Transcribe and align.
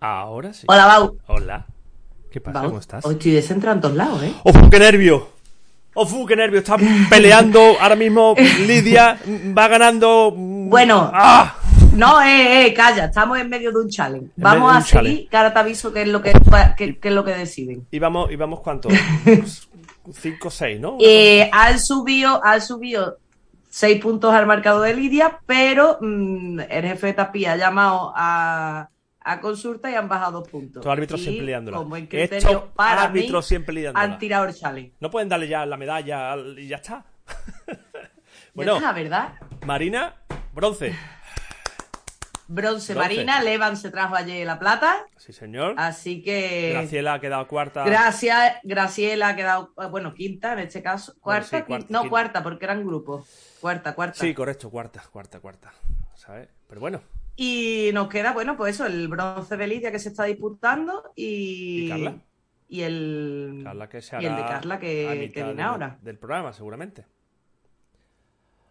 Ahora 0.00 0.52
sí. 0.52 0.64
Hola, 0.68 0.86
Bau. 0.86 1.18
Hola. 1.26 1.66
¿Qué 2.30 2.40
pasa? 2.40 2.60
Bau, 2.60 2.68
¿Cómo 2.68 2.80
estás? 2.80 3.04
Hoy 3.04 3.14
estoy 3.14 3.32
descentrado 3.32 3.76
en 3.76 3.80
todos 3.80 3.96
lados, 3.96 4.22
¿eh? 4.22 4.32
¡Ofu, 4.44 4.70
qué 4.70 4.78
nervio! 4.78 5.28
¡Ofu, 5.94 6.26
qué 6.26 6.36
nervio! 6.36 6.58
Está 6.60 6.76
peleando 7.10 7.60
ahora 7.80 7.96
mismo 7.96 8.34
Lidia. 8.66 9.18
Va 9.56 9.68
ganando. 9.68 10.32
Bueno. 10.36 11.10
¡Ah! 11.12 11.56
No, 11.94 12.20
eh, 12.22 12.66
eh, 12.66 12.74
calla, 12.74 13.06
estamos 13.06 13.38
en 13.38 13.48
medio 13.48 13.72
de 13.72 13.80
un 13.80 13.88
challenge. 13.88 14.28
Vamos 14.36 14.70
a 14.76 14.80
seguir, 14.82 14.92
challenge. 14.92 15.28
que 15.30 15.36
ahora 15.36 15.52
te 15.52 15.58
aviso 15.58 15.92
qué 15.92 16.02
es 16.02 16.08
lo 16.08 16.22
que, 16.22 16.32
qué- 16.76 16.98
qué 16.98 17.08
es 17.08 17.14
lo 17.14 17.24
que 17.24 17.32
deciden. 17.34 17.86
¿Y 17.90 17.98
vamos, 17.98 18.30
y 18.30 18.36
vamos 18.36 18.60
cuánto? 18.60 18.88
Cinco, 20.12 20.50
seis, 20.50 20.78
¿no? 20.80 20.96
Eh, 21.00 21.50
han 21.52 21.80
subido, 21.80 22.42
han 22.44 22.60
subido 22.62 23.18
seis 23.68 24.00
puntos 24.00 24.32
al 24.32 24.46
marcador 24.46 24.86
de 24.86 24.94
Lidia, 24.94 25.40
pero 25.44 25.98
mm, 26.00 26.60
el 26.68 26.84
jefe 26.84 27.08
de 27.08 27.12
Tapi 27.14 27.46
ha 27.46 27.56
llamado 27.56 28.12
a, 28.14 28.88
a 29.30 29.40
consulta 29.40 29.90
y 29.90 29.94
han 29.94 30.08
bajado 30.08 30.40
dos 30.40 30.48
puntos. 30.48 30.80
Estos 30.80 30.92
árbitros 30.92 31.20
Y, 31.20 31.24
siempre 31.24 31.46
liándola. 31.46 31.78
Buen 31.78 32.04
Estos 32.04 32.18
criterio 32.38 32.70
para 32.74 33.02
árbitros 33.02 33.44
mí, 33.44 33.48
siempre 33.48 33.74
liándola. 33.74 34.04
han 34.04 34.18
tirado 34.18 34.44
el 34.46 34.54
challenge. 34.54 34.94
No 35.00 35.10
pueden 35.10 35.28
darle 35.28 35.48
ya 35.48 35.64
la 35.66 35.76
medalla 35.76 36.32
al- 36.32 36.58
y 36.58 36.68
ya 36.68 36.76
está. 36.76 37.04
Ya 37.68 38.64
bueno, 38.64 38.76
está, 38.76 38.92
¿verdad? 38.92 39.34
Marina, 39.66 40.16
bronce. 40.52 40.92
Bronce, 42.50 42.94
Bronce. 42.94 42.94
Marina, 42.94 43.42
Levan 43.42 43.76
se 43.76 43.90
trajo 43.90 44.14
ayer 44.16 44.46
la 44.46 44.58
plata, 44.58 45.06
Sí, 45.18 45.32
señor. 45.34 45.74
así 45.76 46.22
que... 46.22 46.70
Graciela 46.72 47.14
ha 47.14 47.20
quedado 47.20 47.46
cuarta. 47.46 47.84
Gracias, 47.84 48.54
Graciela 48.64 49.28
ha 49.28 49.36
quedado, 49.36 49.74
eh, 49.80 49.86
bueno, 49.90 50.14
quinta 50.14 50.54
en 50.54 50.60
este 50.60 50.82
caso. 50.82 51.12
Bueno, 51.12 51.20
¿Cuarta? 51.46 51.58
sí, 51.58 51.62
cuarta, 51.64 51.86
Quin- 51.86 51.90
no, 51.90 52.00
quinta. 52.00 52.10
cuarta, 52.10 52.42
porque 52.42 52.64
eran 52.64 52.84
grupos. 52.86 53.28
Cuarta, 53.60 53.94
cuarta. 53.94 54.14
Sí, 54.18 54.32
correcto, 54.32 54.70
cuarta, 54.70 55.02
cuarta, 55.12 55.40
cuarta. 55.40 55.72
¿Sabes? 56.14 56.48
Pero 56.66 56.80
bueno. 56.80 57.00
Y 57.40 57.90
nos 57.94 58.08
queda, 58.08 58.32
bueno, 58.32 58.56
pues 58.56 58.74
eso, 58.74 58.84
el 58.84 59.06
bronce 59.06 59.56
de 59.56 59.68
Lidia 59.68 59.92
que 59.92 60.00
se 60.00 60.08
está 60.08 60.24
disputando 60.24 61.12
y. 61.14 61.84
¿Y 61.84 61.88
Carla? 61.88 62.16
Y 62.68 62.80
el. 62.80 63.60
Carla 63.62 63.88
que 63.88 64.02
se 64.02 64.20
y 64.20 64.26
el 64.26 64.34
de 64.34 64.42
Carla 64.42 64.80
que, 64.80 65.30
que 65.32 65.44
viene 65.44 65.62
ahora. 65.62 65.98
Del 66.02 66.18
programa, 66.18 66.52
seguramente. 66.52 67.06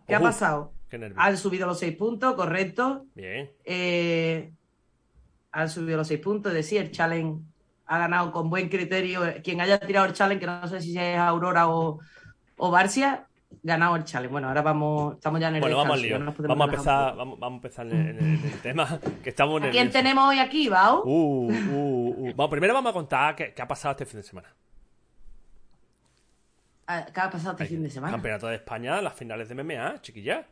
¿Qué 0.05 0.15
ha 0.15 0.19
pasado? 0.19 0.73
Qué. 0.89 1.13
Han 1.15 1.37
subido 1.37 1.65
los 1.65 1.79
seis 1.79 1.95
puntos, 1.95 2.33
correcto. 2.33 3.05
Bien. 3.15 3.49
Eh, 3.63 4.51
han 5.53 5.69
subido 5.69 5.95
los 5.95 6.09
seis 6.09 6.19
puntos, 6.19 6.51
es 6.51 6.57
decir, 6.57 6.81
el 6.81 6.91
challenge 6.91 7.41
ha 7.85 7.99
ganado 7.99 8.33
con 8.33 8.49
buen 8.49 8.67
criterio. 8.67 9.21
Quien 9.45 9.61
haya 9.61 9.79
tirado 9.79 10.07
el 10.07 10.13
challenge, 10.13 10.41
que 10.41 10.45
no 10.45 10.67
sé 10.67 10.81
si 10.81 10.99
es 10.99 11.17
Aurora 11.17 11.69
o, 11.69 12.01
o 12.57 12.69
Barcia, 12.69 13.29
ganado 13.63 13.95
el 13.95 14.03
challenge. 14.03 14.31
Bueno, 14.31 14.47
ahora 14.47 14.61
vamos, 14.61 15.15
estamos 15.15 15.39
ya 15.39 15.49
en 15.49 15.55
el 15.55 15.61
Bueno, 15.61 15.77
vamos 15.77 15.93
al 15.95 16.01
lío. 16.01 16.19
Vamos 16.19 16.61
a 16.61 16.63
empezar, 16.71 17.15
vamos, 17.15 17.39
vamos 17.39 17.55
a 17.55 17.57
empezar 17.57 17.85
en, 17.87 17.95
en- 18.07 18.19
en 18.19 18.43
el 18.43 18.61
tema. 18.61 18.99
Que 19.23 19.29
estamos 19.29 19.55
poco. 19.59 19.67
¿A 19.67 19.71
quién 19.71 19.89
tenemos 19.91 20.29
hoy 20.29 20.39
aquí, 20.39 20.69
Bao? 20.69 21.03
Uh, 21.03 21.51
uh, 21.51 22.15
uh. 22.29 22.33
Bueno, 22.35 22.49
primero 22.49 22.73
vamos 22.73 22.89
a 22.91 22.93
contar 22.93 23.35
qué, 23.35 23.53
qué 23.53 23.61
ha 23.61 23.67
pasado 23.67 23.91
este 23.91 24.05
fin 24.05 24.19
de 24.21 24.23
semana. 24.23 24.53
Ah, 26.87 27.05
¿Qué 27.13 27.19
ha 27.19 27.29
pasado 27.29 27.51
este 27.51 27.65
fin 27.65 27.83
de 27.83 27.89
semana? 27.89 28.11
Campeonato 28.13 28.47
de 28.47 28.55
España, 28.55 29.01
las 29.01 29.13
finales 29.13 29.49
de 29.49 29.55
MMA, 29.55 30.01
chiquilla. 30.01 30.45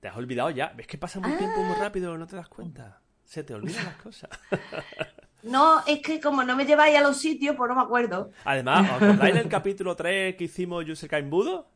Te 0.00 0.08
has 0.08 0.16
olvidado 0.16 0.50
ya. 0.50 0.72
¿Ves 0.76 0.86
que 0.86 0.98
pasa 0.98 1.20
muy 1.20 1.32
tiempo 1.32 1.62
muy 1.62 1.74
rápido 1.76 2.16
no 2.18 2.26
te 2.26 2.36
das 2.36 2.48
cuenta? 2.48 3.00
Se 3.24 3.42
te 3.44 3.54
olvidan 3.54 3.84
las 3.84 3.96
cosas. 3.96 4.30
No, 5.40 5.84
es 5.86 6.00
que 6.02 6.20
como 6.20 6.42
no 6.42 6.56
me 6.56 6.66
lleváis 6.66 6.98
a 6.98 7.00
los 7.00 7.16
sitios, 7.16 7.54
pues 7.54 7.68
no 7.68 7.76
me 7.76 7.82
acuerdo. 7.82 8.32
Además, 8.44 8.90
¿os 8.90 9.02
acordáis 9.02 9.34
del 9.36 9.48
capítulo 9.48 9.94
3 9.94 10.34
que 10.34 10.44
hicimos 10.44 10.84
Yusuke 10.84 11.22
Budo? 11.22 11.68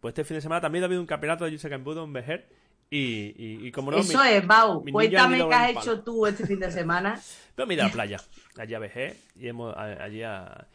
Pues 0.00 0.12
este 0.12 0.24
fin 0.24 0.36
de 0.36 0.40
semana 0.40 0.60
también 0.60 0.84
ha 0.84 0.86
habido 0.86 1.00
un 1.00 1.06
campeonato 1.06 1.44
de 1.44 1.52
Yusuke 1.52 1.76
Budo 1.78 2.04
en 2.04 2.12
Vejer. 2.12 2.48
Y, 2.90 3.34
y, 3.36 3.66
y 3.66 3.72
como 3.72 3.90
no, 3.90 3.98
Eso 3.98 4.22
mi- 4.22 4.30
es, 4.30 4.46
Bau. 4.46 4.82
Cuéntame 4.90 5.36
qué 5.46 5.54
has 5.54 5.70
hecho 5.70 6.00
tú 6.00 6.26
este 6.26 6.46
fin 6.46 6.58
de 6.58 6.70
semana. 6.72 7.20
Pero 7.54 7.66
mira 7.66 7.84
la 7.84 7.92
playa, 7.92 8.18
allí 8.56 8.74
a 8.74 8.78
Vejer, 8.78 9.14
y 9.36 9.48
hemos 9.48 9.76
a- 9.76 10.02
allí 10.04 10.22
a, 10.22 10.66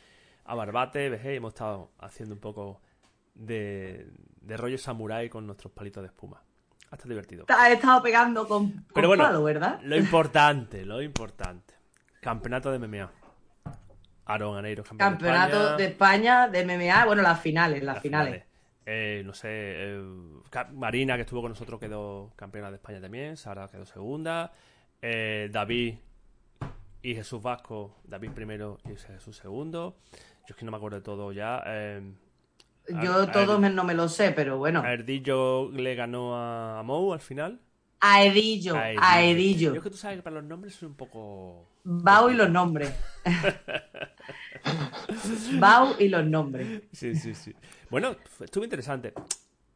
a 0.46 0.56
Barbate, 0.56 1.10
Vejer, 1.10 1.34
y 1.34 1.38
hemos 1.38 1.54
estado 1.54 1.92
haciendo 2.00 2.36
un 2.36 2.42
poco 2.42 2.82
de, 3.34 4.06
de 4.42 4.58
rollo 4.58 4.78
samurái 4.78 5.30
con 5.30 5.48
nuestros 5.48 5.74
palitos 5.74 6.04
de 6.04 6.08
espuma. 6.08 6.44
Ha 6.92 6.96
estado 6.96 7.10
divertido. 7.10 7.46
Has 7.48 7.72
estado 7.72 8.04
pegando 8.04 8.48
con, 8.48 8.70
con 8.72 8.86
Pero 8.94 9.08
bueno, 9.08 9.24
palo, 9.24 9.44
¿verdad? 9.44 9.80
lo 9.82 9.98
importante, 9.98 10.86
lo 10.86 11.02
importante. 11.02 11.74
Campeonato 12.22 12.72
de 12.72 12.78
MMA. 12.78 13.10
Aaron 14.26 14.56
Aneiro, 14.58 14.84
campeón 14.84 15.10
Campeonato 15.10 15.76
de 15.78 15.86
España. 15.88 16.46
España 16.46 16.48
de 16.48 16.64
MMA, 16.66 17.06
bueno, 17.06 17.22
las 17.24 17.42
finales, 17.42 17.82
las, 17.84 17.96
Las 17.96 18.04
finales. 18.04 18.44
Eh, 18.86 19.22
no 19.26 19.34
sé, 19.34 19.48
eh, 19.52 20.02
Marina, 20.74 21.16
que 21.16 21.22
estuvo 21.22 21.42
con 21.42 21.52
nosotros, 21.52 21.80
quedó 21.80 22.32
campeona 22.36 22.70
de 22.70 22.76
España 22.78 23.00
también. 23.02 23.38
Sara 23.38 23.68
quedó 23.68 23.86
segunda. 23.86 24.52
Eh, 25.02 25.50
David 25.52 25.96
y 27.02 27.16
Jesús 27.16 27.42
Vasco, 27.42 27.98
David 28.04 28.32
primero 28.32 28.80
y 28.86 28.96
Jesús 28.96 29.38
segundo. 29.38 29.98
Yo 30.12 30.48
es 30.50 30.56
que 30.56 30.66
no 30.66 30.72
me 30.72 30.78
acuerdo 30.78 30.98
de 30.98 31.04
todo 31.04 31.32
ya. 31.32 31.64
Yo 33.02 33.24
a- 33.54 33.58
me- 33.58 33.70
no 33.70 33.84
me 33.86 33.94
lo 33.94 34.10
sé, 34.10 34.32
pero 34.32 34.58
bueno. 34.58 34.82
a 34.82 34.92
Erdillo 34.92 35.72
le 35.72 35.96
ganó 35.96 36.36
a, 36.36 36.80
a 36.80 36.84
Mou 36.84 37.14
al 37.14 37.22
final. 37.22 37.60
A 38.02 38.24
Edillo, 38.26 38.76
a 38.76 39.24
Edillo. 39.24 39.70
Yo 39.72 39.78
es 39.78 39.84
que 39.84 39.90
tú 39.90 39.96
sabes 39.96 40.18
que 40.18 40.24
para 40.24 40.36
los 40.36 40.44
nombres 40.44 40.76
soy 40.76 40.90
un 40.90 40.96
poco. 40.96 41.70
Bau 41.86 42.30
y 42.30 42.34
los 42.34 42.50
nombres. 42.50 42.94
Bau 45.60 45.96
y 46.00 46.08
los 46.10 46.26
nombres. 46.26 46.84
Sí, 46.92 47.16
sí, 47.16 47.34
sí. 47.34 47.54
Bueno, 47.90 48.16
estuvo 48.40 48.64
interesante. 48.64 49.14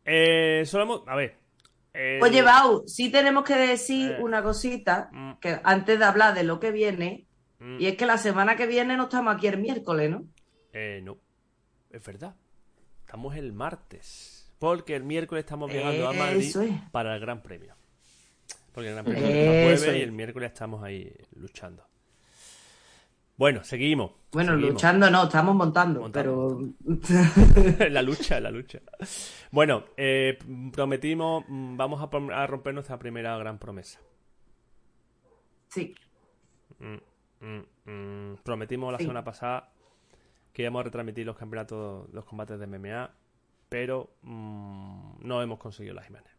Eh, 0.05 0.63
solo 0.65 1.03
A 1.07 1.15
ver. 1.15 1.35
eh, 1.93 2.19
Oye, 2.21 2.41
Bau, 2.41 2.83
sí 2.87 3.09
tenemos 3.11 3.43
que 3.43 3.55
decir 3.55 4.11
Eh. 4.11 4.17
una 4.21 4.41
cosita, 4.43 5.09
Mm. 5.11 5.33
que 5.41 5.59
antes 5.63 5.99
de 5.99 6.05
hablar 6.05 6.33
de 6.33 6.43
lo 6.43 6.59
que 6.59 6.71
viene, 6.71 7.27
mm, 7.59 7.79
y 7.81 7.87
es 7.87 7.95
que 7.97 8.05
la 8.05 8.17
semana 8.17 8.55
que 8.55 8.67
viene 8.67 8.95
no 8.97 9.03
estamos 9.03 9.35
aquí 9.35 9.47
el 9.47 9.57
miércoles, 9.57 10.09
¿no? 10.09 10.25
Eh, 10.73 11.01
no, 11.03 11.17
es 11.91 12.03
verdad. 12.05 12.35
Estamos 13.05 13.35
el 13.35 13.53
martes. 13.53 14.33
Porque 14.59 14.95
el 14.95 15.03
miércoles 15.03 15.43
estamos 15.45 15.71
viajando 15.71 16.07
a 16.09 16.13
Madrid 16.13 16.39
Eso 16.47 16.61
es. 16.63 16.71
para 16.91 17.13
el 17.15 17.21
Gran 17.21 17.43
Premio. 17.43 17.75
Porque 18.73 18.89
el 18.89 18.95
Gran 18.95 19.05
Premio 19.05 19.25
es 19.27 19.35
el 19.35 19.63
jueves 19.85 19.97
y 19.99 20.01
el 20.01 20.11
miércoles 20.11 20.51
estamos 20.51 20.83
ahí 20.83 21.11
luchando. 21.35 21.86
Bueno, 23.37 23.63
seguimos. 23.63 24.11
Bueno, 24.31 24.53
seguimos. 24.53 24.73
luchando 24.73 25.09
no, 25.11 25.23
estamos 25.25 25.55
montando, 25.55 26.01
Montando, 26.01 26.73
pero 26.79 27.87
la 27.89 28.01
lucha, 28.01 28.39
la 28.39 28.49
lucha. 28.49 28.79
Bueno, 29.51 29.85
eh, 29.95 30.37
prometimos, 30.73 31.45
mm, 31.47 31.77
vamos 31.77 32.01
a, 32.01 32.47
romper 32.47 32.73
nuestra 32.73 32.97
primera 32.97 33.37
gran 33.37 33.57
promesa. 33.59 33.99
sí, 35.69 35.93
Mm, 36.79 36.97
mm, 37.45 37.91
mm. 37.91 38.35
Prometimos 38.43 38.91
la 38.91 38.97
Sí. 38.99 39.05
semana 39.05 39.23
pasada 39.23 39.71
que 40.53 40.61
íbamos 40.63 40.81
a 40.81 40.83
retransmitir 40.83 41.25
los 41.25 41.35
campeonatos, 41.37 42.07
los 42.13 42.25
combates 42.25 42.59
de 42.59 42.65
MMA, 42.67 43.11
pero 43.69 44.09
mm, 44.21 45.19
no 45.27 45.41
hemos 45.41 45.57
conseguido 45.59 45.95
las 45.95 46.07
imágenes. 46.09 46.33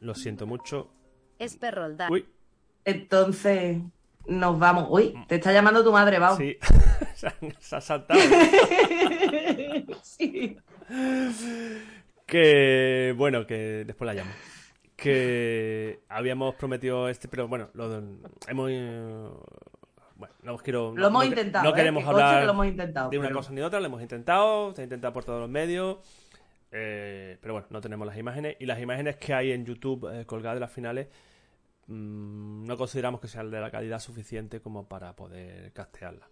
Lo 0.00 0.14
siento 0.14 0.46
mucho. 0.46 0.90
Es 1.38 1.56
perrolda. 1.56 2.08
Uy, 2.10 2.26
entonces 2.84 3.78
nos 4.26 4.58
vamos. 4.58 4.86
Uy, 4.90 5.14
te 5.28 5.36
está 5.36 5.52
llamando 5.52 5.82
tu 5.84 5.92
madre, 5.92 6.18
Bau. 6.18 6.36
sí, 6.36 6.56
se, 7.14 7.76
ha 7.76 7.80
saltado. 7.80 8.20
Sí. 10.02 10.56
Que 12.26 13.14
bueno, 13.16 13.46
que 13.46 13.84
después 13.84 14.06
la 14.06 14.14
llamo. 14.14 14.30
Que 14.96 16.00
habíamos 16.08 16.54
prometido 16.54 17.08
este, 17.08 17.28
pero 17.28 17.48
bueno, 17.48 17.68
lo, 17.74 18.02
hemos. 18.48 18.70
eh, 18.70 19.28
Bueno, 20.16 20.34
no 20.42 20.54
os 20.54 20.62
quiero. 20.62 20.92
Lo 20.96 21.08
hemos 21.08 21.24
no- 21.24 21.28
intentado. 21.30 21.64
No 21.64 21.70
¿eh? 21.70 21.74
queremos 21.74 22.04
hablar 22.06 22.40
que 22.40 22.46
lo 22.46 22.52
hemos 22.52 22.66
intentado. 22.66 23.10
de 23.10 23.18
una 23.18 23.28
pero- 23.28 23.38
cosa 23.40 23.50
ni 23.50 23.56
de 23.56 23.64
otra, 23.64 23.80
lo 23.80 23.86
hemos 23.86 24.02
intentado, 24.02 24.74
se 24.74 24.82
ha 24.82 24.84
intentado 24.84 25.12
por 25.12 25.24
todos 25.24 25.40
los 25.40 25.50
medios. 25.50 25.98
eh, 26.70 27.36
pero 27.40 27.54
bueno, 27.54 27.66
no 27.70 27.80
tenemos 27.80 28.06
las 28.06 28.16
imágenes. 28.16 28.56
Y 28.60 28.66
las 28.66 28.80
imágenes 28.80 29.16
que 29.16 29.34
hay 29.34 29.52
en 29.52 29.64
YouTube 29.66 30.08
eh, 30.12 30.24
colgadas 30.24 30.56
de 30.56 30.60
las 30.60 30.72
finales 30.72 31.08
mm, 31.92 32.64
no 32.66 32.76
consideramos 32.76 33.20
que 33.20 33.28
sean 33.28 33.50
de 33.50 33.60
la 33.60 33.70
calidad 33.70 33.98
suficiente 33.98 34.60
como 34.60 34.88
para 34.88 35.14
poder 35.14 35.72
castearlas. 35.72 36.28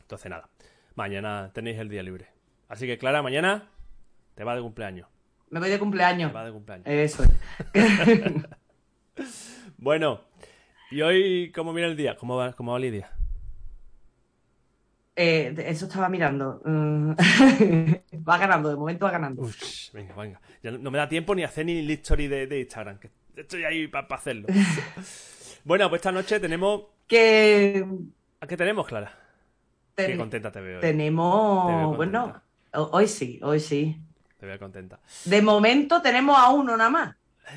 Entonces, 0.00 0.30
nada, 0.30 0.48
mañana 0.94 1.50
tenéis 1.52 1.78
el 1.78 1.88
día 1.88 2.02
libre. 2.02 2.28
Así 2.68 2.86
que, 2.86 2.98
Clara, 2.98 3.22
mañana 3.22 3.68
te 4.34 4.44
va 4.44 4.54
de 4.54 4.62
cumpleaños. 4.62 5.08
Me 5.50 5.60
voy 5.60 5.70
de 5.70 5.78
cumpleaños. 5.78 6.34
Va 6.34 6.44
de 6.44 6.52
cumpleaños. 6.52 6.86
Eso. 6.86 7.24
Bueno, 9.80 10.22
¿y 10.90 11.02
hoy 11.02 11.52
cómo 11.52 11.72
mira 11.72 11.86
el 11.86 11.96
día? 11.96 12.16
¿Cómo 12.16 12.36
va, 12.36 12.52
cómo 12.52 12.72
va 12.72 12.80
Lidia? 12.80 13.12
Eh, 15.14 15.54
eso 15.66 15.86
estaba 15.86 16.08
mirando. 16.08 16.60
Mm. 16.64 17.12
va 18.28 18.38
ganando, 18.38 18.70
de 18.70 18.76
momento 18.76 19.06
va 19.06 19.12
ganando. 19.12 19.42
Uf, 19.42 19.92
venga, 19.92 20.16
venga. 20.16 20.40
Ya 20.64 20.72
no, 20.72 20.78
no 20.78 20.90
me 20.90 20.98
da 20.98 21.08
tiempo 21.08 21.32
ni 21.34 21.44
hacer 21.44 21.64
ni 21.64 21.78
el 21.78 21.90
story 21.92 22.26
de, 22.26 22.48
de 22.48 22.58
Instagram, 22.58 22.98
que 22.98 23.10
estoy 23.40 23.64
ahí 23.64 23.88
para 23.88 24.06
hacerlo. 24.10 24.46
bueno, 25.64 25.88
pues 25.88 26.00
esta 26.00 26.12
noche 26.12 26.40
tenemos... 26.40 26.82
Que 27.06 27.84
¿A 28.40 28.46
qué 28.46 28.56
tenemos, 28.56 28.86
Clara? 28.86 29.12
ten- 29.94 30.12
Qué 30.12 30.16
contenta 30.16 30.52
te 30.52 30.60
veo. 30.60 30.76
hoy. 30.76 30.80
tenemos, 30.82 31.66
Te 31.66 31.72
veo 31.74 31.92
bueno, 31.94 32.42
hoy 32.72 33.08
sí, 33.08 33.40
hoy 33.42 33.58
sí. 33.60 33.98
Te 34.38 34.46
veo 34.46 34.58
contenta. 34.58 35.00
De 35.24 35.42
momento 35.42 36.00
tenemos 36.02 36.38
a 36.38 36.50
uno 36.50 36.76
nada 36.76 36.90
más. 36.90 37.16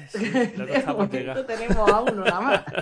Sí, 0.10 0.20
De 0.30 0.84
momento 0.88 1.46
tenemos 1.46 1.90
a 1.92 2.02
uno 2.02 2.24
nada 2.24 2.42
más. 2.42 2.64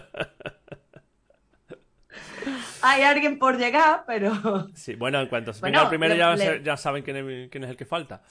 Hay 2.82 3.02
alguien 3.02 3.38
por 3.38 3.58
llegar, 3.58 4.04
pero 4.08 4.70
Sí, 4.74 4.96
bueno, 4.96 5.20
en 5.20 5.28
cuanto 5.28 5.52
se 5.54 5.60
Bueno, 5.60 5.80
venga 5.80 5.84
el 5.84 5.90
primero 5.90 6.14
le- 6.14 6.20
ya, 6.20 6.36
le- 6.36 6.64
ya 6.64 6.78
saben 6.78 7.04
quién 7.04 7.18
es, 7.18 7.50
quién 7.50 7.64
es 7.66 7.70
el 7.72 7.76
que 7.78 7.86
falta. 7.86 8.22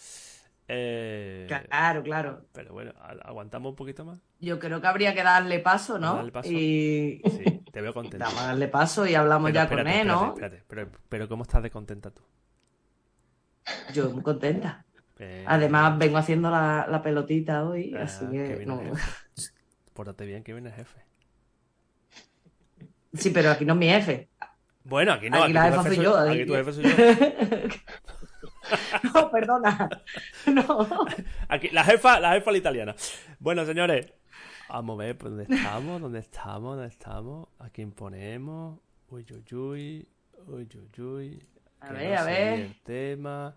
Eh, 0.71 1.47
claro, 1.69 2.03
claro. 2.03 2.45
Pero 2.53 2.73
bueno, 2.75 2.93
aguantamos 3.23 3.71
un 3.71 3.77
poquito 3.77 4.05
más. 4.05 4.21
Yo 4.39 4.59
creo 4.59 4.81
que 4.83 4.87
habría 4.87 5.15
que 5.15 5.23
darle 5.23 5.61
paso, 5.61 5.99
¿no? 5.99 6.17
Darle 6.17 6.31
paso. 6.33 6.51
Y 6.51 7.23
Sí, 7.25 7.63
te 7.73 7.81
veo 7.81 7.95
contenta. 7.95 8.27
vamos 8.27 8.41
a 8.43 8.47
darle 8.49 8.69
paso 8.69 9.07
y 9.07 9.15
hablamos 9.15 9.49
Pero 9.49 9.55
ya 9.55 9.63
espérate, 9.63 9.91
con 9.91 10.01
él, 10.01 10.07
¿no? 10.07 10.29
espérate, 10.29 10.57
espérate. 10.59 10.91
Pero, 10.91 11.03
pero 11.09 11.29
¿cómo 11.29 11.43
estás 11.45 11.63
de 11.63 11.71
contenta 11.71 12.11
tú? 12.11 12.23
Yo 13.95 14.11
muy 14.11 14.23
contenta. 14.23 14.85
Eh, 15.19 15.45
Además, 15.49 15.99
vengo 15.99 16.19
haciendo 16.19 16.51
la, 16.51 16.87
la 16.89 17.03
pelotita 17.03 17.65
hoy, 17.67 17.95
ah, 17.99 18.03
así 18.05 18.27
que 18.27 18.59
que 18.59 18.67
no. 18.67 18.81
Pórtate 19.95 20.27
bien, 20.27 20.45
que 20.45 20.53
viene 20.53 20.69
el 20.69 20.75
jefe. 20.75 21.01
Sí, 23.15 23.31
pero 23.31 23.51
aquí 23.51 23.65
no 23.65 23.73
es 23.73 23.79
mi 23.79 23.89
jefe. 23.89 24.29
Bueno, 24.85 25.13
aquí 25.15 25.29
no. 25.31 25.43
Aquí 25.43 25.53
la 25.53 25.71
tu 25.71 25.77
jefa 25.79 25.83
soy 25.89 25.97
yo, 26.05 26.17
Aquí 26.17 26.41
aquí- 26.43 26.47
tu 26.47 26.55
jefe 26.55 26.73
soy 26.73 26.85
yo. 26.85 26.91
No, 29.15 29.31
perdona. 29.31 29.89
No. 30.47 31.07
Aquí, 31.49 31.69
la 31.71 31.85
jefa, 31.85 32.21
la 32.21 32.33
jefa 32.33 32.51
la 32.53 32.59
italiana. 32.59 32.95
Bueno, 33.39 33.65
señores, 33.65 34.13
vamos 34.69 34.99
a 35.01 35.05
ver 35.05 35.19
por 35.19 35.31
dónde 35.31 35.45
estamos, 35.55 36.01
dónde 36.01 36.19
estamos, 36.21 36.77
dónde 36.77 36.89
estamos. 36.89 37.49
A 37.59 37.71
quién 37.71 37.93
ponemos. 37.93 38.79
Uy, 39.11 39.27
uy, 39.31 39.55
uy. 39.57 40.09
Uy, 40.47 40.69
uy, 40.75 41.03
uy. 41.05 41.47
A 41.81 41.89
Que 41.89 41.93
ver, 41.95 42.11
no 42.11 42.15
a 42.17 42.25
se 42.25 42.31
ver. 42.31 42.57
líe 42.59 42.65
el 42.67 42.81
tema. 42.83 43.57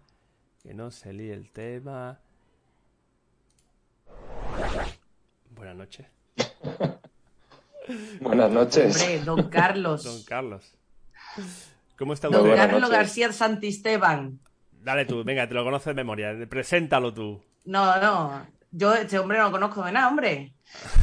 Que 0.61 0.73
no 0.73 0.91
se 0.91 1.13
líe 1.13 1.33
el 1.33 1.49
tema. 1.51 2.19
Buenas 5.55 5.75
noches, 5.75 6.05
Buenas 8.21 8.51
noches. 8.51 9.01
Hombre, 9.01 9.19
don 9.23 9.49
Carlos. 9.49 10.03
don 10.03 10.23
Carlos. 10.23 10.73
¿Cómo 11.97 12.13
está 12.13 12.27
Don 12.29 12.37
usted? 12.37 12.49
buenas 12.49 12.67
Carlos. 12.67 12.89
García 12.89 13.31
Santisteban. 13.31 14.39
Dale 14.83 15.05
tú, 15.05 15.23
venga, 15.23 15.47
te 15.47 15.53
lo 15.53 15.63
conoces 15.63 15.87
de 15.87 15.93
memoria. 15.93 16.35
Preséntalo 16.49 17.13
tú. 17.13 17.41
No, 17.65 17.99
no. 18.01 18.47
Yo 18.71 18.93
este 18.93 19.19
hombre 19.19 19.37
no 19.37 19.45
lo 19.45 19.51
conozco 19.51 19.83
de 19.83 19.91
nada, 19.91 20.07
hombre. 20.07 20.53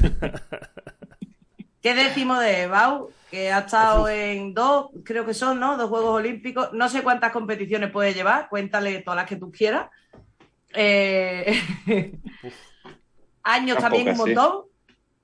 ¿Qué 1.83 1.95
decimos 1.95 2.41
de 2.41 2.67
Bau? 2.67 3.11
Que 3.31 3.53
ha 3.53 3.61
estado 3.61 4.09
en 4.09 4.55
dos, 4.55 4.89
creo 5.05 5.25
que 5.25 5.35
son, 5.35 5.61
¿no? 5.61 5.77
Dos 5.77 5.89
Juegos 5.91 6.15
Olímpicos. 6.15 6.73
No 6.73 6.89
sé 6.89 7.03
cuántas 7.03 7.31
competiciones 7.31 7.91
puede 7.91 8.15
llevar. 8.15 8.49
Cuéntale 8.49 9.03
todas 9.03 9.17
las 9.17 9.27
que 9.29 9.37
tú 9.37 9.53
quieras. 9.53 9.89
Eh, 10.75 11.61
Años 13.43 13.79
Tampoco 13.79 14.05
también 14.05 14.09
un 14.09 14.17
montón. 14.17 14.65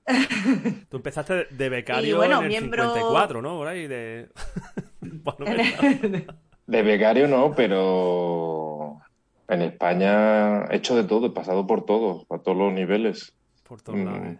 Tú 0.89 0.97
empezaste 0.97 1.47
de 1.49 1.69
becario 1.69 2.09
Y 2.09 2.13
bueno, 2.13 2.37
en 2.37 2.43
el 2.43 2.49
miembro- 2.49 2.93
54, 2.93 3.41
¿no? 3.41 3.57
Por 3.57 3.67
ahí 3.67 3.87
de... 3.87 4.29
Bueno. 5.01 5.45
De 6.67 6.81
becario 6.81 7.27
no, 7.27 7.53
pero 7.55 8.99
en 9.47 9.61
España 9.61 10.65
he 10.65 10.77
hecho 10.77 10.95
de 10.95 11.03
todo, 11.03 11.27
he 11.27 11.31
pasado 11.31 11.67
por 11.67 11.85
todo, 11.85 12.25
a 12.29 12.39
todos 12.39 12.57
los 12.57 12.73
niveles. 12.73 13.33
Por 13.67 13.81
todos 13.81 13.99
lados. 13.99 14.19
Mm. 14.19 14.37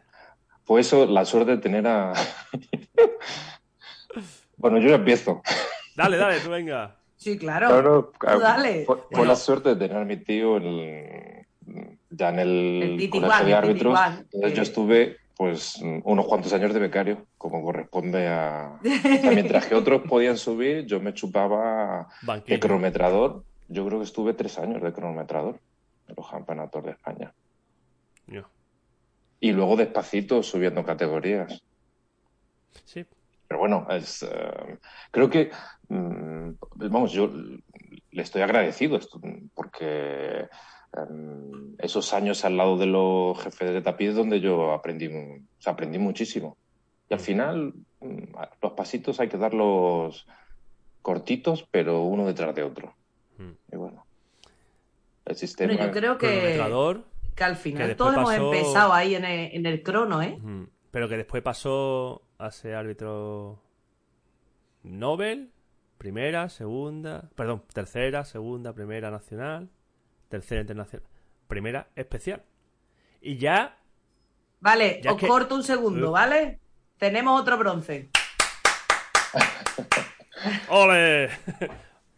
Fue 0.63 0.81
eso 0.81 1.06
la 1.06 1.25
suerte 1.25 1.51
de 1.51 1.57
tener 1.57 1.88
a... 1.88 2.13
Bueno, 4.57 4.77
yo 4.80 4.89
ya 4.89 4.95
empiezo. 4.95 5.42
Dale, 5.95 6.18
dale, 6.18 6.39
tú 6.39 6.50
venga. 6.50 6.95
Sí, 7.18 7.38
claro. 7.38 7.69
No, 7.69 7.81
no, 7.81 8.04
Tú 8.06 8.39
dale. 8.39 8.86
Fue, 8.86 8.95
fue 8.95 9.06
Bueno. 9.12 9.25
la 9.25 9.36
suerte 9.36 9.69
de 9.69 9.75
tener 9.75 9.98
a 10.01 10.06
mi 10.06 10.18
tío 10.18 10.57
en- 10.57 11.45
ya 12.10 12.30
en 12.30 12.39
el, 12.39 12.98
El 13.01 13.10
colegio 13.10 13.44
de 13.45 13.51
el 13.51 13.57
árbitros. 13.57 14.00
Entonces 14.31 14.54
yo 14.54 14.63
estuve 14.63 15.18
pues 15.36 15.82
unos 16.04 16.26
cuantos 16.26 16.54
años 16.54 16.74
de 16.74 16.80
becario, 16.80 17.26
como 17.38 17.62
corresponde 17.62 18.28
a... 18.28 18.80
mientras 19.24 19.66
que 19.66 19.76
otros 19.76 20.04
podían 20.04 20.38
subir, 20.38 20.86
yo 20.86 21.00
me 21.00 21.14
chupaba 21.14 22.08
de 22.22 22.28
Banquillo. 22.28 22.60
cronometrador. 22.60 23.44
Yo 23.68 23.86
creo 23.86 24.00
que 24.00 24.06
estuve 24.06 24.34
tres 24.34 24.58
años 24.60 24.82
de 24.82 24.94
cronometrador 24.94 25.60
en 26.08 26.16
los 26.16 26.30
campeonatos 26.30 26.84
de 26.86 26.92
España. 26.92 27.34
Yo. 28.28 28.44
Y 29.40 29.52
luego 29.52 29.76
despacito 29.76 30.42
subiendo 30.42 30.86
categorías. 30.86 31.62
Sí. 32.86 33.06
Pero 33.48 33.60
bueno, 33.60 33.88
es, 33.90 34.24
eh, 34.24 34.80
creo 35.12 35.30
que, 35.30 35.52
mm, 35.90 36.52
vamos, 36.90 37.12
yo 37.12 37.31
le 38.12 38.22
estoy 38.22 38.42
agradecido 38.42 38.98
esto, 38.98 39.20
porque 39.54 40.48
em, 40.97 41.75
esos 41.80 42.13
años 42.13 42.45
al 42.45 42.57
lado 42.57 42.77
de 42.77 42.86
los 42.86 43.38
jefes 43.42 43.71
de 43.71 43.81
tapiz 43.81 44.09
es 44.09 44.15
donde 44.15 44.39
yo 44.39 44.71
aprendí, 44.74 45.09
mu- 45.09 45.36
o 45.38 45.62
sea, 45.62 45.74
aprendí 45.74 45.97
muchísimo. 46.00 46.57
Y 47.09 47.13
al 47.13 47.19
final, 47.19 47.74
mm, 48.00 48.33
los 48.62 48.71
pasitos 48.74 49.19
hay 49.19 49.27
que 49.27 49.38
darlos 49.38 50.27
cortitos, 51.01 51.68
pero 51.69 52.01
uno 52.03 52.25
detrás 52.25 52.56
de 52.56 52.63
otro. 52.63 52.94
Mm. 53.38 53.74
Y 53.74 53.77
bueno, 53.77 54.06
el 55.25 55.36
sistema... 55.36 55.74
Bueno, 55.74 55.88
yo 55.88 55.92
creo 55.92 56.18
que, 56.18 56.62
al 57.44 57.56
final 57.57 57.95
todos 57.95 58.15
hemos 58.15 58.33
empezado 58.33 58.94
ahí 58.94 59.15
en 59.15 59.25
el, 59.25 59.56
en 59.56 59.65
el 59.65 59.83
crono, 59.83 60.21
¿eh? 60.21 60.39
pero 60.92 61.09
que 61.09 61.18
después 61.18 61.44
pasó 61.44 62.21
a 62.38 62.50
ser 62.51 62.75
árbitro 62.75 63.59
Nobel, 64.83 65.51
primera, 65.97 66.50
segunda, 66.50 67.30
perdón, 67.36 67.63
tercera, 67.74 68.24
segunda, 68.24 68.74
primera 68.74 69.12
nacional, 69.12 69.69
tercera 70.30 70.62
internacional, 70.62 71.07
primera 71.48 71.88
especial. 71.95 72.44
Y 73.21 73.38
ya, 73.38 73.78
Vale, 74.59 75.00
Ya 75.04 75.11
os 75.14 75.18
que- 75.19 75.28
corto 75.28 75.54
un 75.56 75.64
segundo, 75.64 76.07
Uf. 76.07 76.14
¿vale? 76.14 76.59
Tenemos 76.97 77.40
otro 77.40 77.57
bronce. 77.57 78.09
¡ole! 80.69 81.30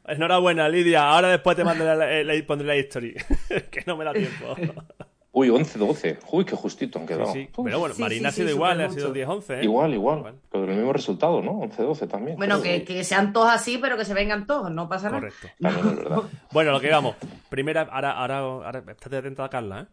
Enhorabuena, 0.05 0.70
Lidia. 0.70 1.10
Ahora 1.10 1.29
después 1.29 1.58
te 1.58 1.63
mandaré 1.65 2.24
la, 2.24 2.34
la- 2.34 2.46
pondré 2.48 2.67
la 2.67 2.75
history. 2.77 3.13
que 3.72 3.84
no 3.86 3.98
me 3.98 4.05
da 4.05 4.13
tiempo. 4.13 4.55
Uy, 5.39 5.50
11, 5.50 5.77
12. 5.77 6.20
Uy, 6.32 6.46
qué 6.46 6.56
justito 6.56 6.98
han 6.98 7.06
quedado. 7.06 7.32
Sí, 7.32 7.44
sí. 7.44 7.50
Uf. 7.56 7.65
Pero 7.65 7.79
bueno, 7.79 7.94
Sí, 7.94 8.01
Marina 8.01 8.32
sí, 8.32 8.41
ha 8.41 8.46
sido 8.46 8.50
igual, 8.56 8.82
ha 8.82 8.89
sido 8.89 9.10
mucho. 9.10 9.20
10-11. 9.20 9.60
¿eh? 9.60 9.63
Igual, 9.65 9.94
igual. 9.94 10.36
Con 10.50 10.70
el 10.70 10.75
mismo 10.75 10.94
resultado, 10.94 11.41
¿no? 11.44 11.51
11-12 11.62 12.08
también. 12.08 12.38
Bueno, 12.38 12.62
que, 12.62 12.84
que 12.84 13.03
sean 13.03 13.34
todos 13.34 13.50
así, 13.51 13.77
pero 13.77 13.98
que 13.98 14.06
se 14.06 14.13
vengan 14.15 14.48
todos, 14.48 14.72
no 14.72 14.89
pasa 14.89 15.10
nada. 15.10 15.20
Correcto. 15.20 15.48
También 15.62 15.88
es 15.89 15.96
verdad. 15.98 16.22
Bueno, 16.51 16.72
lo 16.72 16.79
que 16.79 16.89
vamos. 16.89 17.15
Primera, 17.50 17.82
ahora, 17.91 18.12
ahora, 18.13 18.38
ahora, 18.39 18.84
estate 18.88 19.17
atenta 19.17 19.44
a 19.46 19.50
Carla, 19.50 19.82
¿eh? 19.82 19.86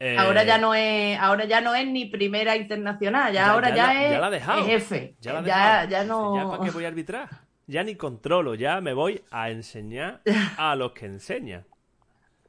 Eh, 0.00 0.16
Ahora 0.18 0.44
ya 0.44 0.58
no 0.58 0.74
es, 0.74 1.18
ahora 1.18 1.44
ya 1.46 1.60
no 1.60 1.74
es 1.74 1.86
ni 1.88 2.04
primera 2.04 2.54
internacional, 2.56 3.32
ya, 3.32 3.40
Ya- 3.46 3.52
ahora 3.52 3.70
ya 3.70 3.74
ya, 3.76 3.86
la- 3.86 4.04
es, 4.04 4.10
ya 4.12 4.18
la 4.20 4.26
ha 4.26 4.30
dejado. 4.30 4.60
es 4.60 4.66
jefe. 4.66 5.16
Ya, 5.20 5.32
la 5.32 5.42
ya, 5.42 5.88
ya 5.88 6.04
no. 6.04 6.36
¿Ya 6.36 6.50
para 6.50 6.64
qué 6.64 6.70
voy 6.70 6.84
a 6.84 6.88
arbitrar? 6.88 7.28
Ya 7.66 7.82
ni 7.82 7.96
controlo, 7.96 8.54
ya 8.54 8.80
me 8.80 8.92
voy 8.92 9.22
a 9.32 9.50
enseñar 9.50 10.20
a 10.58 10.76
los 10.76 10.92
que 10.92 11.06
enseñan. 11.06 11.64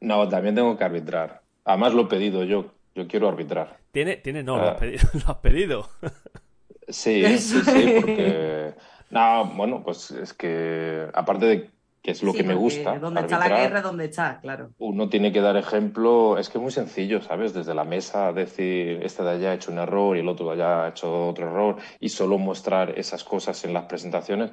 No, 0.02 0.30
también 0.30 0.54
tengo 0.56 0.78
que 0.78 0.84
arbitrar. 0.84 1.42
Además 1.70 1.94
lo 1.94 2.02
he 2.04 2.06
pedido 2.08 2.44
yo. 2.44 2.74
Yo 2.96 3.08
quiero 3.08 3.28
arbitrar. 3.30 3.78
Tiene, 3.92 4.18
tiene, 4.18 4.42
no, 4.44 4.58
lo 4.58 4.64
Ah. 4.64 4.72
has 4.72 4.80
pedido. 4.80 5.04
Lo 5.14 5.32
has 5.32 5.38
pedido. 5.38 5.90
Sí, 6.88 7.38
sí, 7.38 7.62
sí, 7.64 7.94
porque... 8.02 8.74
No, 9.12 9.46
bueno, 9.56 9.84
pues 9.84 10.10
es 10.12 10.34
que 10.34 11.08
aparte 11.14 11.46
de 11.46 11.70
que 12.10 12.14
es 12.14 12.24
lo 12.24 12.32
Sí, 12.32 12.38
que 12.40 12.44
me 12.44 12.56
gusta, 12.56 12.98
Donde 12.98 13.22
está 13.22 13.38
la 13.38 13.50
guerra, 13.50 13.82
donde 13.84 14.06
está, 14.06 14.40
claro. 14.42 14.72
uno 14.80 15.10
tiene 15.10 15.32
que 15.32 15.42
dar 15.42 15.56
ejemplo. 15.58 16.40
Es 16.40 16.50
que 16.50 16.58
es 16.58 16.62
muy 16.62 16.72
sencillo, 16.72 17.22
¿sabes? 17.22 17.54
Desde 17.54 17.76
la 17.76 17.84
mesa 17.84 18.34
decir, 18.34 19.00
este 19.04 19.22
de 19.22 19.30
allá 19.30 19.52
ha 19.52 19.54
hecho 19.54 19.72
un 19.72 19.78
error 19.78 20.18
y 20.18 20.22
el 20.22 20.28
otro 20.28 20.48
de 20.48 20.54
allá 20.54 20.86
ha 20.86 20.90
hecho 20.90 21.28
otro 21.28 21.46
error 21.48 21.76
y 22.00 22.10
solo 22.10 22.40
mostrar 22.40 22.98
esas 22.98 23.24
cosas 23.24 23.64
en 23.64 23.74
las 23.76 23.86
presentaciones, 23.86 24.50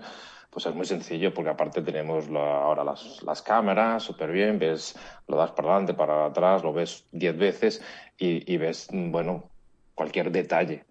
pues 0.51 0.67
es 0.67 0.75
muy 0.75 0.85
sencillo 0.85 1.33
porque 1.33 1.49
aparte 1.51 1.81
tenemos 1.81 2.29
la- 2.29 2.59
ahora 2.63 2.85
las, 2.85 3.23
las 3.23 3.41
cámaras 3.41 4.03
súper 4.03 4.31
bien, 4.31 4.59
ves, 4.59 4.95
lo 5.27 5.39
das 5.39 5.53
para 5.53 5.69
adelante, 5.71 5.95
para 5.95 6.27
atrás, 6.27 6.63
lo 6.63 6.75
ves 6.75 7.07
diez 7.11 7.37
veces 7.39 7.83
y, 8.19 8.53
y 8.53 8.59
ves, 8.59 8.89
mm, 8.93 9.11
bueno, 9.11 9.45
cualquier 9.95 10.31
detalle. 10.31 10.85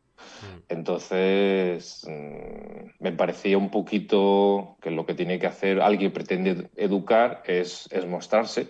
Entonces, 0.70 2.06
mm, 2.08 3.04
me 3.04 3.12
parecía 3.12 3.58
un 3.58 3.70
poquito 3.70 4.78
que 4.82 4.92
lo 4.92 5.06
que 5.06 5.14
tiene 5.14 5.40
que 5.40 5.48
hacer 5.48 5.82
alguien 5.82 6.12
que 6.12 6.16
pretende 6.16 6.70
educar 6.76 7.44
es, 7.46 7.88
es 7.92 8.06
mostrarse 8.06 8.68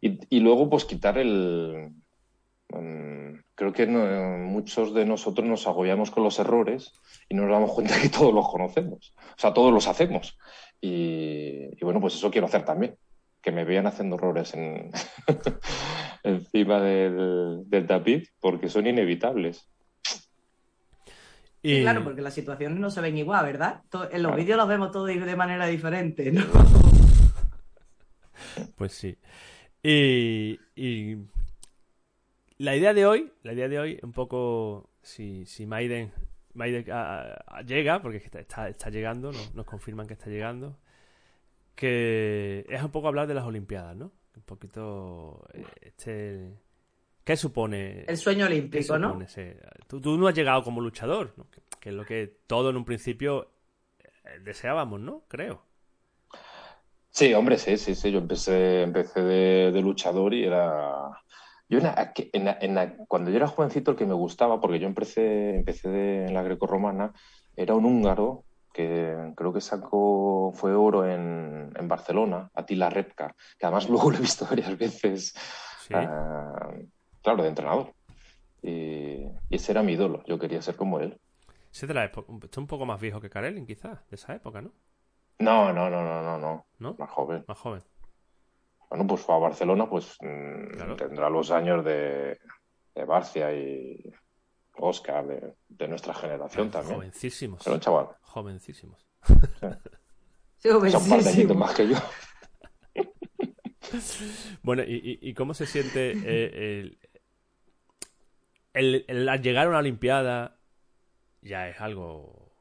Y, 0.00 0.40
luego, 0.40 0.70
pues 0.70 0.84
quitar 0.84 1.18
el... 1.18 1.92
Mm, 2.70 3.40
creo 3.54 3.72
que 3.72 3.86
muchos 3.86 4.94
de 4.94 5.04
nosotros 5.04 5.46
nos 5.46 5.66
agobiamos 5.66 6.10
con 6.10 6.22
los 6.22 6.38
errores 6.38 6.92
y 7.28 7.34
no 7.34 7.42
nos 7.42 7.52
damos 7.52 7.72
cuenta 7.72 8.00
que 8.00 8.08
todos 8.08 8.32
los 8.32 8.48
conocemos. 8.48 9.14
O 9.16 9.40
sea, 9.40 9.52
todos 9.52 9.72
los 9.72 9.88
hacemos. 9.88 10.38
Y, 10.80 11.82
bueno, 11.82 12.00
pues 12.00 12.14
eso 12.14 12.30
quiero 12.30 12.46
hacer 12.46 12.64
también. 12.64 12.96
Que 13.42 13.52
me 13.52 13.64
vean 13.64 13.86
haciendo 13.86 14.16
errores 14.16 14.54
en... 14.54 14.90
encima 16.22 16.80
del, 16.80 17.62
del 17.66 17.86
tapiz, 17.86 18.32
porque 18.40 18.68
son 18.68 18.86
inevitables. 18.86 19.68
Y... 21.68 21.82
Claro, 21.82 22.02
porque 22.02 22.22
las 22.22 22.32
situaciones 22.32 22.78
no 22.78 22.90
se 22.90 23.02
ven 23.02 23.18
igual, 23.18 23.44
¿verdad? 23.44 23.82
En 24.10 24.22
los 24.22 24.34
vídeos 24.34 24.56
los 24.56 24.66
vemos 24.66 24.90
todos 24.90 25.08
de 25.08 25.36
manera 25.36 25.66
diferente, 25.66 26.32
¿no? 26.32 26.42
Pues 28.76 28.92
sí. 28.92 29.18
Y, 29.82 30.58
la 32.56 32.74
idea 32.74 32.94
de 32.94 33.04
hoy, 33.04 33.30
la 33.42 33.52
idea 33.52 33.68
de 33.68 33.78
hoy, 33.78 34.00
un 34.02 34.12
poco, 34.12 34.88
si, 35.02 35.44
si 35.44 35.66
Maiden, 35.66 36.10
Maiden 36.54 36.86
llega, 37.66 38.00
porque 38.00 38.16
está, 38.16 38.68
está, 38.68 38.88
llegando, 38.88 39.30
nos 39.54 39.66
confirman 39.66 40.06
que 40.06 40.14
está 40.14 40.30
llegando, 40.30 40.78
que 41.74 42.64
es 42.70 42.82
un 42.82 42.90
poco 42.90 43.08
hablar 43.08 43.26
de 43.26 43.34
las 43.34 43.44
Olimpiadas, 43.44 43.94
¿no? 43.94 44.10
Un 44.36 44.42
poquito, 44.42 45.46
eh, 45.52 45.66
este 45.82 46.54
¿Qué 47.28 47.36
supone? 47.36 48.06
El 48.08 48.16
sueño 48.16 48.46
olímpico, 48.46 48.98
¿no? 48.98 49.18
Tú, 49.86 50.16
no 50.16 50.28
has 50.28 50.34
llegado 50.34 50.64
como 50.64 50.80
luchador, 50.80 51.34
¿no? 51.36 51.44
que, 51.78 51.90
es 51.90 51.94
lo 51.94 52.06
que 52.06 52.38
todo 52.46 52.70
en 52.70 52.78
un 52.78 52.86
principio 52.86 53.50
eh, 53.98 54.38
deseábamos, 54.42 54.98
¿no? 54.98 55.24
Creo. 55.28 55.60
Sí, 57.10 57.34
hombre, 57.34 57.58
sí, 57.58 57.76
sí, 57.76 57.94
sí. 57.94 58.10
Yo 58.10 58.20
empecé, 58.20 58.80
empecé 58.80 59.20
de, 59.20 59.82
luchador 59.82 60.32
y 60.32 60.44
era. 60.44 61.20
Yo 61.68 61.80
cuando 63.06 63.30
yo 63.30 63.36
era 63.36 63.46
jovencito, 63.46 63.90
el 63.90 63.98
que 63.98 64.06
me 64.06 64.14
gustaba, 64.14 64.58
porque 64.58 64.78
yo 64.78 64.86
empecé, 64.86 65.56
empecé 65.56 66.24
en 66.24 66.32
la 66.32 66.42
greco-romana, 66.42 67.12
era 67.54 67.74
un 67.74 67.84
húngaro 67.84 68.44
que 68.72 69.34
creo 69.36 69.52
que 69.52 69.60
sacó, 69.60 70.50
fue 70.54 70.74
oro 70.74 71.04
en, 71.04 71.74
en 71.78 71.88
Barcelona, 71.88 72.50
Atila 72.54 72.88
Repka, 72.88 73.36
que 73.58 73.66
además 73.66 73.86
luego 73.90 74.12
lo 74.12 74.16
he 74.16 74.20
visto 74.22 74.46
varias 74.48 74.78
veces. 74.78 75.34
¿Sí? 75.86 75.92
Ah, 75.94 76.47
claro, 77.22 77.42
de 77.42 77.48
entrenador. 77.48 77.94
Y, 78.62 79.24
ese 79.50 79.72
era 79.72 79.82
mi 79.82 79.92
ídolo, 79.92 80.22
yo 80.24 80.38
quería 80.38 80.62
ser 80.62 80.76
como 80.76 81.00
él. 81.00 81.18
Ese 81.72 81.86
de 81.86 81.94
la 81.94 82.04
época, 82.04 82.32
un 82.32 82.66
poco 82.66 82.86
más 82.86 83.00
viejo 83.00 83.20
que 83.20 83.30
Karelin, 83.30 83.66
quizás, 83.66 84.08
de 84.08 84.16
esa 84.16 84.34
época, 84.34 84.62
¿no? 84.62 84.72
No, 85.38 85.72
no, 85.72 85.88
no, 85.88 86.02
no, 86.02 86.38
no, 86.38 86.66
no. 86.78 86.96
Más 86.98 87.10
joven. 87.10 87.44
Más 87.46 87.58
joven. 87.58 87.82
Bueno, 88.90 89.06
pues 89.06 89.20
fue 89.20 89.34
a 89.34 89.38
Barcelona, 89.38 89.88
pues 89.88 90.16
mm, 90.20 90.96
tendrá 90.96 91.28
los 91.28 91.50
años 91.50 91.84
de, 91.84 92.38
de 92.94 93.04
Barcia 93.04 93.52
y 93.54 94.02
Oscar, 94.74 95.26
de, 95.68 95.88
nuestra 95.88 96.14
generación 96.14 96.70
también. 96.70 96.96
Jovencísimos. 96.96 97.62
Pero 97.62 97.74
un 97.74 97.80
chaval. 97.80 98.08
Jovencísimos. 98.22 99.06
Sí. 100.60 100.70
Jovencísimos. 100.70 101.56
más 101.56 101.72
que 101.72 101.86
yo. 101.86 101.94
bueno, 104.64 104.82
¿y, 104.84 105.32
cómo 105.34 105.54
se 105.54 105.66
siente 105.66 106.10
eh, 106.10 106.80
el, 106.80 106.98
el, 108.78 109.42
llegar 109.42 109.66
a 109.66 109.70
una 109.70 109.78
Olimpiada? 109.78 110.58
Ya 111.42 111.68
es 111.68 111.80
algo. 111.80 112.52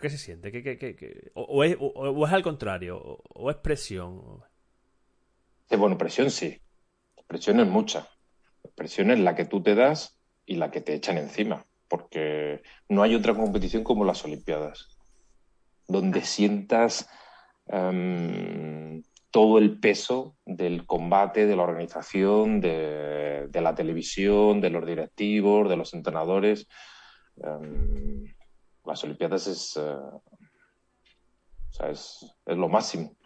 ¿Qué 0.00 0.10
se 0.10 0.18
siente? 0.18 0.52
¿Qué, 0.52 1.30
o, 1.34 1.64
es, 1.64 1.76
o, 1.80 2.26
es, 2.26 2.32
al 2.32 2.42
contrario? 2.42 2.98
¿O, 2.98 3.50
es 3.50 3.56
presión? 3.56 4.42
Sí, 5.68 5.76
bueno, 5.76 5.98
presión 5.98 6.30
sí. 6.30 6.60
Presión 7.26 7.60
es 7.60 7.66
mucha. 7.66 8.08
Presión 8.74 9.10
es 9.10 9.18
la 9.18 9.34
que 9.34 9.44
tú 9.44 9.62
te 9.62 9.74
das 9.74 10.18
y 10.46 10.54
la 10.54 10.70
que 10.70 10.80
te 10.80 10.94
echan 10.94 11.18
encima. 11.18 11.66
Porque 11.88 12.62
no 12.88 13.02
hay 13.02 13.14
otra 13.14 13.34
competición 13.34 13.82
como 13.82 14.04
las 14.04 14.24
Olimpiadas. 14.24 14.88
Donde 15.88 16.22
sientas 16.22 17.08
em, 17.66 19.02
todo 19.30 19.58
el 19.58 19.78
peso 19.78 20.36
del 20.44 20.86
combate, 20.86 21.46
de 21.46 21.56
la 21.56 21.62
organización, 21.62 22.60
de, 22.60 23.48
la 23.52 23.74
televisión, 23.74 24.60
de 24.60 24.70
los 24.70 24.86
directivos, 24.86 25.68
de 25.68 25.76
los 25.76 25.92
entrenadores. 25.94 26.66
Em, 27.36 28.24
las 28.84 29.04
Olimpiadas 29.04 29.46
es, 29.46 29.76
eh, 29.76 29.96
es, 31.90 32.34
lo 32.46 32.68
máximo 32.68 33.16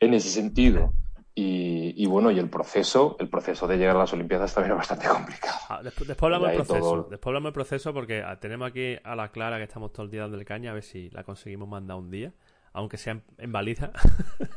en 0.00 0.14
ese 0.14 0.28
sentido. 0.28 0.92
Y, 1.34 2.04
bueno, 2.06 2.30
y 2.30 2.38
el 2.38 2.50
proceso, 2.50 3.16
el 3.18 3.30
proceso 3.30 3.66
de 3.66 3.78
llegar 3.78 3.96
a 3.96 4.00
las 4.00 4.12
Olimpiadas 4.12 4.52
también 4.52 4.72
es 4.72 4.78
bastante 4.78 5.08
complicado. 5.08 5.58
Ah, 5.70 5.80
después, 5.82 6.10
hablamos 6.20 6.48
del 6.48 6.56
proceso. 6.56 7.06
Después 7.08 7.26
hablamos 7.30 7.46
del 7.46 7.54
proceso 7.54 7.94
porque 7.94 8.22
ah, 8.22 8.38
tenemos 8.38 8.68
aquí 8.68 8.98
a 9.02 9.16
la 9.16 9.30
Clara 9.30 9.56
que 9.56 9.64
estamos 9.64 9.92
todo 9.92 10.04
el 10.04 10.10
día 10.10 10.22
dándole 10.22 10.44
caña 10.44 10.72
a 10.72 10.74
ver 10.74 10.82
si 10.82 11.08
la 11.08 11.24
conseguimos 11.24 11.68
mandar 11.68 11.96
un 11.96 12.10
día 12.10 12.34
aunque 12.72 12.96
sea 12.96 13.20
en, 13.38 13.52
baliza. 13.52 13.92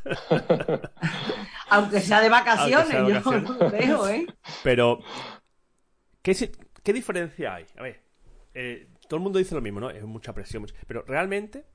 aunque 1.69 1.99
sea 1.99 2.21
de 2.21 2.29
vacaciones, 2.29 2.91
yo 2.91 3.39
no 3.41 3.53
lo 3.53 3.69
veo, 3.69 4.07
¿eh? 4.09 4.25
Pero, 4.63 4.99
¿qué, 6.21 6.51
¿qué, 6.83 6.93
diferencia 6.93 7.55
hay? 7.55 7.65
A 7.77 7.83
ver, 7.83 8.01
eh, 8.53 8.89
todo 9.07 9.17
el 9.17 9.23
mundo 9.23 9.39
dice 9.39 9.55
lo 9.55 9.61
mismo, 9.61 9.79
¿no? 9.79 9.89
Es 9.89 10.03
mucha 10.03 10.33
presión, 10.33 10.65
pero 10.87 11.03
realmente, 11.03 11.65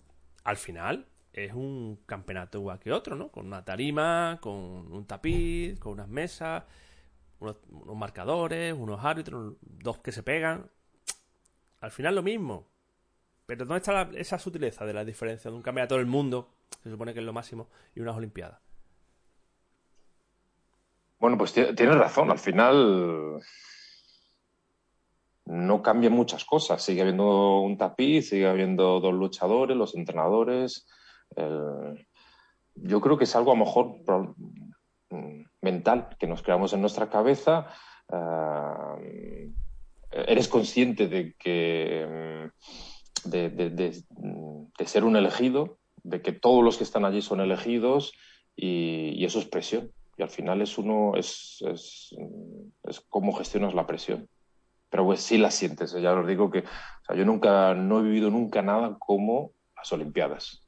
al 0.45 0.57
final, 0.57 1.07
es 1.33 1.53
un 1.53 2.01
campeonato 2.07 2.59
igual 2.59 2.79
que 2.79 2.93
otro, 2.93 3.17
¿no? 3.17 3.31
Con 3.31 3.47
una 3.47 3.65
tarima, 3.65 4.39
con 4.41 4.55
un 4.55 5.07
tapiz, 5.07 5.79
con 5.79 5.93
unas 5.93 6.09
mesas, 6.09 6.65
unos, 7.39 7.57
unos 7.69 7.97
marcadores, 7.97 8.73
unos 8.73 9.05
árbitros, 9.05 9.55
dos 9.61 9.99
que 9.99 10.13
se 10.13 10.23
pegan. 10.23 10.71
Al 11.81 11.91
final 11.91 12.15
lo 12.15 12.23
mismo. 12.23 12.70
Pero 13.51 13.65
¿dónde 13.65 13.79
está 13.79 14.09
esa 14.15 14.39
sutileza 14.39 14.87
de 14.87 14.93
la 14.93 15.05
diferencia 15.05 15.51
de 15.51 15.57
un 15.57 15.63
campeonato 15.65 15.97
del 15.97 16.07
mundo, 16.07 16.51
se 16.85 16.89
supone 16.89 17.13
que 17.13 17.19
es 17.19 17.27
lo 17.27 17.33
máximo, 17.33 17.67
y 17.97 18.01
unas 18.01 18.17
Olimpiadas? 18.17 18.61
Bueno, 21.19 21.37
pues 21.37 21.53
tienes 21.53 21.97
razón. 21.97 22.31
Al 22.31 22.39
final 22.39 23.41
no 25.47 25.83
cambian 25.83 26.13
muchas 26.13 26.45
cosas. 26.45 26.81
Sigue 26.81 27.01
habiendo 27.01 27.59
un 27.59 27.77
tapiz, 27.77 28.29
sigue 28.29 28.47
habiendo 28.47 29.01
dos 29.01 29.15
luchadores, 29.15 29.77
los 29.77 29.97
entrenadores. 29.97 30.87
Yo 32.77 33.01
creo 33.01 33.19
que 33.19 33.25
es 33.25 33.35
algo 33.35 33.51
a 33.51 33.57
lo 33.57 33.65
mejor 33.65 34.45
mental 35.61 36.17
que 36.21 36.29
nos 36.29 36.43
creamos 36.43 36.73
en 36.73 36.83
nuestra 36.83 37.11
cabeza. 37.11 37.67
Eh, 39.03 39.51
eres 40.13 40.47
consciente 40.47 41.09
de 41.09 41.35
que 41.35 42.49
de, 43.25 44.03
ser 44.85 45.05
un 45.05 45.17
elegido, 45.17 45.79
de 46.03 46.23
que 46.23 46.33
todos 46.33 46.65
los 46.65 46.79
que 46.79 46.85
están 46.85 47.05
allí 47.05 47.23
son 47.23 47.41
elegidos 47.41 48.13
y, 48.57 49.25
eso 49.25 49.39
es 49.39 49.47
presión. 49.47 49.91
Y 50.17 50.23
al 50.23 50.29
final 50.29 50.61
es 50.61 50.77
uno, 50.77 51.15
es, 51.17 51.65
es, 51.67 52.15
es 52.85 53.01
cómo 53.09 53.33
gestionas 53.33 53.75
la 53.75 53.87
presión. 53.87 54.29
Pero 54.91 55.05
pues 55.05 55.21
sí 55.21 55.39
la 55.39 55.51
sientes, 55.51 55.93
ya 55.93 56.13
os 56.13 56.27
digo 56.27 56.51
que 56.51 56.65
yo 57.17 57.25
nunca, 57.25 57.75
no 57.75 58.01
he 58.01 58.03
vivido 58.03 58.31
nunca 58.31 58.61
nada 58.61 58.97
como 58.99 59.53
las 59.77 59.93
Olimpiadas. 59.93 60.67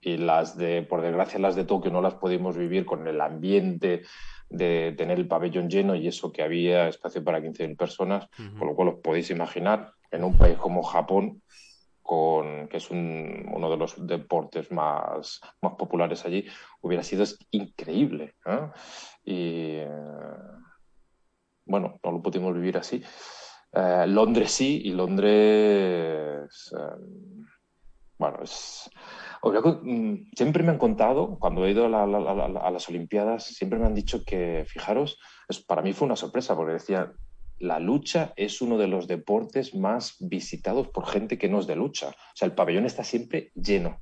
Y 0.00 0.18
las 0.18 0.56
de, 0.56 0.82
por 0.82 1.00
desgracia, 1.00 1.40
las 1.40 1.56
de 1.56 1.64
Tokio 1.64 1.90
no 1.90 2.00
las 2.00 2.14
pudimos 2.14 2.56
vivir 2.56 2.84
con 2.84 3.08
el 3.08 3.20
ambiente 3.20 4.02
de 4.48 4.94
tener 4.96 5.18
el 5.18 5.26
pabellón 5.26 5.68
lleno 5.68 5.94
y 5.96 6.06
eso 6.06 6.30
que 6.30 6.42
había 6.42 6.88
espacio 6.88 7.24
para 7.24 7.40
15.000 7.40 7.76
personas, 7.76 8.28
con 8.58 8.68
lo 8.68 8.74
cual 8.76 8.88
os 8.88 9.00
podéis 9.00 9.30
imaginar 9.30 9.92
en 10.10 10.22
un 10.22 10.36
país 10.36 10.56
como 10.58 10.82
Japón 10.82 11.42
con, 12.06 12.68
que 12.68 12.76
es 12.76 12.90
uno 12.90 13.70
de 13.70 13.76
los 13.76 14.06
deportes 14.06 14.70
más, 14.70 15.40
más 15.60 15.74
populares 15.74 16.24
allí, 16.24 16.46
hubiera 16.80 17.02
sido 17.02 17.24
increíble. 17.50 18.36
Y 19.24 19.80
bueno, 21.66 21.98
no 22.02 22.12
lo 22.12 22.22
pudimos 22.22 22.54
vivir 22.54 22.78
así. 22.78 23.02
Eh, 23.72 24.06
Londres 24.06 24.52
sí, 24.52 24.82
y 24.84 24.92
Londres, 24.92 26.72
eh, 26.72 26.96
bueno, 28.18 28.38
es... 28.42 28.88
Mm, 29.42 30.30
siempre 30.34 30.62
me 30.62 30.70
han 30.70 30.78
contado, 30.78 31.38
cuando 31.38 31.66
he 31.66 31.70
ido 31.70 31.86
a, 31.94 32.02
a, 32.02 32.70
las 32.70 32.88
Olimpiadas, 32.88 33.44
siempre 33.44 33.78
me 33.78 33.86
han 33.86 33.94
dicho 33.94 34.24
que, 34.24 34.64
fijaros, 34.66 35.18
para 35.66 35.82
mí 35.82 35.92
fue 35.92 36.06
una 36.06 36.16
sorpresa, 36.16 36.56
porque 36.56 36.72
decía, 36.72 37.12
la 37.58 37.78
lucha 37.80 38.32
es 38.36 38.60
uno 38.60 38.78
de 38.78 38.86
los 38.86 39.06
deportes 39.06 39.74
más 39.74 40.16
visitados 40.20 40.88
por 40.88 41.06
gente 41.06 41.38
que 41.38 41.48
no 41.48 41.60
es 41.60 41.66
de 41.66 41.76
lucha. 41.76 42.08
O 42.08 42.36
sea, 42.36 42.46
el 42.46 42.54
pabellón 42.54 42.86
está 42.86 43.04
siempre 43.04 43.50
lleno. 43.54 44.00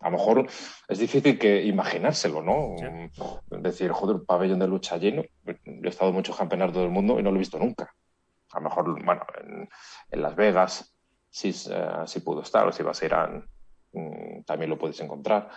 A 0.00 0.08
lo 0.08 0.16
mejor 0.16 0.46
es 0.88 0.98
difícil 0.98 1.38
que 1.38 1.62
imaginárselo, 1.64 2.42
¿no? 2.42 2.74
Decir, 3.50 3.92
joder, 3.92 4.16
un 4.16 4.24
pabellón 4.24 4.58
de 4.58 4.66
lucha 4.66 4.96
lleno. 4.96 5.22
Yo 5.44 5.54
he 5.64 5.88
estado 5.88 6.10
en 6.10 6.16
muchos 6.16 6.36
campeonatos 6.36 6.76
del 6.76 6.90
mundo 6.90 7.18
y 7.18 7.22
no 7.22 7.30
lo 7.30 7.36
he 7.36 7.40
visto 7.40 7.58
nunca. 7.58 7.94
A 8.52 8.60
lo 8.60 8.64
mejor, 8.64 9.04
bueno, 9.04 9.22
en, 10.10 10.22
Las 10.22 10.34
Vegas 10.34 10.96
sí, 11.28 11.54
uh, 11.70 12.24
pudo 12.24 12.42
estar, 12.42 12.66
o 12.66 12.72
si 12.72 12.82
vas 12.82 13.02
a 13.02 13.04
Irán 13.04 13.46
mm, 13.92 14.42
también 14.44 14.70
lo 14.70 14.78
puedes 14.78 14.98
encontrar. 15.00 15.50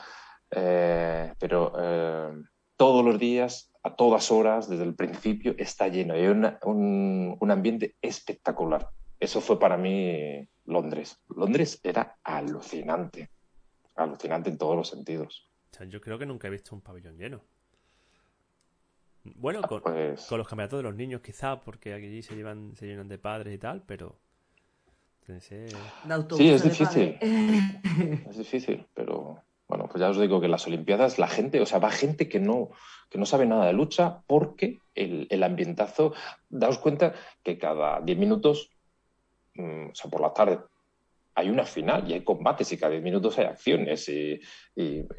Eh, 0.52 1.34
pero 1.40 1.74
eh, 1.80 2.34
todos 2.76 3.04
los 3.04 3.18
días 3.18 3.73
a 3.84 3.96
todas 3.96 4.32
horas, 4.32 4.70
desde 4.70 4.84
el 4.84 4.96
principio, 4.96 5.56
está 5.58 5.88
lleno. 5.90 6.14
Hay 6.14 6.26
un, 6.28 7.38
un 7.40 7.52
ambiente 7.52 7.96
espectacular. 8.02 8.90
Eso 9.20 9.42
fue 9.42 9.60
para 9.60 9.78
mí 9.78 10.48
Londres. 10.66 11.20
Londres 11.36 11.80
era 11.84 12.18
alucinante. 12.24 13.30
Alucinante 13.96 14.50
en 14.50 14.58
todos 14.58 14.76
los 14.76 14.88
sentidos. 14.90 15.50
yo 15.90 16.02
creo 16.02 16.18
que 16.18 16.26
nunca 16.26 16.48
he 16.48 16.52
visto 16.52 16.76
un 16.76 16.82
pabellón 16.82 17.18
lleno. 17.18 17.42
Bueno, 19.36 19.62
Ah, 19.64 19.68
con, 19.68 19.82
pues- 19.82 20.26
con 20.26 20.38
los 20.38 20.48
campeonatos 20.48 20.80
de 20.80 20.84
los 20.84 20.96
niños 20.96 21.22
quizá, 21.22 21.62
porque 21.62 21.94
aquí 21.94 22.22
se 22.22 22.36
llevan, 22.36 22.76
se 22.76 22.86
llenan 22.88 23.08
de 23.08 23.18
padres 23.18 23.54
y 23.54 23.58
tal, 23.58 23.84
pero... 23.86 24.18
autobuses 26.10 26.38
Sí, 26.38 26.50
es 26.50 26.64
difícil. 26.64 27.18
Es 28.30 28.38
difícil, 28.38 28.86
pero 28.94 29.42
bueno, 29.68 29.88
pues 29.88 30.02
ya 30.02 30.10
os 30.10 30.20
digo 30.20 30.40
que 30.40 30.46
en 30.46 30.52
las 30.52 30.68
Olimpiadas 30.68 31.20
la 31.20 31.28
gente, 31.28 31.62
o 31.62 31.66
sea, 31.66 31.80
va 31.80 31.92
gente 31.92 32.28
que 32.30 32.40
no, 32.40 32.70
que 33.10 33.18
no 33.18 33.26
sabe 33.26 33.46
nada 33.46 33.66
de 33.66 33.74
lucha 33.74 34.22
porque 34.28 34.80
el, 34.94 35.28
el 35.30 35.44
ambientazo, 35.44 36.14
daos 36.50 36.78
cuenta 36.80 37.14
que 37.44 37.58
cada 37.58 38.02
10 38.02 38.18
minutos, 38.18 38.72
mm, 39.56 39.90
o 39.92 39.96
sea, 39.96 40.12
por 40.12 40.22
la 40.22 40.34
tarde, 40.34 40.60
hay 41.36 41.50
una 41.50 41.66
final 41.66 42.10
y 42.10 42.14
hay 42.14 42.24
combates 42.24 42.72
y 42.72 42.78
cada 42.78 42.92
10 42.92 43.04
minutos 43.04 43.38
hay 43.40 43.46
acciones 43.46 44.08
y, 44.10 44.40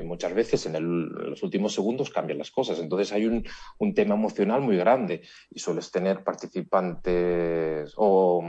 muchas 0.05 0.35
veces 0.35 0.65
en, 0.67 0.77
el- 0.77 1.09
los 1.09 1.43
últimos 1.43 1.75
segundos 1.75 2.11
cambian 2.11 2.39
las 2.39 2.51
cosas. 2.51 2.79
Entonces 2.79 3.13
hay 3.13 3.27
un, 3.27 3.45
un 3.79 3.95
tema 3.95 4.15
emocional 4.15 4.61
muy 4.61 4.77
grande 4.77 5.23
y 5.51 5.59
sueles 5.59 5.91
tener 5.91 6.23
participantes 6.23 7.93
o 7.97 8.45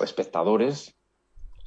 espectadores 0.00 0.97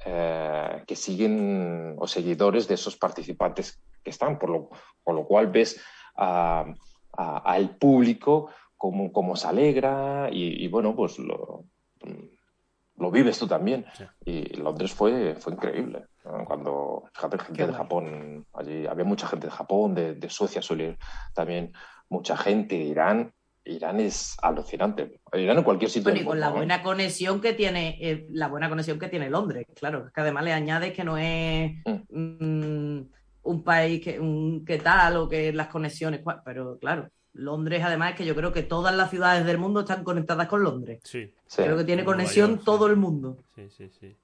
eh, 0.06 0.84
que 0.88 0.96
siguen 0.96 1.96
o 2.00 2.08
seguidores 2.08 2.68
de 2.68 2.76
esos 2.76 2.98
participantes 2.98 3.82
que 4.04 4.10
están, 4.10 4.40
por 4.40 4.50
lo, 4.50 4.70
por 5.04 5.16
lo 5.16 5.26
cual 5.26 5.48
ves 5.48 5.80
a- 6.16 6.66
a- 7.18 7.38
al 7.40 7.78
público 7.78 8.50
cómo, 8.78 9.12
cómo 9.12 9.36
se 9.36 9.48
alegra 9.48 10.30
y, 10.32 10.64
y, 10.66 10.68
bueno, 10.68 10.96
pues 10.96 11.20
lo, 11.20 11.66
lo 12.98 13.12
vives 13.12 13.38
tú 13.40 13.48
también. 13.48 13.86
Sí. 13.94 14.06
Y 14.26 14.42
Londres 14.58 14.94
fue, 14.94 15.36
fue 15.36 15.54
increíble. 15.54 16.06
¿no? 16.24 16.46
Cuando, 16.46 17.04
fíjate, 17.14 17.38
gente 17.40 17.54
Qué 17.54 17.64
de 17.66 17.72
guay. 17.72 17.78
Japón, 17.78 18.46
allí 18.54 18.86
había 18.88 19.06
mucha 19.06 19.28
gente 19.28 19.48
de 19.48 19.52
Japón, 19.54 19.96
de, 19.96 20.16
de 20.16 20.30
Suecia 20.30 20.62
suele 20.62 20.98
también 21.34 21.74
mucha 22.10 22.38
gente, 22.38 22.76
de 22.78 22.84
Irán. 22.84 23.34
Irán 23.66 24.00
es 24.00 24.36
alucinante. 24.42 25.20
Irán 25.34 25.60
en 25.60 25.64
cualquier 25.64 25.92
sitio. 25.92 26.12
Bueno, 26.12 26.22
y 26.22 26.26
con 26.26 26.40
la 26.40 26.50
¿no? 26.50 26.56
buena 26.56 26.82
conexión 26.82 27.40
que 27.42 27.54
tiene, 27.54 27.98
eh, 28.02 28.28
la 28.32 28.48
buena 28.48 28.70
conexión 28.70 28.98
que 28.98 29.08
tiene 29.08 29.30
Londres, 29.30 29.68
claro, 29.76 30.08
es 30.08 30.14
que 30.14 30.22
además 30.22 30.44
le 30.46 30.54
añades 30.54 30.94
que 30.94 31.04
no 31.04 31.18
es 31.18 31.72
mm, 32.10 33.02
un 33.44 33.64
país 33.64 34.02
que, 34.04 34.20
un, 34.20 34.66
que 34.66 34.80
tal 34.80 35.18
o 35.18 35.30
que 35.30 35.54
las 35.54 35.68
conexiones, 35.68 36.22
pero 36.44 36.78
claro, 36.80 37.10
Londres 37.34 37.84
además 37.84 38.12
es 38.12 38.18
que 38.18 38.26
yo 38.26 38.36
creo 38.36 38.52
que 38.52 38.64
todas 38.64 38.96
las 38.96 39.10
ciudades 39.10 39.46
del 39.46 39.58
mundo 39.58 39.82
están 39.82 40.04
conectadas 40.04 40.48
con 40.48 40.64
Londres. 40.64 41.00
Sí, 41.04 41.34
Sí. 41.46 41.64
Creo 41.64 41.78
que 41.78 41.84
tiene 41.84 42.06
conexión 42.06 42.52
York, 42.52 42.60
sí. 42.62 42.66
todo 42.66 42.88
el 42.88 42.96
mundo. 42.96 43.38
sí, 43.56 43.70
sí, 43.70 43.90
sí. 43.90 44.16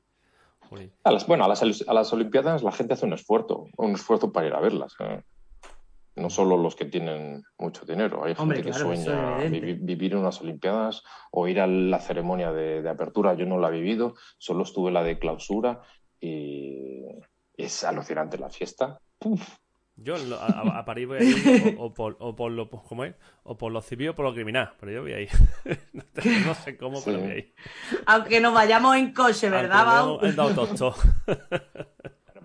Jolín. 0.69 0.91
A 1.03 1.11
las, 1.11 1.27
bueno, 1.27 1.45
a 1.45 1.47
las, 1.47 1.61
a 1.61 1.93
las 1.93 2.13
Olimpiadas 2.13 2.63
la 2.63 2.71
gente 2.71 2.93
hace 2.93 3.05
un 3.05 3.13
esfuerzo, 3.13 3.67
un 3.77 3.91
esfuerzo 3.91 4.31
para 4.31 4.47
ir 4.47 4.53
a 4.53 4.59
verlas. 4.59 4.95
¿eh? 4.99 5.21
No 6.17 6.29
solo 6.29 6.57
los 6.57 6.75
que 6.75 6.85
tienen 6.85 7.43
mucho 7.59 7.85
dinero, 7.85 8.23
hay 8.23 8.29
gente 8.33 8.41
Hombre, 8.41 8.57
que 8.63 8.69
claro, 8.71 8.91
eso 8.91 9.03
sueña 9.05 9.43
es 9.43 9.51
vivir 9.85 10.15
unas 10.15 10.41
Olimpiadas 10.41 11.03
o 11.31 11.47
ir 11.47 11.59
a 11.61 11.67
la 11.67 11.99
ceremonia 11.99 12.51
de, 12.51 12.81
de 12.81 12.89
apertura. 12.89 13.35
Yo 13.35 13.45
no 13.45 13.59
la 13.59 13.69
he 13.69 13.71
vivido, 13.71 14.15
solo 14.37 14.63
estuve 14.63 14.87
en 14.89 14.95
la 14.95 15.03
de 15.03 15.19
clausura 15.19 15.81
y 16.19 17.03
es 17.55 17.83
alucinante 17.83 18.37
la 18.39 18.49
fiesta. 18.49 18.97
Uf, 19.23 19.57
Yo 19.95 20.15
a, 20.39 20.79
a- 20.79 20.85
París 20.85 21.07
voy 21.07 21.17
a 21.17 21.23
ir 21.23 21.35
o, 21.77 21.85
o 21.85 21.93
por, 21.93 22.17
o 22.19 22.35
por 22.35 22.51
lo 22.51 22.67
¿cómo 22.69 23.03
es? 23.03 23.15
O 23.43 23.55
por 23.57 23.71
lo 23.71 23.81
civil 23.81 24.09
o 24.09 24.15
por 24.15 24.25
lo 24.25 24.33
criminal, 24.33 24.73
pero 24.79 24.91
yo 24.91 25.01
voy 25.03 25.13
a 25.13 25.21
ir. 25.21 25.29
no, 25.93 26.03
te- 26.13 26.39
no 26.39 26.53
sé 26.55 26.77
cómo, 26.77 26.99
pero 27.03 27.17
Sí. 27.17 27.23
voy 27.23 27.31
a 27.31 27.37
ir. 27.37 27.53
Aunque 28.07 28.39
nos 28.41 28.53
vayamos 28.55 28.95
en 28.95 29.13
coche, 29.13 29.49
¿verdad, 29.51 29.87
hayan 30.19 30.35
dado 30.35 30.53
tostón. 30.53 30.93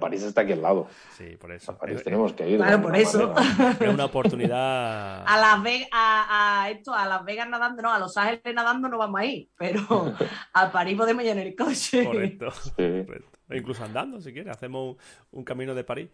París 0.02 0.22
está 0.22 0.42
aquí 0.42 0.52
al 0.52 0.60
lado. 0.60 0.88
Sí, 1.16 1.36
por 1.40 1.52
A 1.52 1.54
eso. 1.54 1.78
París 1.78 1.98
Es, 1.98 2.04
tenemos 2.04 2.32
que 2.32 2.48
ir. 2.48 2.58
Claro, 2.58 2.82
por 2.82 2.96
eso. 2.96 3.32
manera. 3.32 3.76
es 3.80 3.88
una 3.88 4.04
oportunidad. 4.06 5.24
A 5.26 5.40
Las 5.40 5.62
Vegas, 5.62 5.88
a, 5.92 6.62
a 6.64 6.70
esto, 6.70 6.92
a 6.92 7.06
Las 7.06 7.24
Vegas 7.24 7.48
nadando, 7.48 7.82
no, 7.82 7.92
a 7.92 7.98
Los 7.98 8.16
Ángeles 8.16 8.54
nadando 8.54 8.88
no 8.88 8.98
vamos 8.98 9.20
a 9.20 9.24
ir, 9.24 9.48
pero 9.56 9.80
a 10.52 10.72
París 10.72 10.96
podemos 10.96 11.24
ir 11.24 11.30
en 11.30 11.38
el 11.38 11.54
coche. 11.56 12.04
Correcto. 12.04 12.50
Sí. 12.50 12.72
correcto. 12.76 13.38
E 13.48 13.58
incluso 13.58 13.84
andando, 13.84 14.20
si 14.20 14.32
quieres, 14.32 14.52
hacemos 14.52 14.96
un, 15.30 15.38
un 15.38 15.44
camino 15.44 15.74
de 15.74 15.84
París. 15.84 16.10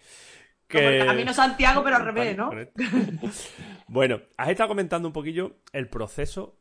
Como 0.70 0.87
el 0.87 1.07
camino 1.07 1.33
Santiago, 1.33 1.83
pero 1.83 1.96
al 1.96 2.05
revés, 2.05 2.37
¿no? 2.37 2.48
Correcto. 2.48 2.83
bueno, 3.87 4.20
has 4.37 4.51
estado 4.51 4.68
comentando 4.68 5.09
un 5.09 5.14
poquillo 5.14 5.57
el 5.72 5.88
proceso 5.88 6.58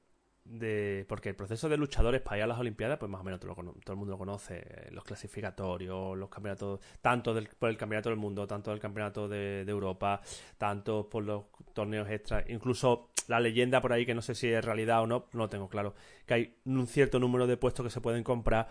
de. 0.50 1.06
Porque 1.08 1.30
el 1.30 1.36
proceso 1.36 1.70
de 1.70 1.78
luchadores 1.78 2.22
para 2.22 2.38
ir 2.38 2.44
a 2.44 2.48
las 2.48 2.60
Olimpiadas, 2.60 2.98
pues 2.98 3.10
más 3.12 3.22
o 3.22 3.24
menos 3.24 3.40
todo, 3.40 3.56
el 3.60 3.96
mundo 3.96 4.12
lo 4.12 4.18
conoce. 4.18 4.88
Los 4.92 5.04
clasificatorios, 5.04 6.18
los 6.18 6.30
campeonatos, 6.30 6.80
tanto 7.02 7.36
por 7.60 7.70
el 7.70 7.78
campeonato 7.78 8.10
del 8.10 8.18
mundo, 8.18 8.48
tanto 8.48 8.72
del 8.72 8.80
campeonato 8.80 9.28
de 9.28 9.62
Europa, 9.62 10.22
tanto 10.58 11.10
por 11.10 11.24
los 11.24 11.46
torneos 11.74 12.10
extras. 12.10 12.46
Incluso 12.50 13.12
la 13.28 13.40
leyenda 13.40 13.82
por 13.82 13.94
ahí, 13.94 14.06
que 14.06 14.16
no 14.16 14.22
sé 14.22 14.36
si 14.36 14.48
es 14.48 14.64
realidad 14.64 15.02
o 15.02 15.08
no, 15.08 15.28
no 15.34 15.40
lo 15.40 15.50
tengo 15.50 15.68
claro. 15.68 15.94
Que 16.26 16.34
hay 16.34 16.58
un 16.66 16.88
cierto 16.88 17.20
número 17.20 17.48
de 17.48 17.58
puestos 17.58 17.86
que 17.86 17.90
se 17.90 18.02
pueden 18.02 18.24
comprar. 18.24 18.70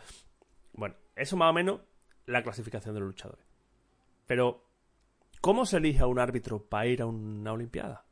Bueno, 0.73 0.95
eso 1.15 1.37
más 1.37 1.51
o 1.51 1.53
menos 1.53 1.81
la 2.27 2.43
clasificación 2.43 2.95
de 2.95 3.01
los 3.01 3.09
luchadores. 3.09 3.45
Pero, 4.27 4.69
¿cómo 5.41 5.67
se 5.67 5.77
elige 5.77 6.01
a 6.01 6.07
un 6.07 6.19
árbitro 6.19 6.63
para 6.69 6.87
ir 6.87 7.03
a 7.03 7.07
una 7.07 7.53
Olimpiada? 7.53 8.06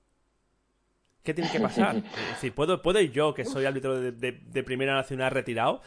¿Qué 1.25 1.35
tiene 1.35 1.51
que 1.51 1.59
pasar? 1.61 1.97
Es 2.05 2.29
decir, 2.35 2.55
¿puedo, 2.55 2.81
¿puedo 2.83 3.01
ir 3.01 3.11
yo, 3.11 3.35
que 3.35 3.45
soy 3.45 3.65
árbitro 3.65 3.99
de, 3.99 4.13
de- 4.13 4.33
de 4.47 4.63
Primera 4.63 4.95
Nacional 4.95 5.31
retirado? 5.33 5.81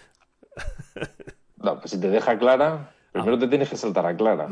No, 1.60 1.80
pues 1.80 1.90
si 1.92 2.00
te 2.00 2.08
deja 2.10 2.38
clara, 2.38 2.92
primero 3.12 3.40
te 3.40 3.48
tienes 3.48 3.68
que 3.70 3.78
saltar 3.78 4.06
a 4.06 4.16
clara. 4.16 4.48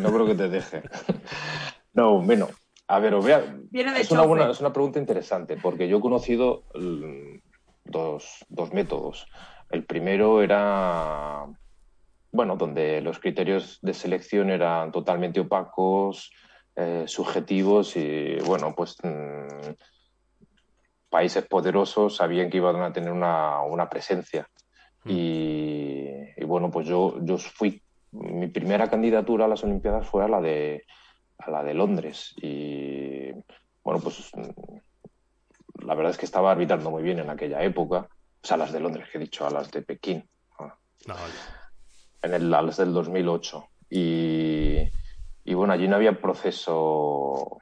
No 0.00 0.12
creo 0.12 0.26
que 0.26 0.34
te 0.36 0.48
deje. 0.48 0.82
No, 1.94 2.20
bueno. 2.20 2.48
A 2.86 3.00
ver, 3.00 3.12
os 3.14 3.24
voy 3.24 3.32
a- 3.32 3.56
Viene 3.70 3.92
de 3.92 4.00
es, 4.00 4.10
una 4.12 4.22
buena, 4.22 4.48
es 4.50 4.60
una 4.60 4.72
pregunta 4.72 5.00
interesante, 5.00 5.56
porque 5.60 5.88
yo 5.88 5.98
he 5.98 6.00
conocido 6.00 6.62
mm, 6.74 7.38
dos, 7.84 8.44
dos 8.48 8.72
métodos. 8.72 9.26
El 9.68 9.84
primero 9.84 10.40
era, 10.42 11.44
bueno, 12.30 12.56
donde 12.56 13.00
los 13.00 13.18
criterios 13.18 13.78
de 13.82 13.92
selección 13.94 14.48
eran 14.50 14.92
totalmente 14.92 15.40
opacos, 15.40 16.30
eh, 16.76 17.04
subjetivos 17.08 17.96
y, 17.96 18.36
bueno, 18.46 18.74
pues 18.76 18.96
mm, 19.02 19.72
países 21.08 21.46
poderosos 21.46 22.16
sabían 22.16 22.50
que 22.50 22.58
iban 22.58 22.82
a 22.82 22.92
tener 22.92 23.10
una, 23.12 23.60
una 23.62 23.88
presencia. 23.88 24.48
Mm. 25.04 25.10
Y, 25.10 26.06
y, 26.36 26.44
bueno, 26.44 26.70
pues 26.70 26.86
yo, 26.86 27.16
yo 27.22 27.38
fui, 27.38 27.82
mi 28.12 28.48
primera 28.48 28.88
candidatura 28.88 29.44
a 29.44 29.48
las 29.48 29.64
Olimpiadas 29.64 30.06
fue 30.06 30.24
a 30.24 30.28
la 30.28 30.40
de, 30.40 30.84
a 31.38 31.50
la 31.50 31.62
de 31.62 31.74
Londres. 31.74 32.34
Y 32.40 33.30
bueno, 33.82 34.00
pues 34.02 34.30
mm, 34.34 35.86
la 35.86 35.94
verdad 35.94 36.10
es 36.10 36.18
que 36.18 36.26
estaba 36.26 36.50
arbitrando 36.50 36.90
muy 36.90 37.02
bien 37.02 37.18
en 37.20 37.30
aquella 37.30 37.62
época. 37.62 38.08
O 38.42 38.46
sea, 38.46 38.54
a 38.54 38.58
las 38.58 38.72
de 38.72 38.80
Londres, 38.80 39.08
que 39.10 39.18
he 39.18 39.20
dicho, 39.20 39.46
a 39.46 39.50
las 39.50 39.70
de 39.70 39.82
Pekín, 39.82 40.28
ah, 40.58 40.76
No, 41.06 41.14
vale. 41.14 41.34
en 42.22 42.34
el, 42.34 42.54
a 42.54 42.62
las 42.62 42.76
del 42.76 42.92
2008. 42.92 43.68
Y, 43.90 44.78
y 45.44 45.54
bueno, 45.54 45.72
allí 45.72 45.88
no 45.88 45.96
había 45.96 46.20
proceso, 46.20 47.58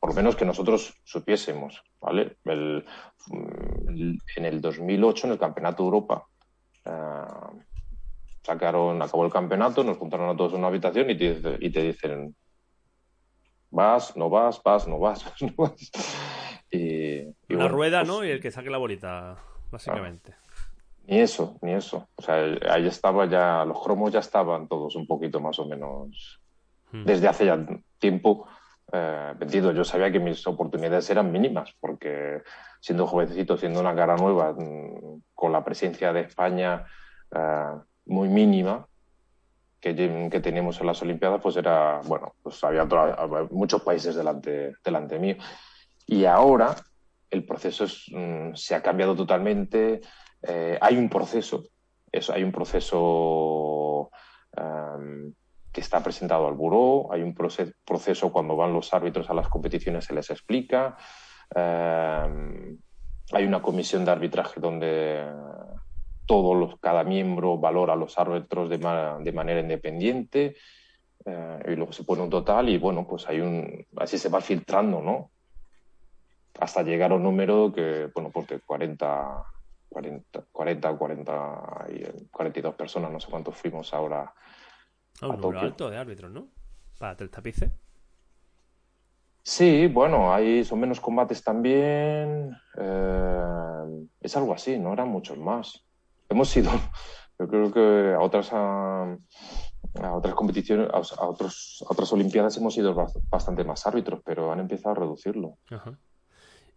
por 0.00 0.10
lo 0.10 0.16
menos 0.16 0.34
que 0.34 0.46
nosotros 0.46 0.94
supiésemos, 1.04 1.82
¿vale? 2.00 2.38
El- 2.44 2.84
mm, 3.28 4.16
en 4.36 4.44
el 4.46 4.60
2008, 4.60 5.26
en 5.26 5.34
el 5.34 5.38
Campeonato 5.38 5.82
de 5.82 5.86
Europa, 5.86 6.26
eh, 6.86 7.62
sacaron, 8.42 9.02
acabó 9.02 9.26
el 9.26 9.32
campeonato, 9.32 9.84
nos 9.84 9.98
juntaron 9.98 10.30
a 10.30 10.36
todos 10.36 10.52
en 10.54 10.60
una 10.60 10.68
habitación 10.68 11.10
y 11.10 11.16
te, 11.18 11.34
dice- 11.34 11.56
y 11.60 11.70
te 11.70 11.82
dicen, 11.82 12.34
vas, 13.70 14.16
no 14.16 14.30
vas, 14.30 14.62
vas, 14.62 14.88
no 14.88 14.98
vas, 14.98 15.24
vas, 15.24 15.42
no 15.42 15.52
vas. 15.56 15.90
Y, 16.70 17.18
y 17.18 17.34
Una 17.50 17.64
bueno, 17.64 17.68
rueda, 17.68 18.00
pues, 18.00 18.08
¿no? 18.08 18.24
Y 18.24 18.30
el 18.30 18.40
que 18.40 18.50
saque 18.50 18.70
la 18.70 18.78
bolita, 18.78 19.36
básicamente. 19.70 20.34
Ni 21.04 21.18
eso, 21.18 21.58
ni 21.62 21.72
eso. 21.72 22.08
O 22.14 22.22
sea, 22.22 22.36
ahí 22.70 22.86
estaba 22.86 23.26
ya, 23.26 23.64
los 23.64 23.82
cromos 23.82 24.12
ya 24.12 24.20
estaban 24.20 24.68
todos 24.68 24.94
un 24.96 25.06
poquito 25.06 25.40
más 25.40 25.58
o 25.58 25.66
menos 25.66 26.40
Hmm. 26.92 27.04
desde 27.04 27.28
hace 27.28 27.46
ya 27.46 27.64
tiempo 27.98 28.48
eh, 28.92 29.34
vendido. 29.36 29.72
Yo 29.72 29.84
sabía 29.84 30.10
que 30.10 30.20
mis 30.20 30.46
oportunidades 30.46 31.08
eran 31.10 31.30
mínimas, 31.30 31.74
porque 31.80 32.42
siendo 32.80 33.06
jovencito, 33.06 33.56
siendo 33.56 33.80
una 33.80 33.94
cara 33.94 34.16
nueva, 34.16 34.52
mm, 34.52 35.22
con 35.34 35.52
la 35.52 35.64
presencia 35.64 36.12
de 36.12 36.22
España 36.22 36.84
eh, 37.34 37.74
muy 38.06 38.28
mínima 38.28 38.86
que, 39.80 39.94
que 40.30 40.40
teníamos 40.40 40.80
en 40.80 40.86
las 40.86 41.00
Olimpiadas, 41.02 41.40
pues 41.40 41.56
era, 41.56 42.00
bueno, 42.04 42.34
pues 42.42 42.62
había, 42.64 42.86
muchos 43.50 43.82
países 43.82 44.14
delante, 44.14 44.74
delante 44.84 45.18
mío. 45.18 45.36
Y 46.06 46.24
ahora 46.24 46.74
el 47.30 47.44
proceso 47.44 47.84
es, 47.84 48.06
mm, 48.12 48.54
se 48.54 48.74
ha 48.74 48.82
cambiado 48.82 49.14
totalmente. 49.14 50.00
Eh, 50.42 50.78
hay 50.80 50.96
un 50.96 51.08
proceso, 51.08 51.64
eso, 52.10 52.32
hay 52.32 52.42
un 52.42 52.52
proceso 52.52 54.10
em, 54.56 55.32
que 55.72 55.80
está 55.80 56.02
presentado 56.02 56.46
al 56.48 56.54
buró, 56.54 57.12
hay 57.12 57.22
un 57.22 57.34
proce- 57.34 57.74
proceso 57.84 58.32
cuando 58.32 58.56
van 58.56 58.72
los 58.72 58.92
árbitros 58.92 59.30
a 59.30 59.34
las 59.34 59.48
competiciones 59.48 60.04
se 60.04 60.14
les 60.14 60.30
explica, 60.30 60.96
Eh, 61.54 62.76
hay 63.32 63.44
una 63.44 63.60
comisión 63.60 64.04
de 64.04 64.10
arbitraje 64.12 64.60
donde 64.60 65.24
todos 66.26 66.78
cada 66.80 67.02
miembro 67.02 67.58
valora 67.58 67.94
a 67.94 67.96
los 67.96 68.16
árbitros 68.18 68.70
de, 68.70 68.78
de 68.78 69.32
manera 69.32 69.60
independiente 69.60 70.56
eh, 71.26 71.58
y 71.66 71.74
luego 71.76 71.92
se 71.92 72.04
pone 72.04 72.22
un 72.22 72.30
total 72.30 72.68
y 72.68 72.78
bueno, 72.78 73.04
pues 73.06 73.28
hay 73.28 73.40
un, 73.40 73.84
así 73.96 74.16
se 74.16 74.28
va 74.28 74.40
filtrando, 74.40 75.00
¿no? 75.02 75.32
Hasta 76.58 76.82
llegar 76.82 77.12
a 77.12 77.14
un 77.16 77.22
número 77.22 77.72
que, 77.72 78.10
bueno, 78.14 78.30
pues 78.30 78.46
de 78.48 78.60
40, 78.60 79.44
40, 79.88 80.44
40, 80.52 80.96
40 80.96 81.86
y 81.88 82.28
42 82.30 82.74
personas, 82.74 83.10
no 83.10 83.18
sé 83.20 83.30
cuántos 83.30 83.56
fuimos 83.56 83.92
ahora. 83.94 84.32
Ah, 85.20 85.28
un 85.28 85.40
número 85.40 85.60
alto 85.60 85.90
de 85.90 85.96
árbitros, 85.96 86.30
¿no? 86.30 86.48
Para 86.98 87.16
tres 87.16 87.30
tapices. 87.30 87.70
Sí, 89.42 89.86
bueno, 89.86 90.32
hay, 90.32 90.64
son 90.64 90.80
menos 90.80 91.00
combates 91.00 91.42
también. 91.42 92.56
Eh, 92.76 94.06
es 94.20 94.36
algo 94.36 94.52
así, 94.52 94.78
no 94.78 94.92
eran 94.92 95.08
muchos 95.08 95.38
más. 95.38 95.84
Hemos 96.28 96.54
ido, 96.56 96.70
yo 97.38 97.48
creo 97.48 97.72
que 97.72 98.14
a 98.14 98.20
otras, 98.20 98.50
a, 98.52 99.16
otras 100.12 100.34
competiciones, 100.34 100.88
a, 100.92 101.26
otros, 101.26 101.84
otras 101.88 102.12
Olimpiadas 102.12 102.56
hemos 102.58 102.76
ido 102.76 102.94
bastante 103.30 103.64
más 103.64 103.86
árbitros, 103.86 104.20
pero 104.24 104.52
han 104.52 104.60
empezado 104.60 104.90
a 104.90 104.98
reducirlo. 105.00 105.58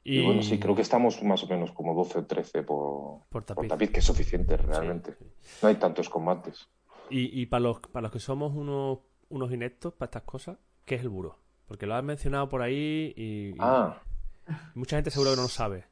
Y... 0.05 0.25
bueno, 0.25 0.41
sí, 0.41 0.59
creo 0.59 0.75
que 0.75 0.81
estamos 0.81 1.21
más 1.23 1.43
o 1.43 1.47
menos 1.47 1.71
como 1.71 1.93
12 1.93 2.19
o 2.19 2.25
13 2.25 2.63
por, 2.63 3.21
por, 3.29 3.43
tapiz. 3.43 3.89
que 3.89 3.99
es 3.99 4.05
suficiente 4.05 4.57
realmente. 4.57 5.15
No 5.61 5.69
hay 5.69 5.75
tantos 5.75 6.09
combates. 6.09 6.67
Y, 7.09 7.41
y 7.41 7.45
para, 7.45 7.61
los, 7.61 7.79
para 7.79 8.03
los 8.03 8.11
que 8.11 8.19
somos 8.19 8.53
unos, 8.55 8.99
unos 9.29 9.51
ineptos 9.51 9.93
para 9.93 10.07
estas 10.07 10.23
cosas, 10.23 10.57
¿qué 10.85 10.95
es 10.95 11.01
el 11.01 11.09
buro? 11.09 11.39
Porque 11.67 11.85
lo 11.85 11.95
has 11.95 12.03
mencionado 12.03 12.49
por 12.49 12.61
ahí 12.61 13.13
y, 13.15 13.55
ah. 13.59 14.01
mucha 14.75 14.97
gente 14.97 15.11
seguro 15.11 15.31
que 15.31 15.37
no 15.37 15.43
lo 15.43 15.47
sabe. 15.47 15.85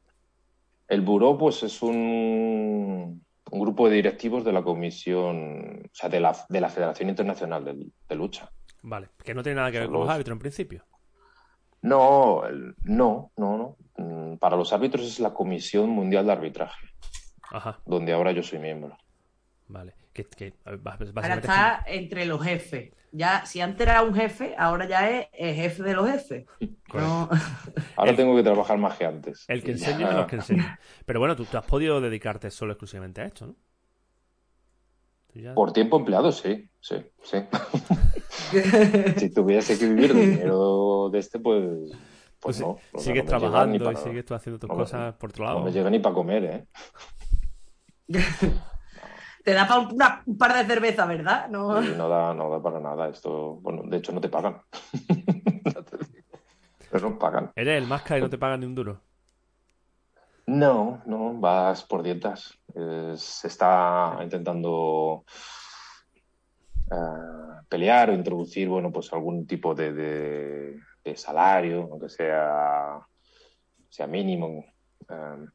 El 0.88 1.00
buró, 1.00 1.38
pues, 1.38 1.62
es 1.62 1.82
un, 1.82 3.24
un 3.50 3.60
grupo 3.60 3.88
de 3.88 3.96
directivos 3.96 4.44
de 4.44 4.52
la 4.52 4.62
Comisión, 4.62 5.82
o 5.84 5.94
sea, 5.94 6.08
de 6.08 6.20
la, 6.20 6.36
de 6.48 6.60
la 6.60 6.68
Federación 6.68 7.08
Internacional 7.08 7.64
de, 7.64 8.14
Lucha. 8.14 8.50
Vale, 8.82 9.10
que 9.22 9.34
no 9.34 9.42
tiene 9.42 9.56
nada 9.56 9.70
que 9.70 9.78
ver 9.78 9.88
con 9.88 10.00
los 10.00 10.08
árbitros 10.08 10.34
en 10.34 10.40
principio. 10.40 10.84
No, 11.82 12.42
no, 12.84 13.32
no, 13.36 13.56
no. 13.56 13.76
Mm, 13.96 14.36
para 14.36 14.56
los 14.56 14.72
árbitros 14.72 15.06
es 15.06 15.20
la 15.20 15.32
Comisión 15.34 15.90
Mundial 15.90 16.26
de 16.26 16.32
Arbitraje, 16.32 16.86
Ajá. 17.50 17.80
donde 17.84 18.12
ahora 18.12 18.32
yo 18.32 18.42
soy 18.42 18.58
miembro. 18.58 18.96
Vale, 19.72 19.94
que, 20.12 20.24
que 20.24 20.52
ahora 20.66 21.36
está 21.36 21.82
entre 21.86 22.26
los 22.26 22.44
jefes. 22.44 22.92
Ya, 23.10 23.46
si 23.46 23.62
antes 23.62 23.86
era 23.86 24.02
un 24.02 24.14
jefe, 24.14 24.54
ahora 24.58 24.86
ya 24.86 25.10
es 25.10 25.28
el 25.32 25.54
jefe 25.54 25.82
de 25.82 25.94
los 25.94 26.06
jefes. 26.08 26.44
Ahora 27.96 28.14
tengo 28.14 28.36
que 28.36 28.42
trabajar 28.42 28.76
más 28.76 28.98
que 28.98 29.06
antes. 29.06 29.46
El 29.48 29.62
que 29.62 29.70
enseña 29.72 30.08
menos 30.08 30.26
que 30.26 30.36
enseña. 30.36 30.78
Pero 31.06 31.20
bueno, 31.20 31.34
tú, 31.36 31.46
has 31.52 31.64
podido 31.64 32.02
dedicarte 32.02 32.50
solo 32.50 32.72
exclusivamente 32.72 33.22
a 33.22 33.26
esto, 33.26 33.46
¿no? 33.46 33.56
Por 35.54 35.72
tiempo 35.72 35.96
empleado, 35.96 36.32
sí, 36.32 36.68
sí, 36.80 36.96
sí. 37.22 37.38
si 39.16 39.32
tuviese 39.32 39.78
que 39.78 39.88
vivir 39.88 40.12
dinero 40.12 41.08
de 41.10 41.18
este, 41.18 41.38
pues, 41.38 41.64
pues, 42.38 42.40
pues 42.40 42.60
no. 42.60 42.76
sigues 42.98 43.24
trabajando 43.24 43.90
y 43.90 43.96
sigues 43.96 44.26
tú 44.26 44.34
haciendo 44.34 44.58
tus 44.58 44.68
cosas 44.68 45.14
por 45.14 45.30
otro 45.30 45.46
lado. 45.46 45.60
No 45.60 45.64
me 45.64 45.72
llega 45.72 45.88
ni 45.88 45.98
para 45.98 46.14
comer, 46.14 46.44
¿eh? 46.44 46.66
te 49.42 49.52
da 49.52 49.66
para 49.66 50.22
un 50.26 50.38
par 50.38 50.54
de 50.54 50.64
cerveza, 50.64 51.06
¿verdad? 51.06 51.48
No... 51.48 51.80
no, 51.80 52.08
da, 52.08 52.34
no 52.34 52.50
da 52.50 52.62
para 52.62 52.80
nada. 52.80 53.08
Esto, 53.08 53.56
bueno, 53.56 53.82
de 53.84 53.96
hecho 53.96 54.12
no 54.12 54.20
te 54.20 54.28
pagan. 54.28 54.60
no 57.02 57.18
pagan. 57.18 57.50
¿Eres 57.56 57.82
el 57.82 57.88
más 57.88 58.02
y 58.10 58.20
no 58.20 58.30
te 58.30 58.38
pagan 58.38 58.60
ni 58.60 58.66
un 58.66 58.74
duro? 58.74 59.00
No, 60.46 61.02
no, 61.06 61.38
vas 61.38 61.84
por 61.84 62.02
dietas. 62.02 62.58
se 62.74 63.46
está 63.46 64.18
intentando 64.22 65.24
eh, 66.90 67.64
pelear 67.68 68.10
o 68.10 68.14
introducir, 68.14 68.68
bueno, 68.68 68.92
pues 68.92 69.12
algún 69.12 69.46
tipo 69.46 69.74
de, 69.74 70.78
salario, 71.14 71.88
aunque 71.90 72.08
sea, 72.08 73.00
sea 73.88 74.06
mínimo. 74.06 74.64
Eh, 75.08 75.46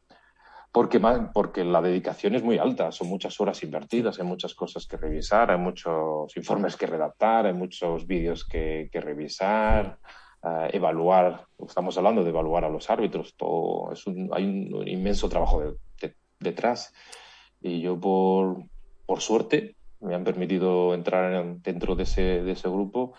porque, 0.77 1.01
porque 1.33 1.63
la 1.63 1.81
dedicación 1.81 2.35
es 2.35 2.43
muy 2.43 2.59
alta, 2.59 2.91
son 2.91 3.07
muchas 3.07 3.41
horas 3.41 3.63
invertidas, 3.63 4.19
hay 4.19 4.25
muchas 4.27 4.53
cosas 4.53 4.85
que 4.85 4.95
revisar, 4.95 5.49
hay 5.49 5.57
muchos 5.57 6.37
informes 6.37 6.77
que 6.77 6.85
redactar, 6.85 7.47
hay 7.47 7.53
muchos 7.53 8.05
vídeos 8.05 8.45
que, 8.45 8.87
revisar, 8.93 9.97
eh, 10.43 10.69
evaluar, 10.73 11.47
estamos 11.67 11.97
hablando 11.97 12.23
de 12.23 12.29
evaluar 12.29 12.63
a 12.63 12.69
los 12.69 12.91
árbitros, 12.91 13.33
todo, 13.35 13.91
es 13.91 14.05
hay 14.33 14.43
un, 14.71 14.87
inmenso 14.87 15.27
trabajo 15.27 15.63
detrás. 16.39 16.93
Y 17.59 17.81
yo, 17.81 17.99
por, 17.99 18.57
por 19.07 19.21
suerte, 19.21 19.77
me 19.99 20.13
han 20.13 20.23
permitido 20.23 20.93
entrar 20.93 21.55
dentro 21.55 21.95
de 21.95 22.03
ese, 22.03 22.43
de 22.43 22.51
ese 22.51 22.69
grupo 22.69 23.15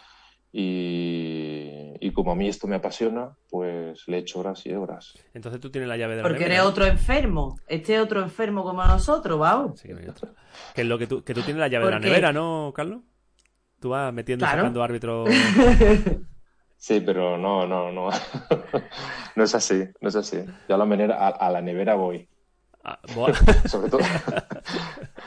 y, 0.53 2.11
como 2.13 2.33
a 2.33 2.35
mí 2.35 2.49
esto 2.49 2.67
me 2.67 2.77
apasiona, 2.77 3.37
pues 3.49 4.09
le 4.09 4.19
echo 4.19 4.41
horas 4.41 4.67
y 4.67 4.73
horas. 4.73 5.15
Entonces 5.35 5.61
tú 5.61 5.71
tienes 5.71 5.89
la 5.89 5.97
llave 5.97 6.17
de 6.17 6.23
la 6.23 6.29
Porque 6.29 6.47
eres 6.47 6.61
otro 6.61 6.85
enfermo. 6.85 7.57
Este 7.69 7.95
es 7.95 8.01
otro 8.01 8.21
enfermo 8.21 8.65
como 8.65 8.85
nosotros, 8.85 9.39
¿vau? 9.39 9.77
Sí, 9.77 9.89
que, 10.75 10.83
es 10.83 10.87
lo 10.87 10.99
que 10.99 11.07
tú, 11.07 11.23
que 11.23 11.35
tú 11.35 11.43
tienes 11.43 11.61
la 11.61 11.69
llave 11.69 11.85
de 11.85 11.91
la 11.93 12.01
nevera, 12.01 12.33
¿no, 12.33 12.73
Carlos? 12.75 13.03
Tú 13.79 13.91
vas 13.91 14.13
metiendo 14.13 14.45
y 14.45 14.49
sacando 14.49 14.83
árbitros. 14.83 15.29
Sí, 16.79 17.03
pero 17.05 17.37
no, 17.37 17.67
no, 17.67 17.91
no. 17.91 18.09
no 19.37 19.45
es 19.45 19.55
así, 19.55 19.85
no 20.01 20.09
es 20.09 20.17
así. 20.17 20.39
Yo 20.69 20.77
a 20.77 20.79
la, 20.79 20.85
manera, 20.85 21.29
a, 21.29 21.51
la 21.51 21.61
nevera 21.61 21.97
voy. 21.97 22.29
Ah, 22.85 23.01
Sobre 23.67 23.91
todo. 23.91 24.01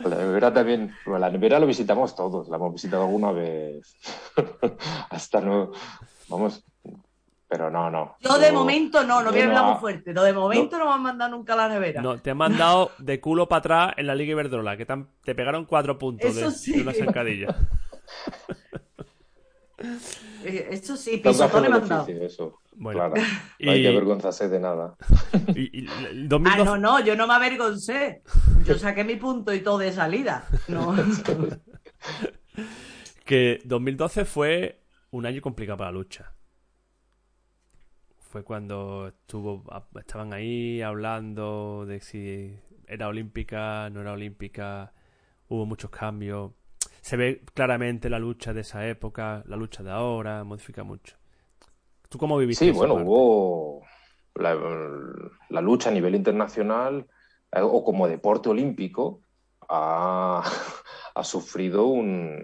La 0.04 0.16
nevera 0.16 0.52
también, 0.52 0.94
la 1.06 1.30
nevera 1.30 1.58
lo 1.58 1.66
visitamos 1.66 2.14
todos, 2.14 2.48
la 2.48 2.56
hemos 2.56 2.72
visitado 2.72 3.04
alguna 3.04 3.32
vez. 3.32 3.96
Hasta 5.10 5.40
no, 5.40 5.72
vamos, 6.28 6.64
pero 7.46 7.70
no, 7.70 7.90
no. 7.90 8.16
Yo 8.20 8.38
de 8.38 8.52
momento 8.52 9.04
no, 9.04 9.22
no 9.22 9.30
voy 9.30 9.40
a 9.40 9.46
hablar 9.46 9.64
muy 9.64 9.80
fuerte. 9.80 10.14
No, 10.14 10.22
de 10.22 10.32
momento 10.32 10.78
no, 10.78 10.86
me 10.86 10.92
han 10.92 11.02
mandado 11.02 11.36
nunca 11.36 11.52
a 11.52 11.56
la 11.56 11.68
nevera. 11.68 12.00
No, 12.00 12.20
te 12.20 12.30
han 12.30 12.36
mandado 12.36 12.92
de 12.98 13.20
culo 13.20 13.48
para 13.48 13.58
atrás 13.58 13.94
en 13.96 14.06
la 14.06 14.14
Liga 14.14 14.32
Iberdrola, 14.32 14.76
que 14.76 14.86
te, 14.86 15.34
pegaron 15.34 15.64
cuatro 15.64 15.98
puntos 15.98 16.34
de, 16.34 16.80
una 16.80 16.92
zancadilla. 16.92 17.54
Eh, 20.44 20.68
eso 20.70 20.96
sí, 20.96 21.18
pisotones 21.18 21.70
me 21.70 21.76
han 21.76 21.88
dado. 21.88 22.08
Eso. 22.08 22.60
Bueno, 22.76 23.12
claro. 23.12 23.28
No 23.60 23.70
hay 23.70 23.82
que 23.82 23.88
avergonzarse 23.88 24.48
de 24.48 24.60
nada. 24.60 24.96
Y, 25.54 25.86
Ah, 25.88 26.62
no, 26.64 26.76
no, 26.76 27.00
yo 27.00 27.16
no 27.16 27.26
me 27.26 27.34
avergoncé. 27.34 28.22
Yo 28.64 28.78
saqué 28.78 29.04
mi 29.04 29.16
punto 29.16 29.54
y 29.54 29.60
todo 29.60 29.78
de 29.78 29.92
salida. 29.92 30.46
No. 30.68 30.94
que 33.24 33.60
2012 33.64 34.24
fue 34.24 34.82
un 35.10 35.26
año 35.26 35.40
complicado 35.40 35.78
para 35.78 35.90
la 35.90 35.98
lucha. 35.98 36.34
Fue 38.18 38.44
cuando 38.44 39.08
estuvo, 39.08 39.64
estaban 39.98 40.32
ahí 40.32 40.82
hablando 40.82 41.84
de 41.86 42.00
si 42.00 42.56
era 42.86 43.08
olímpica, 43.08 43.90
no 43.90 44.00
era 44.00 44.12
olímpica, 44.12 44.92
hubo 45.48 45.66
muchos 45.66 45.90
cambios. 45.90 46.52
Se 47.00 47.16
ve 47.16 47.42
claramente 47.54 48.10
la 48.10 48.18
lucha 48.18 48.52
de 48.52 48.60
esa 48.60 48.86
época, 48.86 49.42
la 49.46 49.56
lucha 49.56 49.82
de 49.82 49.90
ahora, 49.90 50.44
modifica 50.44 50.84
mucho. 50.84 51.16
¿Tú 52.08 52.18
cómo 52.18 52.36
viviste? 52.38 52.64
Sí, 52.64 52.70
bueno, 52.72 52.94
hubo 52.94 53.84
la, 54.34 55.60
lucha 55.60 55.90
a 55.90 55.92
nivel 55.92 56.14
internacional 56.14 57.06
eh, 57.52 57.60
o 57.62 57.84
como 57.84 58.08
deporte 58.08 58.48
olímpico 58.48 59.22
ha, 59.68 60.42
sufrido 61.22 61.86
un, 61.86 62.36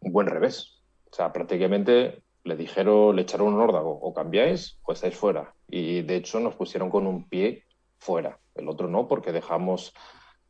un, 0.00 0.12
buen 0.12 0.26
revés. 0.26 0.82
O 1.10 1.14
sea, 1.14 1.32
prácticamente 1.32 2.22
le 2.42 2.56
dijeron, 2.56 3.14
le 3.14 3.22
echaron 3.22 3.54
un 3.54 3.60
órdago, 3.60 3.92
o 4.00 4.12
cambiáis 4.12 4.78
o 4.82 4.92
estáis 4.92 5.16
fuera. 5.16 5.54
Y 5.68 6.02
de 6.02 6.16
hecho 6.16 6.40
nos 6.40 6.56
pusieron 6.56 6.90
con 6.90 7.06
un 7.06 7.28
pie 7.28 7.64
fuera. 7.98 8.40
El 8.54 8.68
otro 8.68 8.88
no, 8.88 9.06
porque 9.06 9.32
dejamos 9.32 9.94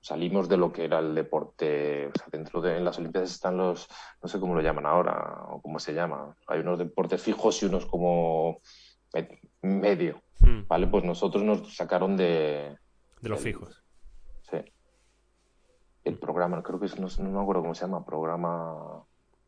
salimos 0.07 0.49
de 0.49 0.57
lo 0.57 0.73
que 0.73 0.85
era 0.85 1.01
el 1.01 1.17
deporte, 1.17 2.07
o 2.07 2.13
sea, 2.17 2.29
dentro 2.31 2.61
de 2.61 2.77
en 2.77 2.85
las 2.85 2.97
Olimpiadas 2.97 3.33
están 3.33 3.57
los, 3.57 3.89
no 4.23 4.29
sé 4.29 4.39
cómo 4.39 4.55
lo 4.55 4.61
llaman 4.61 4.87
ahora, 4.87 5.47
o 5.49 5.61
cómo 5.61 5.81
se 5.81 5.93
llama, 5.93 6.37
hay 6.47 6.61
unos 6.61 6.79
deportes 6.79 7.21
fijos 7.21 7.61
y 7.61 7.67
unos 7.67 7.87
como 7.87 8.61
medio, 9.63 10.23
hmm. 10.39 10.69
¿vale? 10.69 10.87
Pues 10.87 11.03
nosotros 11.03 11.43
nos 11.43 11.75
sacaron 11.75 12.17
de... 12.17 12.77
De 13.21 13.29
los 13.29 13.41
fijos. 13.41 13.83
Sí. 14.49 14.59
El 16.05 16.19
programa, 16.21 16.63
creo 16.63 16.79
que 16.79 16.87
es, 16.87 17.01
no, 17.01 17.09
me 17.29 17.43
acuerdo 17.43 17.63
cómo 17.63 17.75
se 17.75 17.81
llama, 17.81 18.07
programa 18.07 19.03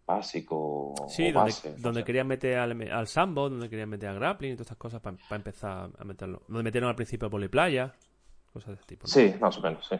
básico. 0.04 0.92
Sí, 1.06 1.30
donde, 1.30 1.52
donde 1.76 2.02
querían 2.02 2.26
meter 2.26 2.58
al, 2.58 2.90
al, 2.90 3.06
sambo, 3.06 3.48
donde 3.48 3.70
querían 3.70 3.90
meter 3.90 4.08
al 4.08 4.18
grappling 4.18 4.54
y 4.54 4.56
todas 4.56 4.66
estas 4.66 4.78
cosas 4.78 5.00
para 5.00 5.36
empezar 5.36 5.90
a 5.96 6.04
meterlo. 6.04 6.42
Donde 6.48 6.64
metieron 6.64 6.90
al 6.90 6.96
principio 6.96 7.30
poliplaya, 7.30 7.94
cosas 8.52 8.70
de 8.70 8.74
este 8.74 8.86
tipo. 8.86 9.06
Sí, 9.06 9.36
más 9.40 9.56
o 9.56 9.60
menos, 9.60 9.86
sí. 9.86 9.96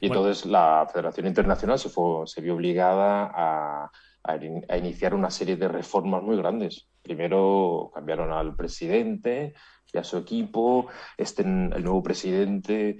Y 0.00 0.06
entonces 0.06 0.46
la 0.46 0.86
Federación 0.92 1.26
Internacional 1.26 1.78
se, 1.78 1.88
fue, 1.88 2.26
se 2.26 2.40
vio 2.40 2.54
obligada 2.54 3.30
a, 3.34 3.90
a, 4.22 4.76
iniciar 4.76 5.14
una 5.14 5.30
serie 5.30 5.56
de 5.56 5.68
reformas 5.68 6.22
muy 6.22 6.36
grandes. 6.36 6.88
primero 7.02 7.90
cambiaron 7.94 8.30
al 8.32 8.54
presidente 8.54 9.54
y 9.92 9.98
a 9.98 10.04
su 10.04 10.18
equipo. 10.18 10.86
Este, 11.16 11.42
el 11.42 11.82
nuevo 11.82 12.02
presidente 12.02 12.98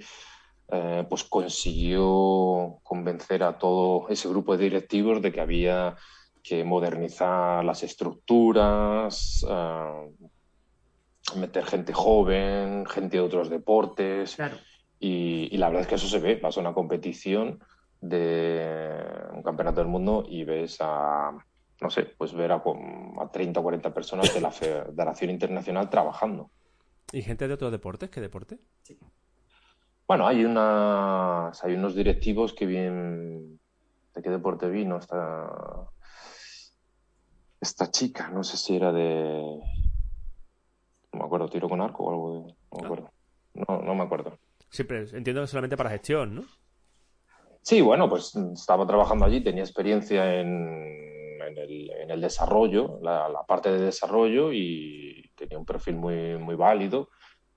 eh, 0.71 1.05
pues 1.09 1.23
consiguió 1.23 2.79
convencer 2.83 3.43
a 3.43 3.57
todo 3.57 4.07
ese 4.09 4.27
grupo 4.29 4.55
de 4.55 4.65
directivos 4.65 5.21
de 5.21 5.31
que 5.31 5.41
había 5.41 5.95
que 6.43 6.63
modernizar 6.63 7.63
las 7.63 7.83
estructuras, 7.83 9.45
eh, 9.47 10.11
meter 11.35 11.65
gente 11.65 11.93
joven, 11.93 12.85
gente 12.85 13.17
de 13.17 13.23
otros 13.23 13.49
deportes. 13.49 14.37
Y, 14.99 15.57
la 15.57 15.67
verdad 15.67 15.83
es 15.83 15.87
que 15.87 15.95
eso 15.95 16.07
se 16.07 16.19
ve. 16.19 16.35
Vas 16.35 16.57
a 16.57 16.61
una 16.61 16.73
competición 16.73 17.59
de 18.01 19.03
un 19.33 19.43
campeonato 19.43 19.79
del 19.81 19.89
mundo 19.89 20.25
y 20.27 20.43
ves 20.43 20.77
a, 20.81 21.31
no 21.81 21.89
sé, 21.89 22.03
pues 22.17 22.33
ver 22.33 22.51
a, 22.51 22.55
a 22.55 23.31
30 23.31 23.59
o 23.59 23.63
40 23.63 23.93
personas 23.93 24.33
de 24.33 24.41
la 24.41 24.51
Federación 24.51 25.31
Internacional 25.31 25.89
trabajando. 25.89 26.51
¿Y 27.11 27.21
gente 27.21 27.47
de 27.47 27.53
otros 27.53 27.71
deportes? 27.71 28.09
¿Qué 28.09 28.21
deporte? 28.21 28.59
Bueno, 30.07 30.27
hay, 30.27 30.43
unas, 30.43 31.63
hay 31.63 31.73
unos 31.73 31.95
directivos 31.95 32.53
que 32.53 32.65
vienen. 32.65 33.59
¿De 34.15 34.21
qué 34.21 34.29
deporte 34.29 34.67
vino 34.69 34.97
esta, 34.97 35.87
esta 37.61 37.91
chica? 37.91 38.29
No 38.29 38.43
sé 38.43 38.57
si 38.57 38.75
era 38.75 38.91
de. 38.91 39.59
No 41.13 41.19
me 41.19 41.25
acuerdo, 41.25 41.47
tiro 41.47 41.69
con 41.69 41.81
arco 41.81 42.03
o 42.03 42.09
algo 42.09 42.33
de. 42.33 42.39
No 42.39 42.77
me 42.77 42.81
ah. 42.81 42.85
acuerdo. 42.85 43.11
No, 43.53 43.81
no 43.81 43.95
me 43.95 44.03
acuerdo. 44.03 44.37
Siempre, 44.69 45.05
entiendo 45.13 45.41
que 45.41 45.47
solamente 45.47 45.77
para 45.77 45.89
gestión, 45.89 46.35
¿no? 46.35 46.43
Sí, 47.61 47.81
bueno, 47.81 48.07
pues 48.07 48.35
estaba 48.35 48.87
trabajando 48.87 49.25
allí, 49.25 49.41
tenía 49.41 49.63
experiencia 49.63 50.39
en, 50.39 51.39
en, 51.41 51.57
el, 51.57 51.91
en 51.91 52.11
el, 52.11 52.21
desarrollo, 52.21 52.99
la, 53.01 53.27
la, 53.29 53.43
parte 53.43 53.71
de 53.71 53.81
desarrollo 53.81 54.53
y 54.53 55.31
tenía 55.35 55.57
un 55.57 55.65
perfil 55.65 55.95
muy, 55.95 56.37
muy 56.37 56.55
válido 56.55 57.09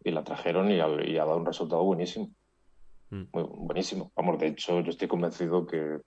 y 0.04 0.10
la 0.10 0.24
trajeron 0.24 0.70
y 0.70 0.74
y 0.74 1.18
ha 1.18 1.24
dado 1.24 1.36
un 1.36 1.46
resultado 1.46 1.84
buenísimo. 1.84 2.30
Mm. 3.10 3.24
Muy, 3.32 3.42
buenísimo. 3.42 4.12
Vamos, 4.16 4.38
de 4.38 4.48
hecho, 4.48 4.80
yo 4.80 4.90
estoy 4.90 5.06
convencido 5.06 5.66
que 5.66 6.00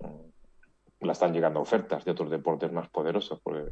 mm, 0.00 1.04
la 1.06 1.12
están 1.12 1.32
llegando 1.32 1.60
ofertas 1.60 2.04
de 2.04 2.12
otros 2.12 2.30
deportes 2.30 2.72
más 2.72 2.88
poderosos, 2.88 3.40
porque 3.42 3.70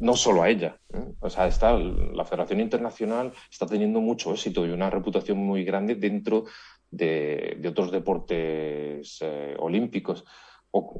no 0.00 0.16
solo 0.16 0.42
a 0.42 0.48
ella. 0.48 0.76
¿eh? 0.92 1.12
O 1.20 1.30
sea, 1.30 1.46
está, 1.46 1.76
la 1.78 2.24
Federación 2.24 2.60
Internacional 2.60 3.32
está 3.50 3.66
teniendo 3.66 4.00
mucho 4.00 4.32
éxito 4.32 4.66
y 4.66 4.70
una 4.70 4.90
reputación 4.90 5.38
muy 5.38 5.64
grande 5.64 5.94
dentro 5.94 6.44
de, 6.90 7.60
otros 7.68 7.92
deportes 7.92 9.18
eh, 9.20 9.54
olímpicos. 9.58 10.24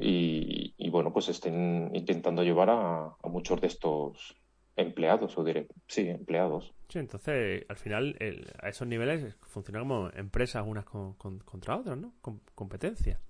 y, 0.00 0.88
bueno, 0.90 1.12
pues 1.12 1.28
estén 1.28 1.90
intentando 1.94 2.42
llevar 2.42 2.70
a, 2.70 3.16
muchos 3.24 3.60
de 3.60 3.68
estos 3.68 4.36
empleados, 4.76 5.36
o 5.38 5.44
diré, 5.44 5.68
sí, 5.86 6.08
empleados. 6.08 6.72
Sí, 6.88 6.98
entonces 6.98 7.64
al 7.68 7.76
final 7.76 8.16
a 8.60 8.68
esos 8.68 8.88
niveles 8.88 9.36
funcionan 9.42 9.82
como 9.82 10.10
empresas 10.10 10.64
unas 10.66 10.84
contra 10.84 11.76
otras, 11.76 11.96
¿no? 11.96 12.14
competencia. 12.54 13.20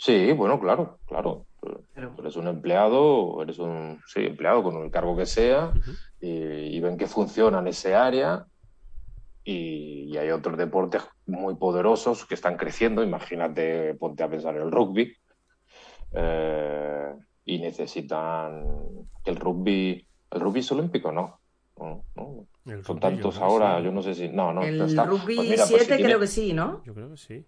Sí, 0.00 0.32
bueno, 0.32 0.58
claro, 0.58 0.98
claro. 1.06 1.44
Eres 2.18 2.36
un 2.36 2.48
empleado, 2.48 3.42
eres 3.42 3.58
un 3.58 4.00
sí, 4.06 4.20
empleado 4.24 4.62
con 4.62 4.82
el 4.82 4.90
cargo 4.90 5.14
que 5.14 5.26
sea 5.26 5.74
y, 6.18 6.80
ven 6.80 6.96
que 6.96 7.06
funciona 7.06 7.58
en 7.58 7.66
ese 7.66 7.94
área 7.94 8.46
y, 9.44 10.16
hay 10.16 10.30
otros 10.30 10.56
deportes 10.56 11.02
muy 11.26 11.54
poderosos 11.56 12.24
que 12.24 12.34
están 12.34 12.56
creciendo. 12.56 13.04
Imagínate, 13.04 13.94
ponte 13.94 14.22
a 14.22 14.30
pensar 14.30 14.56
en 14.56 14.62
el 14.62 14.72
rugby 14.72 15.14
eh, 16.14 17.14
y 17.44 17.58
necesitan 17.58 18.64
que 19.22 19.30
el 19.30 19.36
rugby 19.36 20.06
¿El 20.30 20.40
rugby 20.40 20.60
es 20.60 20.72
olímpico? 20.72 21.12
No. 21.12 21.40
Son 22.84 23.00
tantos 23.00 23.36
ahora, 23.38 23.80
yo 23.80 23.90
no 23.92 24.02
sé 24.02 24.14
si. 24.14 24.28
No, 24.28 24.52
no. 24.52 24.62
El 24.62 24.78
rugby 24.78 25.36
7 25.36 25.56
pues 25.56 25.86
pues 25.86 26.02
creo 26.02 26.20
que 26.20 26.26
sí, 26.26 26.54
¿no? 26.54 26.82
Yo 26.84 26.94
creo 26.94 27.10
que 27.10 27.16
sí. 27.16 27.44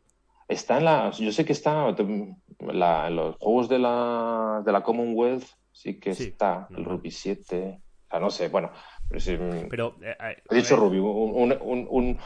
Está 0.53 0.79
en 0.79 0.85
la. 0.85 1.11
Yo 1.11 1.33
sé 1.33 1.45
que 1.45 1.53
está 1.53 1.89
en 1.89 2.37
los 2.59 3.37
juegos 3.37 3.69
de 3.69 3.79
la, 3.79 4.63
de 4.65 4.73
la 4.73 4.83
Commonwealth, 4.83 5.45
sí 5.73 5.99
que 5.99 6.11
está 6.11 6.69
el 6.71 6.85
rugby 6.85 7.11
7. 7.11 7.81
O 7.81 8.11
sea, 8.11 8.21
no 8.21 8.31
sé, 8.31 8.49
bueno. 8.49 8.71
Pero, 9.09 9.21
sí, 9.21 9.39
pero 9.69 9.97
eh, 10.03 10.17
eh, 10.21 10.43
he 10.51 10.55
dicho 10.57 10.77
rugby. 10.77 10.99
Un, 10.99 11.57
un, 11.61 12.19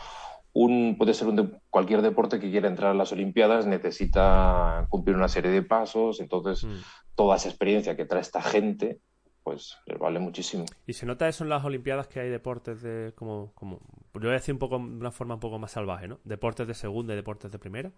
un, 0.53 0.97
puede 0.99 1.15
ser 1.15 1.29
un 1.29 1.61
cualquier 1.71 2.03
deporte 2.03 2.41
que 2.41 2.51
quiera 2.51 2.69
entrar 2.69 2.91
a 2.91 2.95
las 2.95 3.13
Olimpiadas 3.13 3.67
necesita 3.67 4.87
cumplir 4.89 5.17
una 5.17 5.29
serie 5.29 5.51
de 5.51 5.63
pasos. 5.63 6.21
Entonces, 6.21 6.65
mm. 6.65 6.81
toda 7.15 7.37
esa 7.37 7.49
experiencia 7.49 7.97
que 7.97 8.07
trae 8.07 8.21
esta 8.21 8.43
gente 8.43 9.01
pues 9.47 9.79
les 9.87 9.97
vale 9.97 10.19
muchísimo. 10.19 10.65
¿Y 10.89 10.93
se 10.93 11.07
nota 11.07 11.29
eso 11.29 11.45
en 11.45 11.51
las 11.51 11.65
Olimpiadas 11.65 12.09
que 12.09 12.19
hay 12.19 12.29
deportes 12.29 12.83
de 12.83 13.13
como, 13.15 13.53
como 13.55 13.79
yo 14.15 14.23
voy 14.23 14.31
a 14.31 14.33
decir 14.33 14.53
un 14.53 14.59
poco 14.59 14.77
de 14.77 14.85
una 14.85 15.13
forma 15.13 15.35
un 15.35 15.41
poco 15.41 15.57
más 15.61 15.71
salvaje, 15.71 16.09
¿no? 16.09 16.19
Deportes 16.25 16.67
de 16.67 16.75
segunda 16.75 17.13
y 17.13 17.17
deportes 17.17 17.53
de 17.53 17.59
primera? 17.61 17.93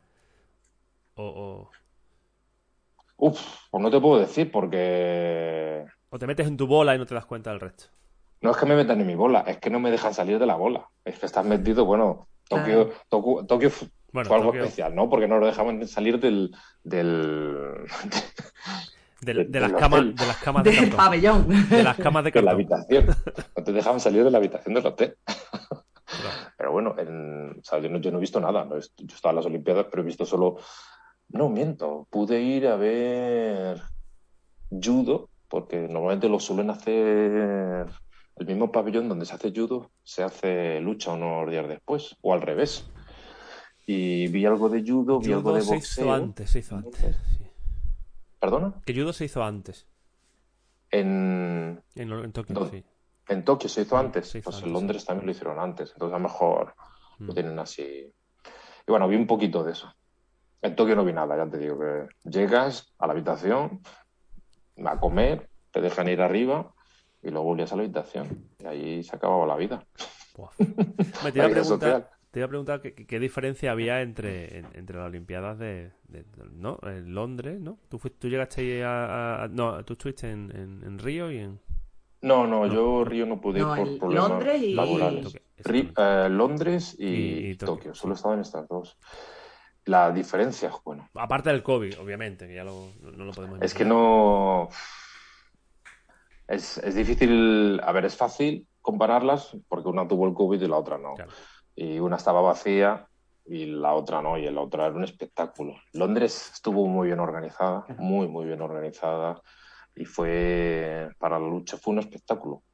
O, 1.15 1.71
Uf, 3.17 3.41
pues 3.71 3.83
no 3.83 3.91
te 3.91 3.99
puedo 3.99 4.21
decir 4.21 4.53
porque... 4.53 5.87
O 6.11 6.19
te 6.19 6.27
metes 6.27 6.47
en 6.47 6.59
tu 6.59 6.67
bola 6.67 6.95
y 6.95 6.99
no 6.99 7.07
te 7.07 7.15
das 7.15 7.25
cuenta 7.25 7.49
del 7.49 7.61
resto. 7.61 7.85
No 8.43 8.51
es 8.51 8.57
que 8.59 8.67
me 8.67 8.77
metan 8.77 9.01
en 9.01 9.07
mi 9.07 9.15
bola, 9.15 9.41
es 9.47 9.57
que 9.57 9.71
no 9.71 9.81
me 9.81 9.91
dejan 9.91 10.13
salir 10.13 10.39
de 10.39 10.45
la 10.45 10.57
bola. 10.57 10.91
Es 11.03 11.19
que 11.19 11.25
estás 11.25 11.47
metido, 11.47 11.87
bueno, 11.87 12.29
Tokio, 12.47 12.93
Tokio, 13.09 13.71
fue 13.71 14.37
algo 14.37 14.53
especial, 14.53 14.95
¿no? 14.95 15.09
Porque 15.09 15.29
no 15.29 15.39
lo 15.39 15.47
dejaban 15.47 15.89
salir 15.89 16.21
del, 16.21 16.55
del, 16.85 17.57
De, 19.21 19.35
las 19.35 19.73
camas, 19.73 20.01
de 20.15 20.27
las 20.27 20.37
camas 20.37 20.65
de 20.65 20.71
del 20.71 20.91
pabellón. 20.91 21.69
De 21.69 21.83
las 21.83 21.97
camas 21.97 22.25
de, 22.25 22.31
de 22.31 22.43
la 22.43 22.53
habitación. 22.53 23.07
No 23.57 23.65
te 23.65 23.73
dejaban 23.73 24.01
salir 24.01 24.25
de 24.25 24.31
la 24.31 24.39
habitación 24.39 24.75
del 24.75 24.87
hotel. 24.87 25.17
Pero 26.57 26.73
bueno, 26.73 26.95
en, 26.99 27.59
o 27.59 27.65
sea, 27.65 27.79
yo, 27.81 27.89
no, 27.89 27.99
yo, 27.99 28.11
no, 28.11 28.19
he 28.19 28.21
visto 28.21 28.41
nada. 28.41 28.65
¿no? 28.65 28.79
Yo 28.79 29.15
estaba 29.15 29.31
en 29.31 29.37
las 29.37 29.47
Olimpiadas, 29.47 29.87
pero 29.91 30.03
he 30.03 30.07
visto 30.07 30.25
solo. 30.25 30.59
No, 31.29 31.49
miento. 31.49 32.07
Pude 32.11 32.41
ir 32.41 32.67
a 32.69 32.77
ver 32.77 33.83
judo, 34.71 35.31
porque 35.49 35.89
normalmente 35.89 36.29
lo 36.29 36.41
suelen 36.41 36.71
hacer. 36.71 37.87
El 38.37 38.47
mismo 38.47 38.71
pabellón 38.71 39.09
donde 39.09 39.27
se 39.27 39.35
hace 39.35 39.53
judo 39.53 39.91
se 40.05 40.23
hace 40.23 40.81
lucha 40.81 41.13
unos 41.13 41.51
días 41.51 41.69
después, 41.69 42.17
o 42.23 42.33
al 42.33 42.41
revés. 42.41 42.89
Y 43.87 44.29
vi 44.29 44.47
algo 44.47 44.69
de 44.69 44.83
judo, 44.83 45.19
vi 45.19 45.33
algo 45.33 45.53
de 45.55 45.61
boxeo. 45.61 45.81
Se 45.81 46.03
hizo 46.03 46.13
antes, 46.13 46.51
se 46.51 46.59
hizo 46.61 46.77
antes. 46.77 47.17
¿Perdona? 48.39 48.75
Que 48.85 48.95
judo 48.95 49.13
se 49.13 49.25
hizo 49.25 49.43
antes. 49.43 49.87
En, 50.91 51.83
en, 51.95 52.33
Tokio, 52.33 52.67
sí. 52.71 52.85
En 53.29 53.45
Tokio 53.45 53.69
se 53.69 53.83
hizo 53.83 53.97
antes. 53.97 54.39
pues 54.43 54.63
en 54.63 54.73
Londres 54.73 55.05
también 55.05 55.27
lo 55.27 55.33
hicieron 55.33 55.59
antes. 55.59 55.93
Entonces 55.93 56.15
a 56.15 56.19
lo 56.19 56.25
mejor 56.25 56.75
lo 57.19 57.33
mm. 57.33 57.35
tienen 57.35 57.59
así. 57.59 58.13
Y 58.87 58.91
bueno, 58.91 59.09
vi 59.09 59.17
un 59.17 59.27
poquito 59.27 59.63
de 59.65 59.73
eso. 59.73 59.93
En 60.63 60.75
Tokio 60.75 60.97
no 60.97 61.05
vi 61.05 61.13
nada, 61.13 61.37
ya 61.37 61.49
te 61.49 61.59
digo 61.59 61.79
que 61.79 62.09
llegas 62.29 62.95
a 62.99 63.07
la 63.07 63.13
habitación 63.13 63.81
a 64.85 64.99
comer, 64.99 65.49
te 65.71 65.81
dejan 65.81 66.09
ir 66.09 66.21
arriba 66.21 66.73
y 67.23 67.31
luego 67.31 67.47
volvías 67.47 67.73
a 67.73 67.77
la 67.77 67.83
habitación. 67.83 68.49
Y 68.59 68.67
ahí 68.67 69.03
se 69.03 69.15
acababa 69.15 69.47
la 69.47 69.57
vida. 69.57 69.85
Me 71.25 71.33
te 71.33 71.49
preguntar, 71.49 72.11
te 72.31 72.41
iba 72.41 72.47
a 72.47 72.49
preguntar 72.49 72.81
qué, 72.83 73.19
diferencia 73.19 73.73
había 73.73 74.03
entre, 74.03 74.59
entre 74.75 74.99
las 74.99 75.07
Olimpiadas 75.07 75.59
de, 75.59 75.93
¿no? 76.53 76.79
En 76.83 77.15
Londres, 77.15 77.59
¿no? 77.61 77.79
¿Tú, 77.89 77.99
tú 77.99 78.29
llegaste 78.29 78.61
ahí 78.61 78.83
a, 78.85 79.49
No, 79.51 79.83
tú 79.85 79.95
estuviste 79.95 80.31
en, 80.31 80.51
en, 80.85 80.99
Río 80.99 81.31
y 81.31 81.39
en... 81.39 81.61
No, 82.21 82.47
no, 82.47 82.67
yo 82.67 83.05
Río 83.05 83.25
no 83.25 83.41
pude 83.41 83.61
ir 83.61 83.65
por 83.65 83.99
problemas 83.99 84.31
Londres 84.31 84.63
y... 84.63 84.75
laborales. 84.75 85.41
Eh, 85.57 86.29
Londres 86.31 86.97
y, 86.99 87.55
Tokio. 87.57 87.95
Solo 87.95 88.13
he 88.13 88.17
estado 88.17 88.35
en 88.35 88.41
estas 88.41 88.69
dos. 88.69 88.99
La 89.87 90.13
diferencia, 90.13 90.71
bueno... 90.85 91.09
Aparte 91.15 91.49
del 91.49 91.63
COVID, 91.63 91.99
obviamente, 91.99 92.47
que 92.47 92.55
ya 92.55 92.65
lo, 92.65 92.93
no 93.01 93.25
lo 93.25 93.33
podemos... 93.33 93.63
Es 93.63 93.73
que 93.73 93.87
no... 93.87 94.69
Es, 96.47 96.77
es 96.79 96.95
difícil... 96.95 97.81
A 97.83 97.93
ver, 97.93 98.05
es 98.05 98.17
fácil 98.17 98.67
compararlas 98.83 99.57
porque 99.67 99.89
una 99.89 100.07
tuvo 100.07 100.27
el 100.27 100.35
COVID 100.35 100.61
y 100.61 100.69
la 100.69 100.77
otra 100.77 100.99
no. 100.99 101.15
Claro 101.15 101.33
y 101.81 102.01
una 102.01 102.17
estaba 102.17 102.41
vacía 102.41 103.07
y 103.47 103.67
la 103.67 103.95
otra 103.95 104.21
no, 104.21 104.37
y 104.37 104.51
la 104.51 104.61
otra 104.61 104.87
era 104.87 104.97
un 104.97 105.05
espectáculo. 105.05 105.77
Londres 105.93 106.51
estuvo 106.53 106.89
muy 106.89 107.07
bien 107.07 107.21
organizada, 107.21 107.87
muy, 107.99 108.27
muy 108.27 108.47
bien 108.47 108.61
organizada, 108.61 109.41
y 109.95 110.05
fue, 110.05 111.09
para 111.19 111.39
la 111.39 111.47
lucha 111.47 111.77
fue 111.77 111.93
un 111.93 112.01
espectáculo. 112.01 112.57
O 112.57 112.65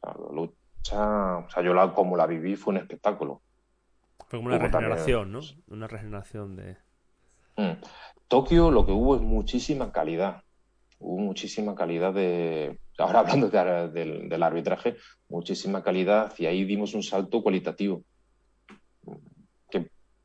sea, 0.00 0.14
la 0.18 0.34
lucha, 0.34 1.36
o 1.36 1.50
sea, 1.50 1.62
yo 1.62 1.74
la, 1.74 1.92
como 1.92 2.16
la 2.16 2.26
viví 2.26 2.56
fue 2.56 2.72
un 2.72 2.78
espectáculo. 2.78 3.42
Fue 4.26 4.38
como 4.38 4.48
una 4.48 4.58
regeneración, 4.58 5.32
¿no? 5.32 5.40
Una 5.68 5.86
regeneración 5.86 6.56
de... 6.56 6.78
Mm. 7.56 7.78
Tokio 8.26 8.70
lo 8.70 8.86
que 8.86 8.92
hubo 8.92 9.16
es 9.16 9.22
muchísima 9.22 9.92
calidad. 9.92 10.42
Hubo 10.98 11.18
muchísima 11.18 11.74
calidad 11.74 12.14
de... 12.14 12.78
Ahora 12.96 13.20
hablando 13.20 13.50
del, 13.50 14.30
del 14.30 14.42
arbitraje, 14.42 14.96
muchísima 15.28 15.82
calidad 15.82 16.32
y 16.38 16.46
ahí 16.46 16.64
dimos 16.64 16.94
un 16.94 17.02
salto 17.02 17.42
cualitativo 17.42 18.02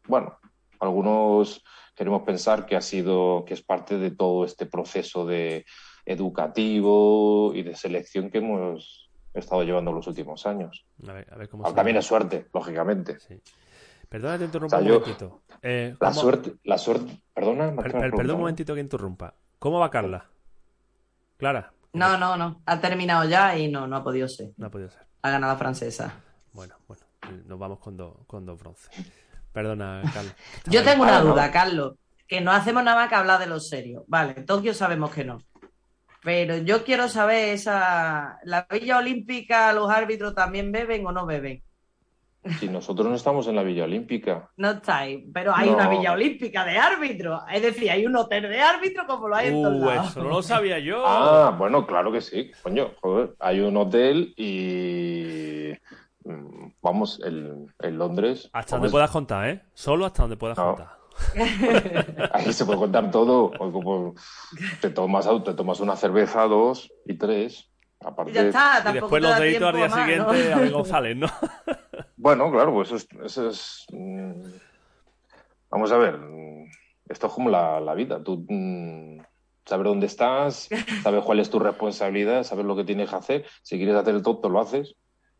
bueno, 0.07 0.37
algunos 0.79 1.63
queremos 1.95 2.23
pensar 2.23 2.65
que 2.65 2.75
ha 2.75 2.81
sido, 2.81 3.43
que 3.45 3.53
es 3.53 3.61
parte 3.61 3.97
de 3.97 4.11
todo 4.11 4.45
este 4.45 4.65
proceso 4.65 5.25
de, 5.25 5.65
educativo 6.05 7.51
y 7.55 7.63
de 7.63 7.75
selección 7.75 8.29
que 8.29 8.37
hemos 8.39 9.09
estado 9.33 9.63
llevando 9.63 9.91
los 9.91 10.07
últimos 10.07 10.45
años. 10.45 10.85
A 11.07 11.13
ver, 11.13 11.27
a 11.31 11.35
ver 11.37 11.49
cómo 11.49 11.67
se 11.67 11.73
También 11.73 11.97
es 11.97 12.05
suerte, 12.05 12.47
lógicamente. 12.53 13.19
Sí. 13.19 13.39
Perdona, 14.07 14.37
te 14.37 14.45
interrumpa 14.45 14.77
O 14.77 14.79
sea, 14.79 14.85
un 14.87 14.93
yo- 14.93 14.99
momentito. 14.99 15.41
Eh, 15.61 15.95
La 15.99 16.09
¿cómo- 16.09 16.21
suerte, 16.21 16.53
la 16.63 16.77
suerte, 16.77 17.21
perdona, 17.33 17.75
per- 17.75 17.91
per- 17.91 18.11
perdón 18.13 18.35
un 18.35 18.41
momentito 18.41 18.73
que 18.75 18.81
interrumpa. 18.81 19.33
¿Cómo 19.59 19.79
va 19.79 19.89
Carla? 19.89 20.29
Clara. 21.37 21.73
No, 21.93 22.17
no, 22.17 22.37
no. 22.37 22.61
Ha 22.65 22.79
terminado 22.79 23.27
ya 23.27 23.57
y 23.57 23.69
no, 23.69 23.87
no 23.87 23.95
ha 23.97 24.03
podido 24.03 24.27
ser. 24.27 24.51
No 24.57 24.67
ha 24.67 24.69
podido 24.71 24.89
ser. 24.89 25.01
Ha 25.21 25.29
ganado 25.31 25.53
la 25.53 25.57
francesa. 25.59 26.21
Bueno, 26.53 26.75
bueno, 26.87 27.03
nos 27.45 27.57
vamos 27.59 27.79
con, 27.79 27.97
dos 27.97 28.15
con 28.27 28.45
dos 28.45 28.59
bronces. 28.59 28.89
Perdona, 29.55 30.01
Carla. 30.13 30.35
Yo 30.67 30.83
tengo 30.83 31.03
una 31.03 31.17
Ah, 31.17 31.21
duda, 31.21 31.49
Carlos. 31.51 31.93
Que 32.27 32.41
no 32.41 32.51
hacemos 32.51 32.83
nada 32.83 32.97
más 32.97 33.09
que 33.09 33.15
hablar 33.15 33.39
de 33.39 33.47
lo 33.47 33.59
serio. 33.59 34.03
Vale, 34.07 34.33
Tokio 34.43 34.73
sabemos 34.73 35.11
que 35.13 35.23
no. 35.23 35.41
Pero 36.23 36.57
yo 36.57 36.83
quiero 36.83 37.07
saber 37.07 37.53
esa. 37.53 38.37
¿La 38.43 38.67
Villa 38.69 38.97
Olímpica, 38.97 39.71
los 39.73 39.89
árbitros 39.89 40.35
también 40.35 40.71
beben 40.71 41.05
o 41.07 41.11
no 41.11 41.25
beben? 41.25 41.63
Si 42.59 42.67
nosotros 42.67 43.07
no 43.07 43.15
estamos 43.15 43.47
en 43.47 43.55
la 43.55 43.63
Villa 43.63 43.85
Olímpica. 43.85 44.49
No 44.57 44.71
estáis, 44.71 45.23
pero 45.33 45.55
hay 45.55 45.67
No. 45.69 45.77
una 45.77 45.89
Villa 45.89 46.11
Olímpica 46.11 46.63
de 46.65 46.77
árbitros. 46.77 47.41
Es 47.51 47.61
decir, 47.63 47.89
hay 47.89 48.05
un 48.05 48.15
hotel 48.15 48.43
de 48.43 48.61
árbitros 48.61 49.07
como 49.07 49.27
lo 49.27 49.35
hay 49.35 49.47
en 49.47 49.63
todos 49.63 49.81
Uh, 49.81 49.85
lados. 49.85 50.11
eso 50.11 50.23
no 50.23 50.29
lo 50.29 50.41
sabía 50.43 50.77
yo. 50.79 51.03
Ah, 51.07 51.55
bueno, 51.57 51.87
claro 51.87 52.11
que 52.11 52.21
sí. 52.21 52.51
Coño, 52.61 52.91
joder, 53.01 53.35
hay 53.39 53.61
un 53.61 53.75
hotel 53.77 54.33
y 54.37 55.71
vamos, 56.81 57.19
el, 57.23 57.67
en 57.79 57.97
Londres. 57.97 58.49
Hasta 58.53 58.75
donde 58.77 58.89
puedas 58.89 59.11
contar, 59.11 59.49
¿eh? 59.49 59.61
Solo 59.73 60.05
hasta 60.05 60.23
donde 60.23 60.37
puedas 60.37 60.57
No. 60.57 60.75
contar. 60.75 60.97
Ahí 62.33 62.51
se 62.51 62.65
puede 62.65 62.79
contar 62.79 63.09
todo. 63.11 63.45
o 63.57 63.71
como 63.71 64.15
te 64.81 64.89
tomas, 64.89 65.27
te 65.43 65.53
tomas 65.53 65.79
una 65.79 65.95
cerveza, 65.95 66.43
dos 66.43 66.91
y 67.05 67.17
tres. 67.17 67.69
Y 68.01 68.07
Aparte, 68.07 68.33
ya 68.33 68.41
está, 68.41 68.83
Y 68.89 68.93
después 68.93 69.23
los 69.23 69.39
deditos 69.39 69.69
al 69.69 69.75
día 69.75 69.87
más, 69.87 69.99
siguiente 69.99 70.49
¿no? 70.49 70.55
a 70.55 70.59
ver 70.59 70.71
González, 70.71 71.17
¿no? 71.17 71.27
Bueno, 72.17 72.51
claro, 72.51 72.73
pues 72.73 72.91
eso 72.91 72.95
es, 72.95 73.07
eso 73.23 73.49
es, 73.49 73.85
mm, 73.91 74.31
Vamos 75.69 75.91
a 75.91 75.97
ver, 75.97 76.17
mm, 76.17 76.65
esto 77.09 77.27
es 77.27 77.33
como 77.33 77.49
la, 77.49 77.79
la 77.79 77.93
vida. 77.93 78.23
Tú 78.23 78.45
mm, 78.49 79.19
sabes 79.65 79.83
dónde 79.85 80.07
estás, 80.07 80.69
sabes 81.03 81.23
cuál 81.23 81.39
es 81.39 81.49
tu 81.49 81.59
responsabilidad, 81.59 82.43
sabes 82.43 82.65
lo 82.65 82.75
que 82.75 82.83
tienes 82.83 83.09
que 83.09 83.15
hacer. 83.15 83.45
Si 83.61 83.77
quieres 83.77 83.95
hacer 83.95 84.15
el 84.15 84.23
tonto, 84.23 84.49
lo 84.49 84.59
haces 84.59 84.95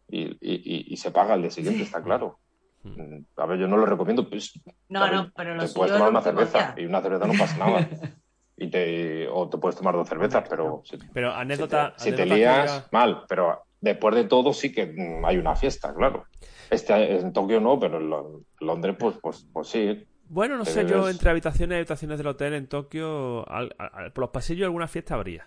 y, 0.08 0.24
y- 0.24 0.38
y- 0.42 0.86
y 0.94 0.98
se 0.98 1.12
paga 1.12 1.34
al 1.34 1.42
día 1.42 1.52
siguiente, 1.52 1.84
está 1.84 2.02
claro. 2.04 2.40
Mm, 2.84 3.20
A 3.38 3.46
ver, 3.48 3.60
yo 3.60 3.68
no 3.68 3.78
lo 3.78 3.86
recomiendo. 3.86 4.30
Pues, 4.30 4.54
No, 4.90 5.00
¿sabes? 5.00 5.14
no, 5.22 5.32
pero 5.36 5.56
lo 5.56 5.66
te 5.66 5.74
puedes 5.74 5.92
es 5.92 5.94
tomar 5.98 6.08
el 6.10 6.14
una 6.14 6.22
cerveza 6.22 6.76
y 6.78 6.86
una 6.86 7.02
cerveza 7.02 7.28
no 7.28 7.34
pasa 7.38 7.58
nada. 7.58 7.90
Y 8.58 8.70
te, 8.70 9.28
o 9.28 9.50
te 9.50 9.58
puedes 9.58 9.76
tomar 9.76 9.96
dos 9.96 10.08
cervezas, 10.08 10.48
pero 10.50 10.82
si, 10.86 10.98
Pero 11.14 11.34
anécdota. 11.34 11.94
si 11.98 12.12
te 12.12 12.22
anécdota 12.22 12.36
lías, 12.36 12.88
mal. 12.94 13.26
Pero 13.28 13.64
después 13.82 14.16
de 14.16 14.24
todo 14.24 14.54
sí 14.54 14.72
que 14.72 14.86
mm, 14.86 15.26
hay 15.26 15.36
una 15.38 15.58
fiesta, 15.58 15.94
claro. 15.94 16.24
Este, 16.70 17.18
en 17.18 17.34
Tokio 17.34 17.60
no, 17.60 17.78
pero 17.78 17.98
en 17.98 18.10
Lo- 18.10 18.44
Londres, 18.62 18.96
pues, 18.98 19.18
pues, 19.22 19.46
pues 19.52 19.68
sí. 19.68 20.08
Bueno, 20.30 20.56
no 20.58 20.64
te 20.64 20.72
sé, 20.72 20.86
yo 20.86 21.10
entre 21.10 21.30
habitaciones 21.32 21.76
y 21.76 21.80
habitaciones 21.80 22.18
del 22.18 22.28
hotel 22.28 22.54
en 22.54 22.68
Tokio, 22.68 23.46
al- 23.52 23.76
al- 23.78 24.14
por 24.14 24.22
los 24.22 24.30
pasillos 24.30 24.64
alguna 24.68 24.88
fiesta 24.88 25.16
habría. 25.16 25.46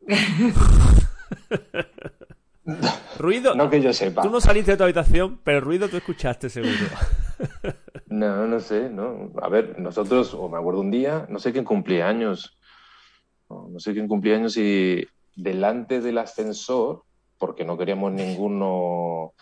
ruido. 3.18 3.54
No 3.54 3.70
que 3.70 3.80
yo 3.80 3.92
sepa. 3.92 4.22
Tú 4.22 4.30
no 4.30 4.40
saliste 4.40 4.72
de 4.72 4.76
tu 4.76 4.84
habitación, 4.84 5.40
pero 5.44 5.60
ruido 5.60 5.88
tú 5.88 5.96
escuchaste 5.96 6.48
seguro. 6.48 6.72
No, 8.08 8.46
no 8.46 8.60
sé, 8.60 8.88
no. 8.88 9.32
A 9.42 9.48
ver, 9.48 9.78
nosotros, 9.78 10.32
o 10.32 10.48
me 10.48 10.56
acuerdo 10.56 10.80
un 10.80 10.90
día, 10.90 11.26
no 11.28 11.38
sé 11.38 11.52
quién 11.52 11.64
cumplía 11.64 12.08
años, 12.08 12.56
no, 13.50 13.68
no 13.68 13.80
sé 13.80 13.92
quién 13.92 14.08
cumplía 14.08 14.36
años 14.36 14.56
y 14.56 15.06
delante 15.34 16.00
del 16.00 16.18
ascensor, 16.18 17.02
porque 17.36 17.64
no 17.64 17.76
queríamos 17.76 18.12
ninguno 18.12 19.34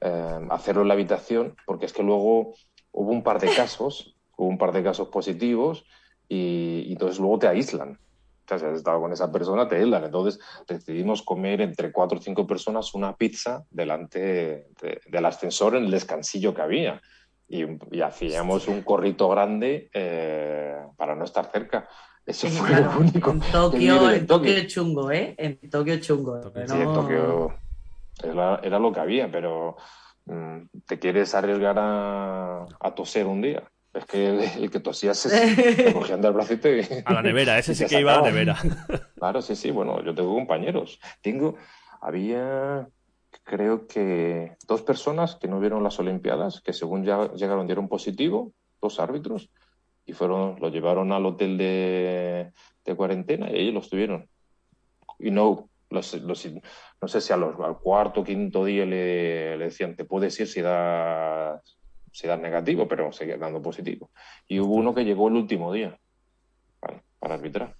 eh, 0.00 0.40
hacerlo 0.50 0.82
en 0.82 0.88
la 0.88 0.94
habitación, 0.94 1.56
porque 1.66 1.86
es 1.86 1.92
que 1.92 2.02
luego 2.02 2.54
hubo 2.92 3.10
un 3.10 3.22
par 3.22 3.40
de 3.40 3.54
casos, 3.54 4.16
hubo 4.36 4.48
un 4.48 4.56
par 4.56 4.72
de 4.72 4.82
casos 4.82 5.08
positivos 5.08 5.84
y, 6.28 6.84
y 6.86 6.92
entonces 6.92 7.18
luego 7.18 7.40
te 7.40 7.48
aíslan. 7.48 7.98
O 8.46 8.48
sea, 8.48 8.58
si 8.58 8.64
has 8.66 8.78
estado 8.78 9.00
con 9.00 9.12
esa 9.12 9.30
persona, 9.32 9.66
te 9.68 9.76
aíslan. 9.76 10.04
Entonces 10.04 10.40
decidimos 10.68 11.22
comer 11.22 11.60
entre 11.60 11.90
cuatro 11.90 12.18
o 12.18 12.22
cinco 12.22 12.46
personas 12.46 12.94
una 12.94 13.16
pizza 13.16 13.64
delante 13.70 14.20
de- 14.80 15.00
del 15.06 15.26
ascensor 15.26 15.74
en 15.74 15.84
el 15.84 15.90
descansillo 15.90 16.54
que 16.54 16.62
había 16.62 17.00
y, 17.48 17.64
y 17.90 18.00
hacíamos 18.02 18.68
un 18.68 18.82
corrito 18.82 19.28
grande 19.28 19.90
eh, 19.92 20.76
para 20.96 21.14
no 21.16 21.24
estar 21.24 21.50
cerca. 21.50 21.88
Eso 22.24 22.46
fue 22.48 22.68
claro, 22.68 22.92
lo 22.94 23.00
único. 23.00 23.30
En 23.30 23.40
que 23.40 23.46
Tokio, 23.50 24.10
en 24.12 24.26
Tokio 24.26 24.52
es 24.52 24.66
chungo, 24.68 25.10
¿eh? 25.10 25.34
En 25.38 25.70
Tokio 25.70 25.94
es 25.94 26.00
chungo. 26.00 26.40
Tokio, 26.40 26.66
Sí, 26.66 26.80
en 26.80 26.92
Tokio 26.92 27.54
era, 28.22 28.60
era 28.62 28.78
lo 28.78 28.92
que 28.92 29.00
había, 29.00 29.30
pero 29.30 29.76
mm, 30.26 30.58
te 30.86 30.98
quieres 30.98 31.34
arriesgar 31.34 31.76
a, 31.78 32.64
a 32.80 32.94
toser 32.94 33.26
un 33.26 33.42
día. 33.42 33.62
Es 33.96 34.04
que 34.04 34.28
el, 34.28 34.40
el 34.64 34.70
que 34.70 34.80
tosía 34.80 35.14
se, 35.14 35.30
se 35.30 35.92
cogían 35.94 36.20
del 36.20 36.32
bracito 36.32 36.68
y... 36.68 36.86
A 37.04 37.14
la 37.14 37.22
nevera, 37.22 37.58
ese 37.58 37.74
sí 37.74 37.84
te 37.88 37.90
que 37.94 38.00
iba 38.00 38.14
a 38.14 38.20
la 38.20 38.30
nevera. 38.30 38.56
Claro, 39.16 39.40
sí, 39.40 39.56
sí, 39.56 39.70
bueno, 39.70 40.04
yo 40.04 40.14
tengo 40.14 40.34
compañeros. 40.34 41.00
Tengo, 41.22 41.56
había, 42.02 42.86
creo 43.44 43.86
que 43.86 44.56
dos 44.66 44.82
personas 44.82 45.36
que 45.36 45.48
no 45.48 45.58
vieron 45.58 45.82
las 45.82 45.98
Olimpiadas, 45.98 46.60
que 46.60 46.74
según 46.74 47.04
ya 47.04 47.32
llegaron 47.32 47.66
dieron 47.66 47.88
positivo, 47.88 48.52
dos 48.82 49.00
árbitros, 49.00 49.48
y 50.04 50.12
fueron, 50.12 50.56
lo 50.60 50.68
llevaron 50.68 51.12
al 51.12 51.24
hotel 51.24 51.56
de, 51.56 52.52
de 52.84 52.94
cuarentena 52.94 53.50
y 53.50 53.54
ahí 53.56 53.72
los 53.72 53.88
tuvieron. 53.88 54.28
Y 55.18 55.30
no, 55.30 55.70
los, 55.88 56.12
los- 56.20 56.48
no 57.00 57.08
sé 57.08 57.20
si 57.22 57.32
a 57.32 57.36
los, 57.38 57.58
al 57.58 57.78
cuarto, 57.78 58.22
quinto 58.22 58.64
día 58.66 58.84
le, 58.84 59.56
le 59.56 59.64
decían, 59.64 59.96
te 59.96 60.04
puedes 60.04 60.38
ir 60.38 60.46
si 60.46 60.60
das, 60.60 61.75
si 62.16 62.26
das 62.26 62.40
negativo, 62.40 62.88
pero 62.88 63.12
seguía 63.12 63.36
dando 63.36 63.60
positivo. 63.60 64.10
Y 64.48 64.58
hubo 64.58 64.74
uno 64.76 64.94
que 64.94 65.04
llegó 65.04 65.28
el 65.28 65.34
último 65.34 65.70
día 65.70 65.98
para, 66.80 67.02
para 67.18 67.34
arbitrar. 67.34 67.76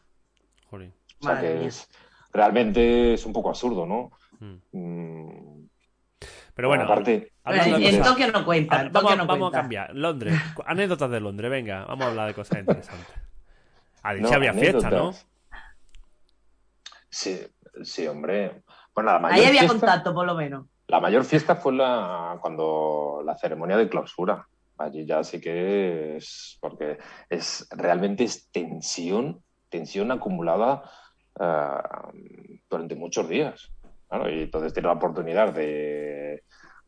Jolín. 0.69 0.93
O 1.21 1.25
sea 1.25 1.35
Madre 1.37 1.61
que 1.61 1.67
es, 1.67 1.89
realmente 2.35 3.15
es 3.15 3.25
un 3.25 3.33
poco 3.33 3.49
absurdo, 3.49 3.87
¿no? 3.87 4.11
Mm. 4.41 4.79
Mm, 4.79 5.69
Pero 6.55 6.69
bueno, 6.69 6.85
aparte, 6.85 7.33
en, 7.47 8.03
Tokio 8.03 8.31
no 8.31 8.45
cuenta. 8.45 8.77
Ah, 8.77 8.83
en 8.83 8.93
vamos, 8.93 9.11
Tokio 9.11 9.25
no 9.25 9.27
vamos 9.27 9.55
a 9.55 9.57
cambiar. 9.57 9.95
Londres. 9.95 10.35
Anécdotas 10.67 11.11
de 11.11 11.21
Londres, 11.21 11.51
venga. 11.51 11.87
Vamos 11.87 12.05
a 12.05 12.09
hablar 12.11 12.29
de 12.29 12.35
cosas 12.35 12.59
interesantes. 12.59 13.15
Ha 14.03 14.13
dicho 14.13 14.29
no, 14.29 14.35
había 14.37 14.53
fiesta, 14.53 14.91
¿no? 14.91 15.15
Sí, 17.09 17.41
sí, 17.83 18.07
hombre. 18.07 18.63
Bueno, 18.95 19.13
la 19.13 19.19
mayor, 19.19 19.39
Ahí 19.39 19.47
había 19.47 19.61
fiesta, 19.61 19.79
contacto, 19.79 20.13
por 20.13 20.27
lo 20.27 20.35
menos. 20.35 20.67
La 20.89 21.01
mayor 21.01 21.25
fiesta 21.25 21.57
fue 21.57 21.73
la, 21.73 22.39
cuando 22.41 23.23
la 23.25 23.37
ceremonia 23.37 23.77
de 23.77 23.89
clausura. 23.89 24.47
Allí 24.79 25.07
ya 25.07 25.25
sí 25.25 25.41
que 25.41 26.17
es, 26.17 26.59
porque 26.61 26.99
es 27.31 27.67
realmente 27.71 28.25
es 28.25 28.51
tensión, 28.51 29.43
tensión 29.69 30.13
acumulada 30.13 30.83
ah, 31.41 32.11
durante 32.69 32.95
muchos 32.95 33.29
días. 33.29 33.73
Claro, 34.09 34.31
y 34.31 34.43
entonces 34.43 34.73
tienes 34.73 34.89
la 34.89 34.97
oportunidad 34.97 35.53
de, 35.53 36.45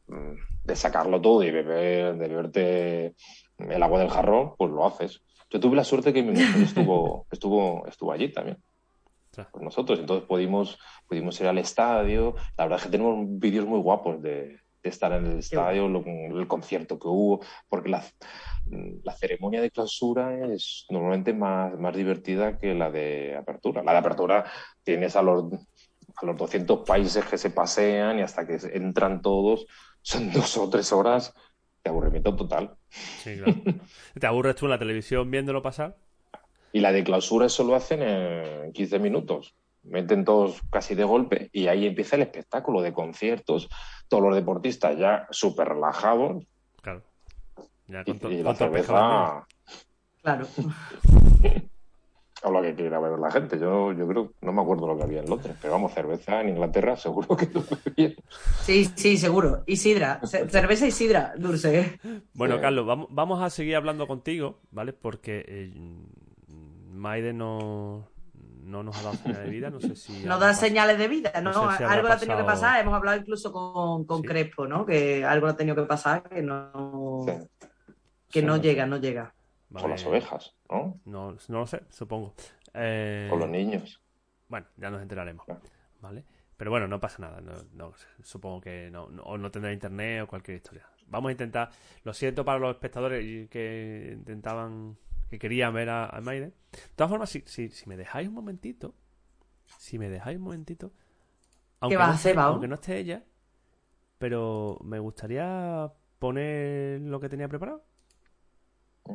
mm, 0.06 0.64
de 0.64 0.76
sacarlo 0.76 1.20
todo 1.20 1.42
y 1.42 1.50
beber, 1.50 2.16
de 2.16 2.28
beberte 2.28 3.14
el 3.58 3.82
agua 3.82 4.00
del 4.00 4.10
jarrón, 4.10 4.54
pues 4.56 4.70
lo 4.70 4.86
haces. 4.86 5.22
Yo 5.50 5.58
tuve 5.58 5.76
la 5.76 5.84
suerte 5.84 6.12
que 6.12 6.22
mi 6.22 6.32
mujer 6.32 6.62
estuvo, 6.62 7.26
estuvo, 7.30 7.86
estuvo 7.86 8.12
allí 8.12 8.30
también 8.30 8.58
Con 9.50 9.64
nosotros. 9.64 9.98
Entonces 9.98 10.26
pudimos, 10.28 10.78
pudimos 11.06 11.40
ir 11.40 11.46
al 11.48 11.58
estadio. 11.58 12.34
La 12.56 12.64
verdad 12.64 12.78
es 12.80 12.84
que 12.86 12.90
tenemos 12.92 13.26
vídeos 13.40 13.66
muy 13.66 13.80
guapos 13.80 14.20
de, 14.22 14.60
de 14.82 14.90
estar 14.90 15.12
en 15.12 15.26
el 15.26 15.38
estadio, 15.38 15.88
lo- 15.88 16.04
el 16.06 16.46
concierto 16.48 16.98
que 16.98 17.08
hubo, 17.08 17.40
porque 17.68 17.88
la, 17.90 18.04
la 19.04 19.12
ceremonia 19.14 19.60
de 19.62 19.70
clausura 19.70 20.46
es 20.54 20.86
normalmente 20.90 21.32
más, 21.32 21.78
más 21.78 21.94
divertida 21.96 22.58
que 22.58 22.74
la 22.74 22.90
de 22.90 23.36
apertura. 23.36 23.82
La 23.82 23.92
de 23.92 23.98
apertura 23.98 24.44
tienes 24.82 25.16
a 25.16 25.22
los, 25.22 25.44
a 26.16 26.26
los 26.26 26.36
200 26.36 26.84
países 26.86 27.24
que 27.24 27.38
se 27.38 27.50
pasean 27.50 28.18
y 28.18 28.22
hasta 28.22 28.46
que 28.46 28.58
entran 28.72 29.22
todos 29.22 29.66
son 30.02 30.30
dos 30.32 30.56
o 30.58 30.68
tres 30.68 30.92
horas 30.92 31.32
de 31.84 31.90
aburrimiento 31.90 32.34
total. 32.36 32.76
Sí, 33.14 33.36
claro. 33.36 33.62
¿Te 34.18 34.26
aburres 34.26 34.56
tú 34.56 34.66
en 34.66 34.70
la 34.70 34.78
televisión 34.78 35.30
viéndolo 35.30 35.62
pasar? 35.62 35.98
Y 36.72 36.80
la 36.80 36.92
de 36.92 37.02
clausura 37.04 37.46
eso 37.46 37.64
lo 37.64 37.74
hacen 37.74 38.02
en 38.02 38.72
15 38.72 38.98
minutos. 38.98 39.54
Meten 39.84 40.24
todos 40.24 40.60
casi 40.70 40.94
de 40.94 41.04
golpe 41.04 41.48
y 41.52 41.68
ahí 41.68 41.86
empieza 41.86 42.16
el 42.16 42.22
espectáculo 42.22 42.82
de 42.82 42.92
conciertos, 42.92 43.68
todos 44.08 44.22
los 44.24 44.34
deportistas 44.34 44.98
ya 44.98 45.26
súper 45.30 45.68
relajados 45.68 46.44
Claro. 46.82 47.02
Ya 47.86 48.02
y, 48.04 48.14
con, 48.18 48.44
la 48.44 48.54
cerveza 48.54 49.46
Claro. 50.22 50.46
o 52.42 52.50
lo 52.52 52.62
que 52.62 52.74
quiera 52.74 53.00
beber 53.00 53.18
la 53.18 53.30
gente. 53.30 53.58
Yo, 53.58 53.92
yo 53.92 54.06
creo, 54.06 54.32
no 54.42 54.52
me 54.52 54.62
acuerdo 54.62 54.86
lo 54.86 54.96
que 54.96 55.04
había 55.04 55.20
en 55.20 55.28
Londres, 55.30 55.56
pero 55.60 55.72
vamos, 55.72 55.92
cerveza 55.92 56.40
en 56.40 56.50
Inglaterra 56.50 56.96
seguro 56.96 57.36
que 57.36 57.46
lo 57.46 57.62
bebían. 57.84 58.14
Sí, 58.62 58.84
sí, 58.94 59.16
seguro. 59.16 59.62
Y 59.66 59.76
sidra. 59.76 60.20
Ce- 60.24 60.48
cerveza 60.48 60.86
y 60.86 60.90
sidra, 60.90 61.32
dulce. 61.36 61.98
Bueno, 62.34 62.56
Sí. 62.56 62.60
Carlos, 62.60 62.86
vamos, 62.86 63.08
vamos 63.10 63.42
a 63.42 63.50
seguir 63.50 63.74
hablando 63.76 64.06
contigo, 64.06 64.60
¿vale? 64.70 64.92
Porque 64.92 65.44
eh, 65.48 65.72
Maide 66.98 67.32
no, 67.32 68.08
no 68.62 68.82
nos 68.82 68.96
ha 68.98 69.02
dado 69.02 69.14
señales 69.16 69.44
de 69.44 69.50
vida, 69.50 69.70
no 69.70 69.80
sé 69.80 69.96
si... 69.96 70.24
No 70.24 70.38
da 70.38 70.52
señales 70.54 70.98
de 70.98 71.08
vida, 71.08 71.32
¿no? 71.42 71.52
No 71.52 71.70
sé 71.70 71.76
si 71.78 71.82
habrá 71.84 71.94
algo 71.96 72.08
le 72.08 72.14
ha 72.14 72.18
tenido 72.18 72.36
que 72.38 72.44
pasado- 72.44 72.62
pasar. 72.62 72.80
Hemos 72.82 72.94
hablado 72.94 73.18
incluso 73.18 73.52
con, 73.52 74.04
con 74.04 74.20
Sí. 74.22 74.28
Crespo, 74.28 74.66
¿no? 74.66 74.84
Que 74.84 75.24
algo 75.24 75.46
ha 75.46 75.56
tenido 75.56 75.76
que 75.76 75.82
pasar 75.84 76.22
que 76.28 76.42
no, 76.42 77.24
Sí. 77.26 77.32
que 78.30 78.42
no 78.42 78.56
Sí. 78.56 78.62
llega, 78.62 78.86
no 78.86 78.98
llega. 78.98 79.34
Vale. 79.70 79.82
Con 79.82 79.90
las 79.90 80.04
ovejas, 80.06 80.54
¿no? 80.70 81.00
No, 81.04 81.36
no 81.48 81.58
lo 81.60 81.66
sé, 81.66 81.82
supongo. 81.90 82.34
Eh, 82.74 83.26
Con 83.30 83.38
los 83.40 83.48
niños. 83.48 84.00
Bueno, 84.48 84.66
ya 84.76 84.90
nos 84.90 85.02
enteraremos. 85.02 85.44
Claro. 85.44 85.60
¿Vale? 86.00 86.24
Pero 86.56 86.70
bueno, 86.70 86.88
no 86.88 86.98
pasa 87.00 87.18
nada. 87.22 87.40
No, 87.40 87.52
no- 87.74 87.92
supongo 88.22 88.60
que 88.60 88.90
no, 88.90 89.08
no- 89.10 89.22
o 89.22 89.38
no 89.38 89.50
tendrá 89.50 89.72
internet 89.72 90.22
o 90.22 90.26
cualquier 90.26 90.56
historia. 90.56 90.86
Vamos 91.06 91.28
a 91.28 91.32
intentar. 91.32 91.70
Lo 92.04 92.12
siento 92.12 92.44
para 92.44 92.58
los 92.58 92.70
espectadores 92.74 93.48
que 93.48 94.10
intentaban. 94.14 94.96
Que 95.28 95.38
querían 95.38 95.74
ver 95.74 95.88
a, 95.90 96.06
a 96.06 96.20
Maiden. 96.20 96.54
De 96.72 96.78
todas 96.96 97.10
formas, 97.10 97.30
si, 97.30 97.42
si, 97.46 97.68
si 97.70 97.88
me 97.88 97.96
dejáis 97.96 98.28
un 98.28 98.34
momentito. 98.34 98.94
Si 99.78 99.98
me 99.98 100.08
dejáis 100.08 100.38
un 100.38 100.44
momentito. 100.44 100.92
Aunque 101.80 101.96
vas 101.96 102.08
no 102.08 102.12
a 102.12 102.16
hacer, 102.16 102.36
esté-? 102.36 102.40
Aunque 102.40 102.68
no 102.68 102.74
esté 102.74 102.98
ella. 102.98 103.24
Pero 104.18 104.78
me 104.82 104.98
gustaría 104.98 105.92
poner 106.18 107.00
lo 107.02 107.20
que 107.20 107.28
tenía 107.28 107.48
preparado. 107.48 107.84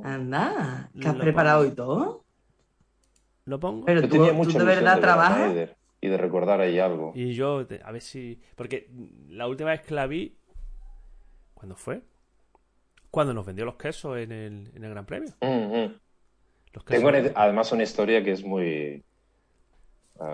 Anda, 0.03 0.89
¿qué 0.99 1.07
has 1.07 1.15
Lo 1.15 1.21
preparado 1.21 1.61
pongo. 1.61 1.71
y 1.71 1.75
todo? 1.75 2.25
Lo 3.45 3.59
pongo. 3.59 3.85
Pero 3.85 4.01
tú, 4.01 4.07
tenía 4.09 4.29
tú 4.29 4.35
mucha 4.35 4.59
de 4.59 4.65
verdad 4.65 4.95
de 4.95 5.01
trabajas. 5.01 5.69
Y 6.01 6.07
de 6.07 6.17
recordar 6.17 6.61
ahí 6.61 6.79
algo. 6.79 7.11
Y 7.15 7.33
yo, 7.33 7.65
a 7.83 7.91
ver 7.91 8.01
si. 8.01 8.41
Porque 8.55 8.89
la 9.27 9.47
última 9.47 9.71
vez 9.71 9.81
que 9.81 9.93
la 9.93 10.07
vi. 10.07 10.37
¿Cuándo 11.53 11.75
fue? 11.75 12.01
Cuando 13.11 13.33
nos 13.33 13.45
vendió 13.45 13.63
los 13.65 13.75
quesos 13.75 14.17
en 14.17 14.31
el, 14.31 14.71
en 14.73 14.83
el 14.83 14.89
Gran 14.89 15.05
Premio. 15.05 15.33
Mm, 15.41 15.77
mm. 15.77 15.99
Los. 16.73 16.85
Tengo 16.85 17.09
además 17.35 17.71
una 17.71 17.83
historia 17.83 18.23
que 18.23 18.31
es 18.31 18.43
muy... 18.43 19.03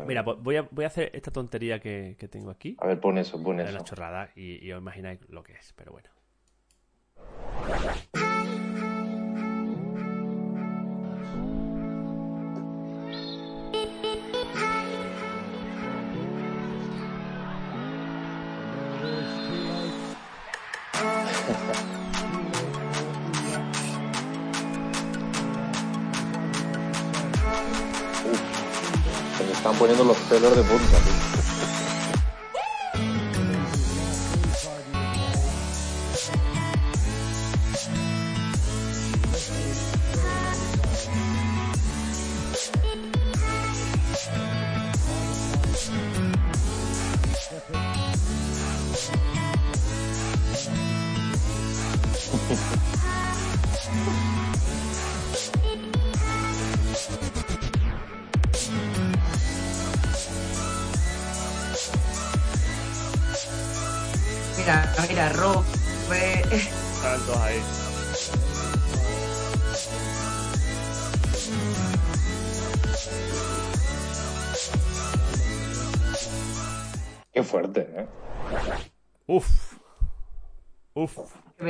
Mira, 0.06 0.24
pues 0.24 0.38
voy 0.40 0.58
a, 0.58 0.68
voy 0.70 0.84
a 0.84 0.88
hacer 0.88 1.10
esta 1.14 1.32
tontería 1.32 1.80
que, 1.80 2.16
que 2.20 2.28
tengo 2.28 2.52
aquí. 2.52 2.76
A 2.80 2.88
ver, 2.88 3.00
pon 3.00 3.18
eso, 3.18 3.42
pon 3.42 3.60
eso. 3.60 3.72
la 3.72 3.84
chorrada 3.84 4.30
y, 4.36 4.64
y 4.66 4.72
os 4.72 4.80
imagináis 4.80 5.20
lo 5.30 5.42
que 5.42 5.54
es, 5.54 5.74
pero 5.74 5.92
bueno. 5.92 6.10
Poniendo 29.80 30.04
los 30.04 30.18
pelos 30.18 30.56
de 30.58 30.62
punta. 30.64 31.39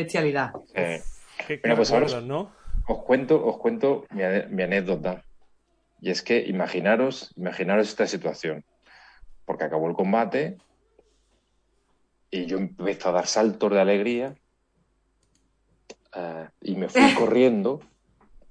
Bestialidad. 0.10 0.54
Qué, 0.74 1.04
Mira, 1.48 1.60
qué 1.62 1.76
pues 1.76 1.92
ahora 1.92 2.06
recuerdos, 2.06 2.28
¿no? 2.28 2.52
Os 2.88 3.04
cuento, 3.04 3.46
os 3.46 3.58
cuento 3.58 4.06
mi, 4.10 4.24
anécdota. 4.24 5.24
Y 6.02 6.10
es 6.10 6.24
que 6.24 6.42
imaginaros, 6.42 7.32
imaginaros 7.36 7.90
esta 7.90 8.08
situación. 8.08 8.66
Porque 9.46 9.66
acabó 9.66 9.88
el 9.88 9.96
combate 9.96 10.58
y 12.32 12.46
yo 12.46 12.58
empecé 12.58 13.08
a 13.08 13.12
dar 13.12 13.28
saltos 13.28 13.72
de 13.72 13.80
alegría 13.80 14.36
eh, 16.16 16.48
y 16.62 16.76
me 16.76 16.90
fui 16.90 17.02
corriendo. 17.16 17.82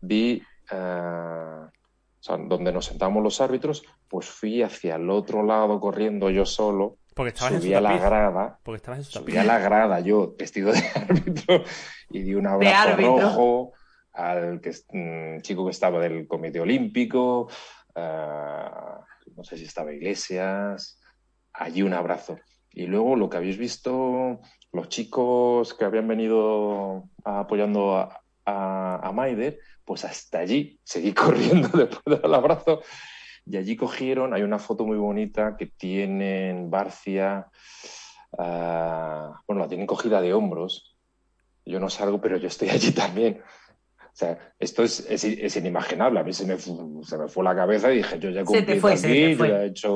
Vi 0.01 0.43
eh, 0.71 0.77
o 0.77 2.23
sea, 2.23 2.37
donde 2.37 2.73
nos 2.73 2.87
sentamos 2.87 3.23
los 3.23 3.41
árbitros, 3.41 3.85
pues 4.09 4.27
fui 4.27 4.63
hacia 4.63 4.97
el 4.97 5.11
otro 5.11 5.43
lado 5.43 5.81
corriendo 5.81 6.31
yo 6.31 6.45
solo. 6.45 6.98
Porque 7.19 7.31
estabas 7.31 7.55
en 7.55 7.63
su 7.63 7.77
a 7.77 7.81
la 7.81 7.99
grada 7.99 8.61
Porque 8.63 8.77
estabas 8.77 8.99
en 9.01 9.05
su 9.05 9.11
subí 9.11 9.33
tapiz. 9.33 9.39
a 9.41 9.45
la 9.45 9.59
grada 9.59 10.01
yo 10.01 10.37
vestido 10.39 10.73
de 10.73 10.79
árbitro 10.95 11.65
y 12.11 12.23
di 12.23 12.35
un 12.35 12.47
abrazo 12.47 12.97
rojo 12.97 13.73
al 14.13 14.61
que, 14.61 14.71
mm, 14.93 15.41
chico 15.43 15.65
que 15.65 15.73
estaba 15.73 15.99
del 16.01 16.29
Comité 16.29 16.61
Olímpico, 16.61 17.49
eh, 17.95 18.71
no 19.37 19.45
sé 19.45 19.57
si 19.59 19.65
estaba 19.65 19.93
Iglesias, 19.93 21.01
allí 21.53 21.83
un 21.83 21.93
abrazo. 21.93 22.39
Y 22.71 22.87
luego 22.87 23.17
lo 23.17 23.29
que 23.29 23.37
habéis 23.39 23.59
visto, 23.59 24.41
los 24.73 24.89
chicos 24.89 25.75
que 25.75 25.85
habían 25.85 26.07
venido 26.07 27.09
apoyando 27.25 27.97
a, 27.97 28.21
a, 28.45 29.01
a 29.09 29.13
Maider, 29.13 29.59
pues 29.85 30.05
hasta 30.05 30.39
allí 30.39 30.79
seguí 30.85 31.13
corriendo 31.15 31.69
después 31.69 32.21
del 32.23 32.35
abrazo. 32.35 32.83
Y 33.51 33.57
allí 33.57 33.77
cogieron, 33.77 34.35
hay 34.35 34.43
una 34.43 34.59
foto 34.59 34.85
muy 34.85 34.99
bonita 34.99 35.57
que 35.57 35.67
tienen 35.67 36.71
Barcia, 36.71 37.47
ah, 38.37 39.41
bueno, 39.47 39.63
la 39.63 39.69
tienen 39.69 39.87
cogida 39.87 40.21
de 40.21 40.35
hombros. 40.35 40.97
Yo 41.65 41.81
no 41.81 41.89
salgo, 41.89 42.21
pero 42.21 42.37
yo 42.37 42.49
estoy 42.49 42.69
allí 42.71 42.91
también. 42.93 43.41
O 44.01 44.17
sea, 44.19 44.37
esto 44.59 44.83
es, 44.83 45.09
es, 45.09 45.25
es 45.25 45.57
inimaginable. 45.57 46.21
A 46.21 46.25
mí 46.25 46.33
se 46.33 46.45
me, 46.45 46.59
se 46.59 47.19
me 47.19 47.29
fue 47.29 47.45
la 47.45 47.55
cabeza 47.55 47.93
y 47.93 47.99
dije, 47.99 48.19
yo 48.19 48.31
ya 48.31 48.45
cumplido 48.45 48.81
fue, 48.81 48.95
aquí, 48.95 49.37
yo 49.37 49.47
ya 49.47 49.63
he 49.63 49.67
hecho 49.67 49.91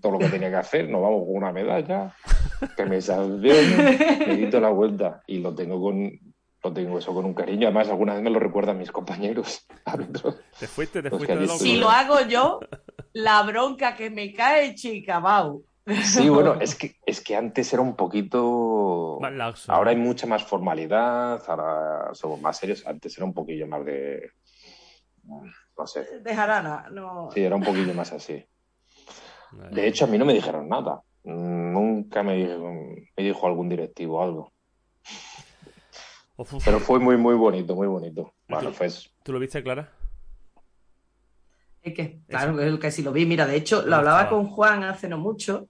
todo 0.00 0.12
lo 0.12 0.18
que 0.18 0.28
tenía 0.28 0.50
que 0.50 0.56
hacer, 0.56 0.88
nos 0.88 1.00
vamos 1.00 1.24
con 1.24 1.36
una 1.36 1.50
medalla, 1.50 2.14
que 2.76 2.84
me 2.84 3.00
sancione, 3.00 4.26
me 4.26 4.46
toda 4.48 4.60
la 4.60 4.68
vuelta 4.68 5.22
y 5.26 5.38
lo 5.38 5.54
tengo 5.54 5.80
con, 5.80 6.12
lo 6.64 6.72
tengo 6.72 6.98
eso 6.98 7.12
con 7.12 7.26
un 7.26 7.34
cariño. 7.34 7.66
Además, 7.66 7.88
alguna 7.88 8.14
vez 8.14 8.22
me 8.22 8.30
lo 8.30 8.40
recuerdan 8.40 8.78
mis 8.78 8.90
compañeros. 8.90 9.66
Te 10.58 10.66
fuiste, 10.66 11.02
te 11.02 11.10
fuiste 11.10 11.36
de. 11.36 11.48
Si 11.48 11.76
lo 11.76 11.90
hago 11.90 12.20
yo, 12.22 12.60
la 13.12 13.42
bronca 13.42 13.94
que 13.94 14.10
me 14.10 14.32
cae, 14.32 14.74
chica, 14.74 15.20
Bau. 15.20 15.64
Sí, 16.02 16.30
bueno, 16.30 16.54
es 16.60 16.74
que, 16.74 16.96
es 17.04 17.20
que 17.20 17.36
antes 17.36 17.70
era 17.74 17.82
un 17.82 17.94
poquito... 17.94 19.18
Más. 19.20 19.68
Ahora 19.68 19.90
hay 19.90 19.96
mucha 19.96 20.26
más 20.26 20.42
formalidad, 20.42 21.42
ahora 21.46 22.14
somos 22.14 22.40
más 22.40 22.56
serios. 22.56 22.86
Antes 22.86 23.14
era 23.18 23.26
un 23.26 23.34
poquillo 23.34 23.66
más 23.66 23.84
de... 23.84 24.30
No 25.24 25.86
sé. 25.86 26.20
De 26.20 26.34
jarana, 26.34 26.88
no. 26.90 27.28
Sí, 27.34 27.42
era 27.42 27.56
un 27.56 27.62
poquillo 27.62 27.92
más 27.92 28.12
así. 28.12 28.42
De 29.70 29.86
hecho, 29.86 30.06
a 30.06 30.08
mí 30.08 30.16
no 30.16 30.24
me 30.24 30.32
dijeron 30.32 30.68
nada. 30.68 31.02
Nunca 31.24 32.22
me 32.22 32.36
dijo, 32.36 32.58
me 32.58 33.22
dijo 33.22 33.46
algún 33.46 33.68
directivo 33.68 34.22
algo. 34.22 34.53
Uf, 36.36 36.54
uf. 36.54 36.64
Pero 36.64 36.80
fue 36.80 36.98
muy, 36.98 37.16
muy 37.16 37.34
bonito, 37.34 37.74
muy 37.74 37.86
bonito. 37.86 38.34
Bueno, 38.48 38.72
fue... 38.72 38.88
¿Tú 39.22 39.32
lo 39.32 39.38
viste, 39.38 39.62
Clara? 39.62 39.92
Es 41.82 41.94
que, 41.94 42.20
claro, 42.28 42.56
que, 42.56 42.78
que 42.78 42.90
si 42.90 43.02
lo 43.02 43.12
vi, 43.12 43.26
mira, 43.26 43.46
de 43.46 43.56
hecho, 43.56 43.82
lo 43.86 43.96
hablaba 43.96 44.28
con 44.28 44.46
Juan 44.46 44.82
hace 44.84 45.08
no 45.08 45.18
mucho. 45.18 45.68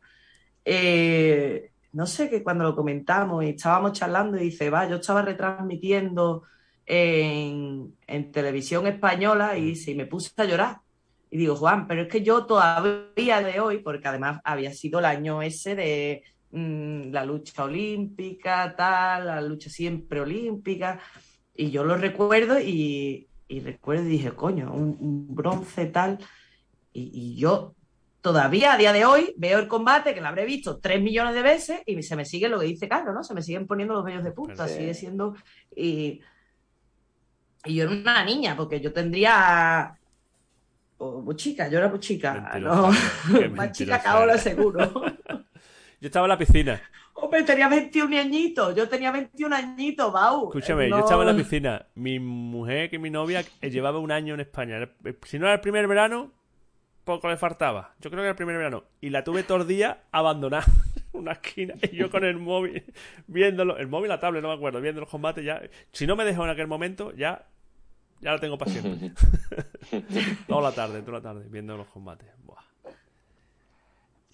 eh, 0.64 1.70
no 1.92 2.06
sé 2.06 2.28
que 2.28 2.42
cuando 2.42 2.64
lo 2.64 2.74
comentamos 2.74 3.44
y 3.44 3.50
estábamos 3.50 3.92
charlando, 3.92 4.36
y 4.36 4.44
dice, 4.44 4.70
va, 4.70 4.88
yo 4.88 4.96
estaba 4.96 5.22
retransmitiendo 5.22 6.42
en, 6.86 7.96
en 8.06 8.32
televisión 8.32 8.86
española 8.86 9.56
y 9.56 9.76
se 9.76 9.94
me 9.94 10.06
puse 10.06 10.32
a 10.36 10.44
llorar. 10.44 10.78
Y 11.30 11.38
digo, 11.38 11.56
Juan, 11.56 11.86
pero 11.86 12.02
es 12.02 12.08
que 12.08 12.22
yo 12.22 12.46
todavía 12.46 13.42
de 13.42 13.60
hoy, 13.60 13.78
porque 13.78 14.08
además 14.08 14.40
había 14.44 14.72
sido 14.72 15.00
el 15.00 15.04
año 15.04 15.42
ese 15.42 15.74
de 15.74 16.24
mm, 16.54 17.12
la 17.12 17.24
lucha 17.24 17.64
olímpica, 17.64 18.74
tal, 18.76 19.26
la 19.26 19.40
lucha 19.40 19.70
siempre 19.70 20.20
olímpica, 20.20 21.00
y 21.54 21.70
yo 21.70 21.84
lo 21.84 21.96
recuerdo 21.96 22.58
y, 22.60 23.28
y 23.48 23.60
recuerdo 23.60 24.04
y 24.04 24.08
dije, 24.08 24.32
coño, 24.32 24.72
un, 24.72 24.96
un 25.00 25.34
bronce 25.34 25.86
tal, 25.86 26.18
y, 26.92 27.10
y 27.12 27.36
yo 27.36 27.74
todavía 28.20 28.72
a 28.72 28.78
día 28.78 28.92
de 28.94 29.04
hoy 29.04 29.34
veo 29.36 29.58
el 29.58 29.68
combate, 29.68 30.14
que 30.14 30.20
lo 30.22 30.28
habré 30.28 30.46
visto 30.46 30.78
tres 30.78 31.02
millones 31.02 31.34
de 31.34 31.42
veces, 31.42 31.82
y 31.84 32.02
se 32.02 32.16
me 32.16 32.24
sigue 32.24 32.48
lo 32.48 32.58
que 32.58 32.66
dice 32.66 32.88
Carlos, 32.88 33.14
¿no? 33.14 33.22
Se 33.22 33.34
me 33.34 33.42
siguen 33.42 33.66
poniendo 33.66 33.92
los 33.94 34.04
vellos 34.04 34.24
de 34.24 34.32
punta, 34.32 34.64
Pues 34.64 34.70
sí. 34.72 34.78
sigue 34.78 34.94
siendo... 34.94 35.34
Y, 35.76 36.20
y 37.66 37.74
yo 37.74 37.84
era 37.84 37.92
una 37.92 38.24
niña, 38.24 38.56
porque 38.56 38.80
yo 38.80 38.92
tendría 38.92 39.98
pues, 40.96 41.24
muy 41.24 41.36
chica, 41.36 41.68
yo 41.68 41.78
era 41.78 41.88
muy 41.88 42.00
chica. 42.00 42.58
¿no? 42.60 42.90
Más 43.54 43.72
chica 43.72 44.00
que 44.00 44.08
ahora, 44.08 44.38
seguro. 44.38 44.90
Yo 46.04 46.08
estaba 46.08 46.26
en 46.26 46.28
la 46.28 46.36
piscina. 46.36 46.82
Hombre, 47.14 47.44
tenía 47.44 47.66
21 47.66 48.18
añitos. 48.20 48.74
Yo 48.76 48.86
tenía 48.86 49.10
21 49.10 49.56
añitos, 49.56 50.12
Bau. 50.12 50.48
Escúchame, 50.48 50.86
No- 50.90 50.98
yo 50.98 51.02
estaba 51.04 51.22
en 51.22 51.28
la 51.28 51.34
piscina. 51.42 51.86
Mi 51.94 52.18
mujer, 52.18 52.90
que 52.90 52.98
mi 52.98 53.08
novia, 53.08 53.42
eh, 53.62 53.70
llevaba 53.70 53.98
un 54.00 54.12
año 54.12 54.34
en 54.34 54.40
España. 54.40 54.82
Eh, 54.82 55.14
Si 55.22 55.38
no 55.38 55.46
era 55.46 55.54
el 55.54 55.60
primer 55.62 55.88
verano, 55.88 56.30
poco 57.04 57.30
le 57.30 57.38
faltaba. 57.38 57.94
Yo 58.00 58.10
creo 58.10 58.18
que 58.20 58.24
era 58.26 58.30
el 58.32 58.36
primer 58.36 58.54
verano. 58.58 58.84
Y 59.00 59.08
la 59.08 59.24
tuve 59.24 59.44
todo 59.44 59.62
el 59.62 59.66
día 59.66 60.02
abandonada 60.12 60.66
en 61.14 61.20
una 61.20 61.32
esquina. 61.32 61.72
Y 61.90 61.96
yo 61.96 62.10
con 62.10 62.22
el 62.22 62.36
móvil, 62.36 62.84
viéndolo. 63.26 63.78
El 63.78 63.86
móvil, 63.88 64.10
la 64.10 64.20
tablet, 64.20 64.42
no 64.42 64.48
me 64.48 64.54
acuerdo, 64.56 64.82
viendo 64.82 65.00
los 65.00 65.08
combates 65.08 65.42
ya. 65.42 65.62
Si 65.90 66.06
no 66.06 66.16
me 66.16 66.26
dejó 66.26 66.44
en 66.44 66.50
aquel 66.50 66.66
momento, 66.66 67.12
ya. 67.14 67.46
Ya 68.20 68.32
lo 68.32 68.40
tengo 68.40 68.58
para 68.58 68.70
siempre. 68.70 69.12
toda 70.48 70.60
la 70.60 70.72
tarde, 70.74 71.00
toda 71.00 71.18
la 71.18 71.22
tarde, 71.22 71.46
viendo 71.48 71.78
los 71.78 71.86
combates. 71.86 72.28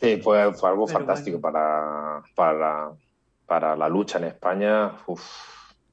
Sí, 0.01 0.17
fue, 0.23 0.53
fue 0.55 0.71
algo 0.71 0.87
Pero 0.87 0.99
fantástico 0.99 1.41
para, 1.41 2.23
para, 2.35 2.91
para 3.47 3.77
la 3.77 3.89
lucha 3.89 4.19
en 4.19 4.25
España. 4.25 4.93
Uf, 5.07 5.23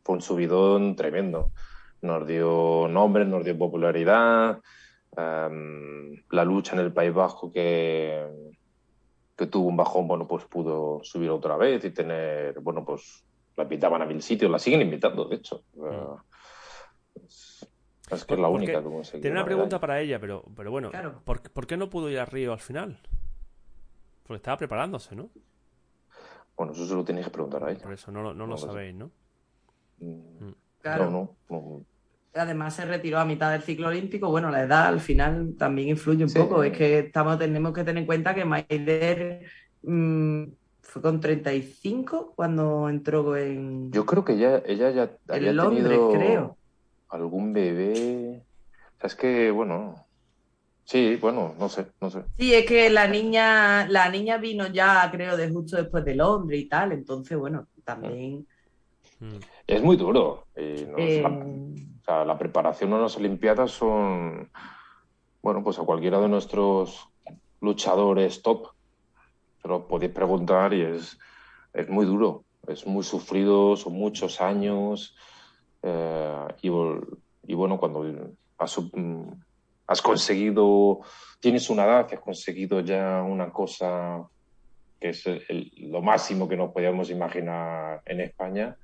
fue 0.03 0.15
un 0.15 0.21
subidón 0.21 0.95
tremendo. 0.95 1.51
Nos 2.01 2.25
dio 2.25 2.87
nombre, 2.89 3.25
nos 3.25 3.43
dio 3.43 3.57
popularidad. 3.57 4.59
Em, 5.17 6.23
la 6.31 6.45
lucha 6.45 6.73
en 6.75 6.79
el 6.79 6.93
País 6.93 7.13
Vasco 7.13 7.51
que, 7.51 8.25
que 9.35 9.47
tuvo 9.47 9.67
un 9.67 9.75
bajón, 9.75 10.07
bueno, 10.07 10.27
pues 10.27 10.45
pudo 10.45 11.01
subir 11.03 11.29
otra 11.29 11.57
vez 11.57 11.83
y 11.83 11.91
tener, 11.91 12.59
bueno, 12.61 12.85
pues 12.85 13.25
la 13.57 13.63
invitaban 13.63 14.01
a 14.01 14.05
mil 14.05 14.21
sitios, 14.21 14.49
la 14.49 14.59
siguen 14.59 14.81
invitando, 14.81 15.25
de 15.25 15.35
hecho. 15.35 15.63
Eh, 15.75 17.25
es, 17.25 17.67
es 18.11 18.25
que 18.25 18.35
es 18.35 18.39
la 18.39 18.47
única 18.47 18.81
que 18.81 19.19
Tiene 19.19 19.31
una 19.31 19.43
pregunta 19.45 19.79
para 19.79 19.99
ella, 19.99 20.19
pero, 20.19 20.45
pero 20.55 20.71
bueno, 20.71 20.91
Claro. 20.91 21.21
¿por, 21.25 21.41
por 21.51 21.67
qué 21.67 21.75
no 21.75 21.89
pudo 21.89 22.09
ir 22.09 22.19
a 22.19 22.25
Río 22.25 22.53
al 22.53 22.59
final? 22.59 23.01
Porque 24.27 24.37
estaba 24.37 24.57
preparándose, 24.57 25.15
¿no? 25.15 25.29
Bueno, 26.55 26.73
eso 26.73 26.85
se 26.85 26.93
lo 26.95 27.03
tenéis 27.03 27.27
que 27.27 27.31
preguntar 27.31 27.63
a 27.63 27.71
ella. 27.71 27.81
Por 27.83 27.93
eso 27.93 28.11
no, 28.11 28.21
lo- 28.21 28.33
no 28.33 28.39
No 28.39 28.45
lo 28.47 28.51
lo 28.51 28.57
sé. 28.57 28.65
sabéis, 28.67 28.95
¿no? 28.95 29.11
Mm, 29.99 30.51
Claro. 30.81 31.05
No, 31.11 31.37
no, 31.49 31.61
no. 31.61 31.85
Además 32.33 32.75
se 32.75 32.85
retiró 32.85 33.19
a 33.19 33.25
mitad 33.25 33.51
del 33.51 33.63
ciclo 33.63 33.87
olímpico. 33.87 34.29
Bueno, 34.29 34.51
la 34.51 34.61
edad 34.63 34.87
al 34.87 34.99
final 34.99 35.55
también 35.57 35.89
influye 35.89 36.23
un 36.23 36.29
Sí. 36.29 36.37
poco. 36.39 36.63
Es 36.63 36.77
que 36.77 36.99
estamos, 36.99 37.39
tenemos 37.39 37.73
que 37.73 37.83
tener 37.83 38.01
en 38.01 38.05
cuenta 38.05 38.35
que 38.35 38.45
Maider 38.45 39.49
mm, 39.81 40.43
fue 40.81 41.01
con 41.01 41.19
35 41.19 42.33
cuando 42.35 42.89
entró 42.89 43.35
en... 43.37 43.91
Yo 43.91 44.05
creo 44.05 44.23
que 44.23 44.33
ella, 44.33 44.61
ella 44.65 44.91
ya 44.91 45.09
había 45.29 45.51
Londres, 45.51 45.83
tenido 45.83 46.11
creo. 46.11 46.57
algún 47.09 47.53
bebé. 47.53 48.43
O 48.97 48.99
sea, 48.99 49.07
es 49.07 49.15
que, 49.15 49.51
bueno, 49.51 50.06
sí, 50.87 51.17
bueno, 51.17 51.53
no 51.59 51.69
sé, 51.69 51.87
no 52.01 52.09
sé. 52.09 52.23
Sí, 52.37 52.53
es 52.53 52.65
que 52.65 52.89
la 52.89 53.07
niña, 53.07 53.87
la 53.87 54.09
niña 54.09 54.37
vino 54.37 54.67
ya, 54.67 55.09
creo, 55.11 55.37
de 55.37 55.49
justo 55.49 55.77
después 55.77 56.03
de 56.05 56.15
Londres 56.15 56.59
y 56.59 56.67
tal. 56.67 56.93
Entonces, 56.93 57.37
bueno, 57.37 57.67
también... 57.83 58.47
Mm. 59.19 59.35
Es 59.67 59.83
muy 59.83 59.97
duro. 59.97 60.45
y 60.55 60.85
no 60.85 60.97
es 60.97 61.17
eh, 61.17 61.21
la, 61.21 61.29
o 61.29 62.03
sea, 62.05 62.25
la 62.25 62.37
preparación 62.37 62.93
a 62.93 62.99
las 62.99 63.17
Olimpiadas 63.17 63.71
son, 63.71 64.49
bueno, 65.41 65.63
pues 65.63 65.77
a 65.79 65.83
cualquiera 65.83 66.19
de 66.19 66.29
nuestros 66.29 67.07
luchadores 67.61 68.41
top, 68.41 68.67
se 69.61 69.67
lo 69.67 69.87
podéis 69.87 70.11
preguntar 70.13 70.73
y 70.73 70.81
es, 70.83 71.17
es 71.73 71.89
muy 71.89 72.05
duro, 72.05 72.45
es 72.67 72.85
muy 72.85 73.03
sufrido, 73.03 73.75
son 73.75 73.93
muchos 73.93 74.39
años 74.39 75.15
eh, 75.83 76.47
y, 76.61 76.69
y 76.69 77.53
bueno, 77.55 77.77
cuando 77.79 78.05
has, 78.57 78.71
sub- 78.71 78.95
mm, 78.95 79.31
has 79.87 80.01
conseguido, 80.01 80.99
tienes 81.39 81.69
una 81.69 81.85
edad 81.85 82.07
que 82.07 82.15
has 82.15 82.21
conseguido 82.21 82.81
ya 82.81 83.21
una 83.23 83.49
cosa 83.51 84.27
que 84.99 85.09
es 85.09 85.25
el- 85.27 85.43
el- 85.49 85.71
lo 85.91 86.01
máximo 86.01 86.47
que 86.47 86.57
nos 86.57 86.71
podíamos 86.71 87.09
imaginar 87.09 88.01
en 88.05 88.21
España, 88.21 88.75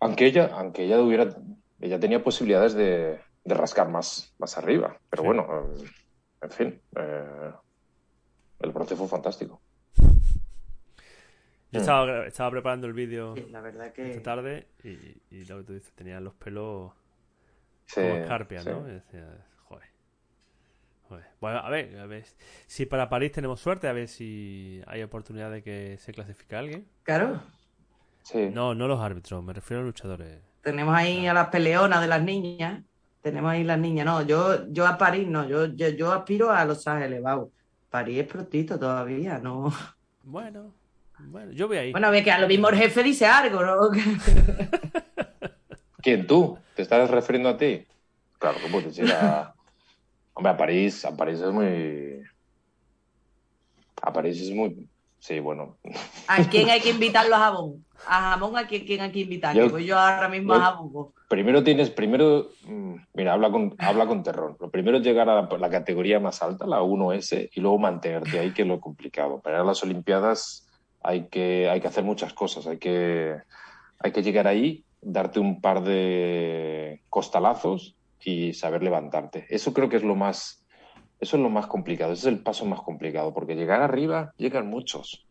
aunque 0.00 0.26
ella, 0.26 0.50
aunque 0.52 0.84
ella 0.84 1.00
hubiera, 1.00 1.34
ella 1.80 1.98
tenía 1.98 2.22
posibilidades 2.22 2.74
de, 2.74 3.18
de 3.44 3.54
rascar 3.54 3.88
más, 3.88 4.34
más 4.38 4.56
arriba, 4.58 4.98
pero 5.08 5.22
Sí. 5.22 5.26
bueno, 5.26 5.46
en 6.42 6.50
fin, 6.50 6.82
eh, 6.96 7.52
el 8.60 8.72
proceso 8.72 8.96
fue 8.96 9.08
fantástico. 9.08 9.60
Yo 11.72 11.78
Mm. 11.78 11.82
estaba, 11.82 12.26
estaba 12.26 12.50
preparando 12.50 12.86
el 12.86 12.92
vídeo 12.92 13.34
sí, 13.36 13.46
la 13.50 13.60
verdad 13.60 13.86
esta 13.86 14.02
que... 14.02 14.20
tarde 14.20 14.66
y, 14.84 15.22
y 15.30 15.44
lo 15.46 15.58
que 15.58 15.64
tú 15.64 15.72
dices, 15.74 15.92
tenía 15.94 16.20
los 16.20 16.34
pelos 16.34 16.92
Sí, 17.86 18.00
como 18.02 18.16
escarpia, 18.16 18.60
sí. 18.60 18.68
¿no? 18.70 18.82
Decía. 18.84 19.46
Bueno, 21.40 21.58
a 21.58 21.68
ver, 21.70 21.98
a 21.98 22.06
ver. 22.06 22.24
Si 22.66 22.86
para 22.86 23.08
París 23.08 23.32
tenemos 23.32 23.60
suerte, 23.60 23.88
a 23.88 23.92
ver 23.92 24.08
si 24.08 24.80
hay 24.86 25.02
oportunidad 25.02 25.50
de 25.50 25.62
que 25.62 25.96
se 25.98 26.12
clasifique 26.12 26.56
alguien. 26.56 26.86
Claro, 27.02 27.40
Sí. 28.22 28.50
No, 28.52 28.74
no 28.74 28.86
los 28.86 29.00
árbitros, 29.00 29.42
me 29.42 29.52
refiero 29.52 29.82
a 29.82 29.86
luchadores. 29.86 30.38
tenemos 30.62 30.94
ahí 30.94 31.26
a 31.26 31.34
las 31.34 31.48
peleonas 31.48 32.00
de 32.02 32.06
las 32.06 32.22
niñas. 32.22 32.82
Tenemos 33.22 33.50
ahí 33.50 33.64
las 33.64 33.78
niñas. 33.78 34.06
No, 34.06 34.22
yo, 34.22 34.68
yo 34.70 34.86
a 34.86 34.96
París 34.98 35.26
no, 35.26 35.48
yo, 35.48 35.66
yo, 35.66 35.88
yo 35.88 36.12
aspiro 36.12 36.50
a 36.50 36.64
Los 36.64 36.86
Ángeles, 36.86 37.22
Bau. 37.22 37.50
París 37.90 38.20
es 38.20 38.26
prontito 38.28 38.78
todavía, 38.78 39.38
¿no? 39.38 39.72
Bueno, 40.22 40.72
bueno, 41.18 41.50
yo 41.52 41.66
voy 41.66 41.78
ahí. 41.78 41.92
Bueno, 41.92 42.06
a 42.06 42.10
ver 42.10 42.22
que 42.22 42.30
a 42.30 42.38
lo 42.38 42.46
mismo 42.46 42.68
el 42.68 42.76
jefe 42.76 43.02
dice 43.02 43.26
algo, 43.26 43.62
¿no? 43.62 43.90
¿Quién 46.02 46.26
tú? 46.26 46.58
¿Te 46.74 46.82
estás 46.82 47.10
refiriendo 47.10 47.48
a 47.50 47.56
ti? 47.56 47.86
Claro 48.38 48.58
que 48.62 48.68
puedes 48.70 48.96
ir 48.98 49.12
a... 49.12 49.54
Hombre, 50.40 50.52
a 50.52 50.56
París, 50.56 51.04
a 51.04 51.14
París 51.14 51.38
es 51.40 51.52
muy... 51.52 52.22
A 54.00 54.10
París 54.10 54.40
es 54.40 54.50
muy... 54.50 54.88
Sí, 55.18 55.38
bueno. 55.38 55.76
¿A 56.28 56.48
quién 56.48 56.70
hay 56.70 56.80
que 56.80 56.88
invitarlo 56.96 57.36
a 57.36 57.40
jamón? 57.40 57.84
A 58.06 58.30
jamón, 58.30 58.56
¿a 58.56 58.66
quién, 58.66 58.86
quién 58.86 59.02
hay 59.02 59.12
que 59.12 59.18
invitar? 59.20 59.54
Yo- 59.54 59.68
voy 59.68 59.84
yo 59.84 59.98
ahora 59.98 60.30
mismo 60.30 60.54
yo- 60.54 60.60
a 60.60 60.62
jamón. 60.62 61.12
Primero 61.28 61.62
tienes, 61.62 61.90
primero, 61.90 62.48
mm, 62.64 62.94
mira, 63.12 63.34
habla 63.34 63.50
con, 63.50 63.74
habla 63.78 64.06
con 64.06 64.22
Terrón. 64.22 64.56
Lo 64.58 64.70
primero 64.70 64.96
es 64.96 65.02
llegar 65.04 65.28
a 65.28 65.42
la, 65.42 65.58
la 65.58 65.70
categoría 65.70 66.18
más 66.20 66.42
alta, 66.42 66.66
la 66.66 66.80
1S, 66.80 67.50
y 67.54 67.60
luego 67.60 67.78
mantenerte 67.78 68.38
ahí, 68.38 68.52
que 68.54 68.62
es 68.62 68.68
lo 68.68 68.80
complicado. 68.80 69.42
Para 69.42 69.62
las 69.62 69.82
Olimpiadas 69.82 70.66
hay 71.02 71.28
que, 71.28 71.68
hay 71.68 71.82
que 71.82 71.86
hacer 71.88 72.02
muchas 72.02 72.32
cosas. 72.32 72.66
Hay 72.66 72.78
que, 72.78 73.36
hay 73.98 74.10
que 74.10 74.22
llegar 74.22 74.46
ahí, 74.48 74.86
darte 75.02 75.38
un 75.38 75.60
par 75.60 75.82
de 75.84 77.02
costalazos 77.10 77.94
y 78.24 78.52
saber 78.52 78.82
levantarte. 78.82 79.46
Eso 79.48 79.72
creo 79.72 79.88
que 79.88 79.96
es 79.96 80.04
lo 80.04 80.14
más, 80.14 80.66
eso 81.18 81.36
es 81.36 81.42
lo 81.42 81.50
más 81.50 81.66
complicado. 81.66 82.12
Ese 82.12 82.28
es 82.28 82.34
el 82.36 82.42
paso 82.42 82.64
más 82.66 82.80
complicado, 82.82 83.32
porque 83.34 83.54
llegar 83.56 83.80
arriba 83.82 84.32
llegan 84.36 84.68
muchos. 84.68 85.26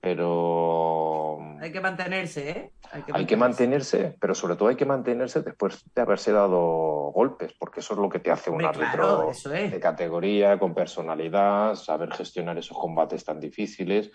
Pero 0.00 1.38
Hay 1.60 1.72
que 1.72 1.80
mantenerse, 1.80 2.50
¿eh? 2.50 2.70
hay 3.12 3.24
que 3.24 3.36
mantenerse, 3.36 4.16
pero 4.20 4.34
sobre 4.34 4.54
todo 4.54 4.68
hay 4.68 4.76
que 4.76 4.84
mantenerse 4.84 5.40
después 5.42 5.82
de 5.94 6.02
haberse 6.02 6.30
dado 6.30 7.10
golpes, 7.14 7.54
porque 7.58 7.80
eso 7.80 7.94
es 7.94 8.00
lo 8.00 8.08
que 8.10 8.18
te 8.18 8.30
hace 8.30 8.50
un 8.50 8.62
Hombre, 8.64 8.84
árbitro 8.84 9.02
claro, 9.16 9.30
eso 9.30 9.52
es. 9.54 9.72
de 9.72 9.80
categoría, 9.80 10.58
con 10.58 10.74
personalidad, 10.74 11.74
saber 11.74 12.12
gestionar 12.12 12.58
esos 12.58 12.76
combates 12.78 13.24
tan 13.24 13.40
difíciles. 13.40 14.10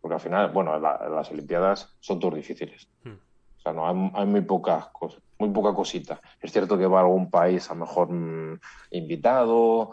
Porque 0.00 0.14
al 0.14 0.20
final, 0.20 0.52
bueno, 0.52 0.78
la- 0.78 1.08
las 1.08 1.30
Olimpiadas 1.30 1.96
son 1.98 2.20
todos 2.20 2.34
difíciles. 2.36 2.88
Hmm. 3.02 3.14
O 3.56 3.60
sea, 3.60 3.72
no, 3.72 3.88
hay, 3.88 4.10
hay 4.14 4.26
muy 4.26 4.42
pocas 4.42 4.88
cosas, 4.88 5.22
muy 5.38 5.50
poca 5.50 5.74
cosita. 5.74 6.20
Es 6.40 6.52
cierto 6.52 6.78
que 6.78 6.86
va 6.86 6.98
a 7.00 7.02
algún 7.02 7.30
país 7.30 7.70
a 7.70 7.74
lo 7.74 7.80
mejor 7.80 8.10
mm, 8.10 8.58
invitado 8.92 9.92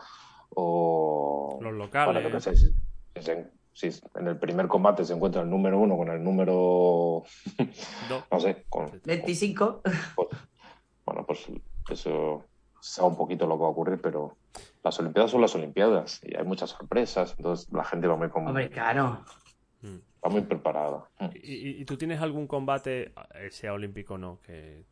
o 0.55 1.59
Los 1.61 1.71
bueno, 1.71 1.79
locales. 1.79 2.23
yo 2.23 2.31
qué 2.31 2.39
sé, 2.41 2.55
si, 2.55 3.89
si 3.89 4.01
en 4.15 4.27
el 4.27 4.37
primer 4.37 4.67
combate 4.67 5.03
se 5.05 5.13
encuentra 5.13 5.41
el 5.41 5.49
número 5.49 5.79
uno 5.79 5.97
con 5.97 6.09
el 6.09 6.23
número, 6.23 7.23
dos. 8.09 8.23
no 8.31 8.39
sé, 8.39 8.65
con, 8.69 9.01
25. 9.03 9.81
pues, 10.15 10.27
bueno, 11.05 11.25
pues 11.25 11.47
eso 11.89 12.45
sabe 12.79 13.09
un 13.09 13.17
poquito 13.17 13.47
lo 13.47 13.55
que 13.57 13.61
va 13.61 13.67
a 13.67 13.71
ocurrir, 13.71 14.01
pero 14.01 14.37
las 14.83 14.99
Olimpiadas 14.99 15.31
son 15.31 15.41
las 15.41 15.55
Olimpiadas 15.55 16.19
y 16.23 16.35
hay 16.35 16.43
muchas 16.43 16.71
sorpresas, 16.71 17.35
entonces 17.37 17.71
la 17.71 17.83
gente 17.83 18.07
va 18.07 18.15
muy, 18.15 18.29
con- 18.29 18.47
Hombre, 18.47 18.69
claro. 18.69 19.23
Va 20.23 20.29
muy 20.29 20.41
preparada. 20.41 21.09
¿Y, 21.33 21.81
y- 21.81 21.85
tú 21.85 21.97
tienes 21.97 22.21
algún 22.21 22.45
combate, 22.47 23.13
eh, 23.35 23.49
sea 23.51 23.73
olímpico 23.73 24.15
o 24.15 24.17
no, 24.19 24.39
que 24.41 24.85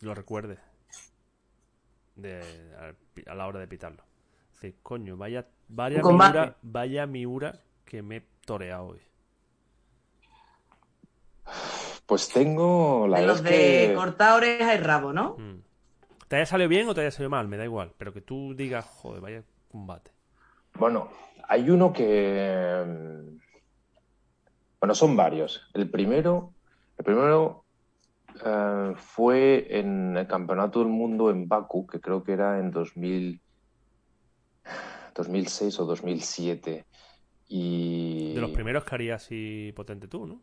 lo 0.00 0.14
recuerdes 0.14 0.58
de, 2.16 2.40
a, 3.26 3.30
a 3.32 3.34
la 3.34 3.46
hora 3.46 3.60
de 3.60 3.68
pitarlo? 3.68 4.02
Es 4.54 4.60
decir, 4.60 4.76
coño, 4.82 5.16
vaya, 5.16 5.46
vaya, 5.68 6.02
miura, 6.02 6.56
vaya 6.62 7.06
miura 7.06 7.60
que 7.84 8.02
me 8.02 8.16
he 8.16 8.22
toreado 8.44 8.86
hoy. 8.88 9.00
Pues 12.06 12.28
tengo 12.30 13.06
la 13.06 13.20
De 13.20 13.26
los 13.26 13.42
de 13.42 13.50
que 13.50 13.92
cortar 13.94 14.36
oreja 14.36 14.74
y 14.74 14.78
rabo, 14.78 15.12
¿no? 15.12 15.36
Mm. 15.38 15.62
¿Te 16.28 16.36
haya 16.36 16.46
salido 16.46 16.68
bien 16.68 16.88
o 16.88 16.94
te 16.94 17.02
haya 17.02 17.10
salido 17.10 17.30
mal? 17.30 17.48
Me 17.48 17.56
da 17.56 17.64
igual. 17.64 17.92
Pero 17.98 18.12
que 18.12 18.20
tú 18.20 18.54
digas, 18.54 18.84
joder, 18.84 19.20
vaya 19.20 19.42
combate. 19.70 20.10
Bueno, 20.74 21.08
hay 21.48 21.68
uno 21.70 21.92
que. 21.92 22.84
mm, 22.86 23.38
Bueno, 24.80 24.94
son 24.94 25.16
varios. 25.16 25.68
El 25.74 25.90
primero, 25.90 26.52
el 26.96 27.04
primero 27.04 27.64
eh, 28.44 28.92
fue 28.96 29.66
en 29.78 30.16
el 30.16 30.26
Campeonato 30.26 30.80
del 30.80 30.88
Mundo 30.88 31.30
en 31.30 31.48
Baku, 31.48 31.86
que 31.86 32.00
creo 32.00 32.22
que 32.22 32.32
era 32.32 32.58
en 32.58 32.70
2000, 32.70 33.40
2006 35.14 35.80
o 35.80 35.84
2007. 35.84 36.84
Y... 37.48 38.34
De 38.34 38.40
los 38.40 38.50
primeros 38.50 38.84
que 38.84 38.94
harías 38.94 39.24
así 39.24 39.72
potente 39.74 40.08
tú, 40.08 40.26
¿no? 40.26 40.40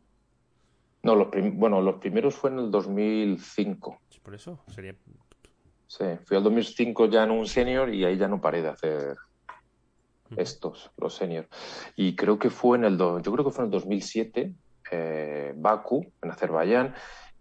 No, 1.03 1.15
los 1.15 1.27
bueno, 1.53 1.81
los 1.81 1.95
primeros 1.95 2.33
fue 2.33 2.49
en 2.49 2.59
el 2.59 2.71
2005. 2.71 4.01
Por 4.23 4.33
eso, 4.33 4.63
sería... 4.73 4.95
Sí, 5.87 6.05
fui 6.25 6.35
al 6.35 6.43
2005 6.43 7.05
ya 7.05 7.23
en 7.23 7.31
un 7.31 7.45
senior 7.45 7.93
y 7.93 8.03
ahí 8.03 8.17
ya 8.17 8.27
no 8.27 8.41
paré 8.41 8.63
de 8.63 8.69
hacer 8.69 9.15
estos, 10.35 10.91
los 10.97 11.15
seniors. 11.15 11.47
Y 11.95 12.15
creo 12.15 12.39
que 12.39 12.49
fue 12.49 12.77
en 12.77 12.85
el, 12.85 12.97
yo 12.97 13.21
creo 13.21 13.45
que 13.45 13.51
fue 13.51 13.63
en 13.63 13.67
el 13.67 13.71
2007, 13.71 14.53
eh, 14.91 15.53
Baku, 15.55 16.11
en 16.21 16.31
Azerbaiyán, 16.31 16.95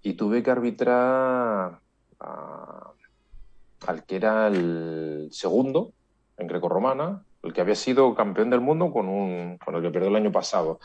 y 0.05 0.13
tuve 0.13 0.43
que 0.43 0.51
arbitrar 0.51 1.81
al 2.19 4.05
que 4.07 4.17
era 4.17 4.47
el 4.47 5.29
segundo 5.33 5.93
en 6.37 6.47
grecorromana, 6.47 7.25
el 7.43 7.53
que 7.55 7.63
había 7.63 7.75
sido 7.75 8.15
campeón 8.15 8.51
del 8.51 8.61
mundo 8.61 8.93
con, 8.93 9.09
un, 9.09 9.59
con 9.59 9.75
el 9.75 9.83
que 9.83 9.91
perdió 9.91 10.11
el 10.11 10.17
año 10.17 10.31
pasado. 10.31 10.79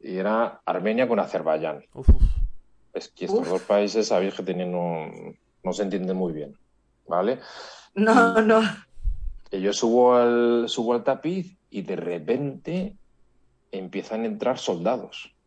Y 0.00 0.16
era 0.16 0.60
Armenia 0.64 1.06
con 1.06 1.20
Azerbaiyán. 1.20 1.84
Es 2.92 3.08
que 3.08 3.26
estos 3.26 3.48
dos 3.48 3.62
países, 3.62 4.08
sabéis 4.08 4.34
que 4.34 4.42
tienen 4.42 4.72
no 4.72 5.72
se 5.72 5.84
entienden 5.84 6.16
muy 6.16 6.32
bien, 6.32 6.56
¿vale? 7.06 7.38
No, 7.94 8.42
no. 8.42 8.62
Y 9.52 9.60
yo 9.60 9.72
subo 9.72 10.16
al, 10.16 10.68
subo 10.68 10.94
al 10.94 11.04
tapiz 11.04 11.56
y 11.70 11.82
de 11.82 11.94
repente 11.94 12.96
empiezan 13.70 14.22
a 14.22 14.26
entrar 14.26 14.58
soldados. 14.58 15.37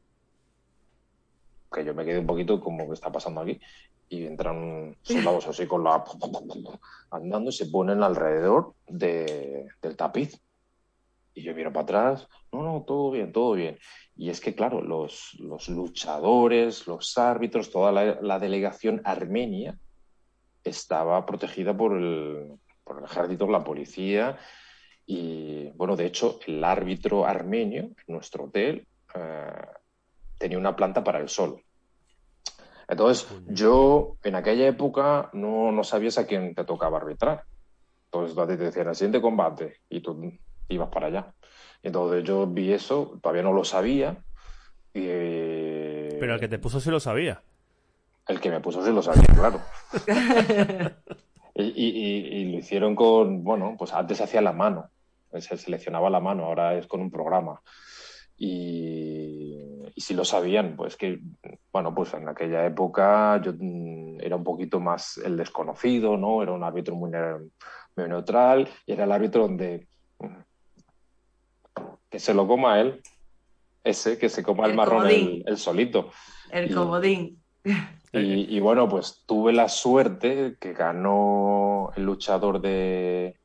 Que 1.71 1.85
yo 1.85 1.93
me 1.93 2.05
quedé 2.05 2.19
un 2.19 2.27
poquito 2.27 2.59
como 2.59 2.87
que 2.87 2.93
está 2.93 3.11
pasando 3.11 3.41
aquí. 3.41 3.59
Y 4.09 4.25
entran 4.25 4.97
soldados 5.01 5.47
así 5.47 5.67
con 5.67 5.83
la. 5.83 6.03
andando 7.11 7.49
y 7.49 7.53
se 7.53 7.67
ponen 7.67 8.03
alrededor 8.03 8.73
de, 8.87 9.67
del 9.81 9.95
tapiz. 9.95 10.41
Y 11.33 11.43
yo 11.43 11.55
miro 11.55 11.71
para 11.71 11.83
atrás, 11.83 12.27
no, 12.51 12.61
no, 12.63 12.83
todo 12.85 13.11
bien, 13.11 13.31
todo 13.31 13.53
bien. 13.53 13.77
Y 14.17 14.29
es 14.29 14.41
que, 14.41 14.53
claro, 14.53 14.81
los, 14.81 15.35
los 15.39 15.69
luchadores, 15.69 16.87
los 16.87 17.17
árbitros, 17.17 17.71
toda 17.71 17.91
la, 17.91 18.39
delegación 18.39 19.01
armenia 19.05 19.77
estaba 20.63 21.25
protegida 21.25 21.75
por 21.75 21.97
el, 21.97 22.51
por 22.83 22.99
el 22.99 23.05
ejército, 23.05 23.47
la 23.47 23.63
policía. 23.63 24.37
Y, 25.05 25.69
bueno, 25.71 25.95
de 25.95 26.05
hecho, 26.05 26.39
el 26.45 26.63
árbitro 26.63 27.25
armenio 27.25 27.83
en 27.83 27.95
nuestro 28.07 28.45
hotel 28.45 28.85
eh, 29.15 29.65
tenía 30.41 30.57
una 30.57 30.75
planta 30.75 31.03
para 31.03 31.19
el 31.19 31.29
sol. 31.29 31.61
Entonces, 32.87 33.27
yo 33.47 34.17
en 34.23 34.35
aquella 34.35 34.67
época 34.67 35.29
no, 35.33 35.71
no 35.71 35.83
sabías 35.83 36.17
a 36.17 36.25
quién 36.25 36.53
te 36.55 36.65
tocaba 36.65 36.97
arbitrar. 36.97 37.43
Entonces, 38.05 38.35
te 38.35 38.57
decían 38.57 38.89
el 38.89 38.95
siguiente 38.95 39.21
combate 39.21 39.77
y 39.89 40.01
tú 40.01 40.33
ibas 40.67 40.89
para 40.89 41.07
allá. 41.07 41.33
Entonces 41.83 42.23
yo 42.23 42.45
vi 42.47 42.73
eso, 42.73 43.17
todavía 43.21 43.43
no 43.43 43.53
lo 43.53 43.63
sabía. 43.63 44.17
Pero 44.93 46.33
el 46.33 46.39
que 46.39 46.47
te 46.47 46.59
puso 46.59 46.79
sí 46.79 46.89
lo 46.89 46.99
sabía. 46.99 47.41
El 48.27 48.39
que 48.39 48.49
me 48.49 48.59
puso 48.59 48.83
sí 48.85 48.91
lo 48.91 49.01
sabía, 49.01 49.27
claro. 49.33 49.61
y, 51.55 52.51
lo 52.51 52.57
hicieron 52.57 52.95
con, 52.95 53.43
bueno, 53.43 53.75
pues 53.77 53.93
antes 53.93 54.17
se 54.17 54.23
hacía 54.23 54.41
la 54.41 54.53
mano, 54.53 54.89
se 55.37 55.57
seleccionaba 55.57 56.09
la 56.09 56.19
mano, 56.19 56.45
ahora 56.45 56.75
es 56.75 56.87
con 56.87 57.01
un 57.01 57.09
programa. 57.09 57.61
Y, 58.37 59.40
si 59.97 60.13
lo 60.13 60.25
sabían, 60.25 60.75
pues 60.75 60.95
que, 60.95 61.19
bueno, 61.71 61.93
pues 61.93 62.13
en 62.13 62.27
aquella 62.29 62.65
época 62.65 63.41
yo 63.41 63.53
mm, 63.57 64.21
era 64.21 64.35
un 64.35 64.43
poquito 64.43 64.79
más 64.79 65.17
el 65.17 65.37
desconocido, 65.37 66.17
¿no? 66.17 66.41
Era 66.41 66.51
un 66.51 66.63
árbitro 66.63 66.95
muy, 66.95 67.11
muy 67.95 68.07
neutral 68.07 68.69
y 68.85 68.93
era 68.93 69.03
el 69.03 69.11
árbitro 69.11 69.43
donde 69.43 69.87
que 72.11 72.19
se 72.19 72.33
lo 72.33 72.47
coma 72.47 72.79
él. 72.79 73.01
Ese, 73.83 74.19
que 74.19 74.29
se 74.29 74.43
coma 74.43 74.67
el, 74.67 74.75
marrón 74.75 75.07
el, 75.09 75.57
solito. 75.57 76.11
El 76.51 76.71
comodín. 76.75 77.41
Y, 78.13 78.59
bueno, 78.59 78.87
pues 78.87 79.23
tuve 79.25 79.53
la 79.53 79.69
suerte 79.69 80.55
que 80.59 80.73
ganó 80.73 81.91
el 81.95 82.03
luchador 82.03 82.61
de, 82.61 83.39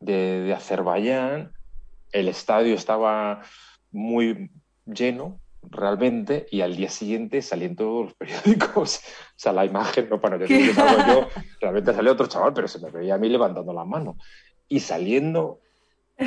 de, 0.00 0.52
Azerbaiyán. 0.54 1.52
El 2.12 2.28
estadio 2.28 2.74
estaba 2.74 3.42
muy 3.90 4.50
lleno, 4.84 5.40
realmente, 5.70 6.46
y 6.50 6.60
al 6.60 6.76
día 6.76 6.90
siguiente 6.90 7.42
salían 7.42 7.76
todos 7.76 8.06
los 8.06 8.14
periódicos. 8.14 9.00
O 9.38 9.40
sea, 9.40 9.52
la 9.52 9.64
imagen, 9.64 10.08
no 10.08 10.20
para 10.20 10.36
yo, 10.36 10.46
yo, 10.48 11.28
realmente 11.60 11.94
salió 11.94 12.10
otro 12.10 12.26
chaval, 12.26 12.52
pero 12.52 12.66
se 12.66 12.80
me 12.80 12.90
veía 12.90 13.14
a 13.14 13.18
mí 13.18 13.28
levantando 13.28 13.72
la 13.72 13.84
mano. 13.84 14.16
Y 14.66 14.80
saliendo 14.80 15.60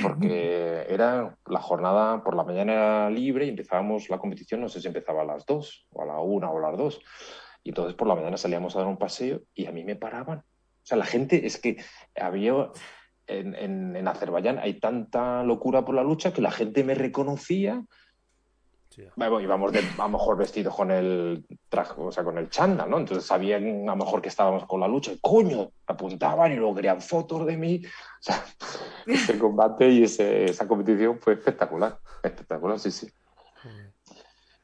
porque 0.01 0.85
era 0.89 1.37
la 1.45 1.59
jornada 1.59 2.23
por 2.23 2.37
la 2.37 2.45
mañana 2.45 3.09
libre 3.09 3.45
y 3.45 3.49
empezábamos 3.49 4.09
la 4.09 4.17
competición, 4.17 4.61
no 4.61 4.69
sé 4.69 4.79
si 4.79 4.87
empezaba 4.87 5.23
a 5.23 5.25
las 5.25 5.45
2 5.45 5.87
o 5.91 6.03
a 6.03 6.05
la 6.05 6.19
1 6.19 6.49
o 6.49 6.57
a 6.57 6.71
las 6.71 6.77
2. 6.77 7.01
Y 7.63 7.69
entonces 7.69 7.95
por 7.95 8.07
la 8.07 8.15
mañana 8.15 8.37
salíamos 8.37 8.75
a 8.75 8.79
dar 8.79 8.87
un 8.87 8.97
paseo 8.97 9.41
y 9.53 9.65
a 9.65 9.73
mí 9.73 9.83
me 9.83 9.97
paraban. 9.97 10.39
O 10.39 10.85
sea, 10.85 10.97
la 10.97 11.05
gente 11.05 11.45
es 11.45 11.59
que 11.59 11.83
había 12.15 12.71
en, 13.27 13.55
en, 13.55 13.95
en 13.95 14.07
Azerbaiyán 14.07 14.59
hay 14.59 14.75
tanta 14.75 15.43
locura 15.43 15.83
por 15.85 15.95
la 15.95 16.03
lucha 16.03 16.33
que 16.33 16.41
la 16.41 16.51
gente 16.51 16.83
me 16.83 16.95
reconocía 16.95 17.83
Sí. 18.91 19.07
íbamos 19.15 19.71
de, 19.71 19.79
a 19.79 20.03
lo 20.03 20.09
mejor 20.09 20.37
vestidos 20.37 20.75
con 20.75 20.91
el 20.91 21.45
traje, 21.69 21.93
o 21.95 22.11
sea, 22.11 22.25
con 22.25 22.37
el 22.37 22.49
chándal, 22.49 22.89
¿no? 22.89 22.97
Entonces 22.97 23.25
sabían 23.25 23.87
a 23.87 23.93
lo 23.93 23.95
mejor 23.95 24.21
que 24.21 24.27
estábamos 24.27 24.65
con 24.65 24.81
la 24.81 24.87
lucha 24.89 25.13
y 25.13 25.19
coño, 25.21 25.71
apuntaban 25.87 26.51
y 26.51 26.57
luego 26.57 26.75
querían 26.75 27.01
fotos 27.01 27.45
de 27.45 27.57
mí. 27.57 27.81
O 28.21 28.23
sea, 28.23 28.45
ese 29.07 29.39
combate 29.39 29.89
y 29.89 30.03
esa 30.03 30.67
competición 30.67 31.17
fue 31.17 31.33
espectacular, 31.33 31.97
espectacular, 32.21 32.77
sí, 32.77 32.91
sí. 32.91 33.11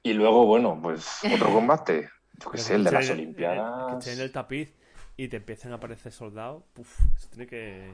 Y 0.03 0.13
luego, 0.13 0.45
bueno, 0.45 0.80
pues 0.80 1.21
otro 1.34 1.51
combate, 1.51 2.07
yo 2.39 2.51
qué 2.51 2.59
sé, 2.59 2.75
el 2.75 2.84
de 2.84 2.91
las 2.91 3.09
Olimpiadas. 3.09 3.88
Que 3.88 3.97
esté 3.97 4.13
en 4.13 4.19
el 4.19 4.32
tapiz 4.32 4.75
y 5.15 5.28
te 5.28 5.38
empiecen 5.38 5.71
a 5.71 5.75
aparecer 5.78 6.11
soldados, 6.11 6.65
puf, 6.73 6.99
eso 7.15 7.30
tiene 7.30 7.47
que... 7.47 7.93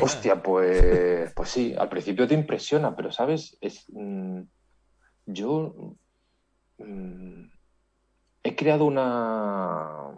Hostia, 0.00 0.42
pues, 0.42 1.32
pues 1.34 1.48
sí, 1.48 1.72
al 1.78 1.88
principio 1.88 2.26
te 2.26 2.34
impresiona, 2.34 2.96
pero 2.96 3.12
sabes, 3.12 3.56
es... 3.60 3.84
Mm, 3.90 4.40
yo 5.26 5.96
mm, 6.78 7.44
he 8.42 8.56
creado 8.56 8.84
una, 8.84 10.12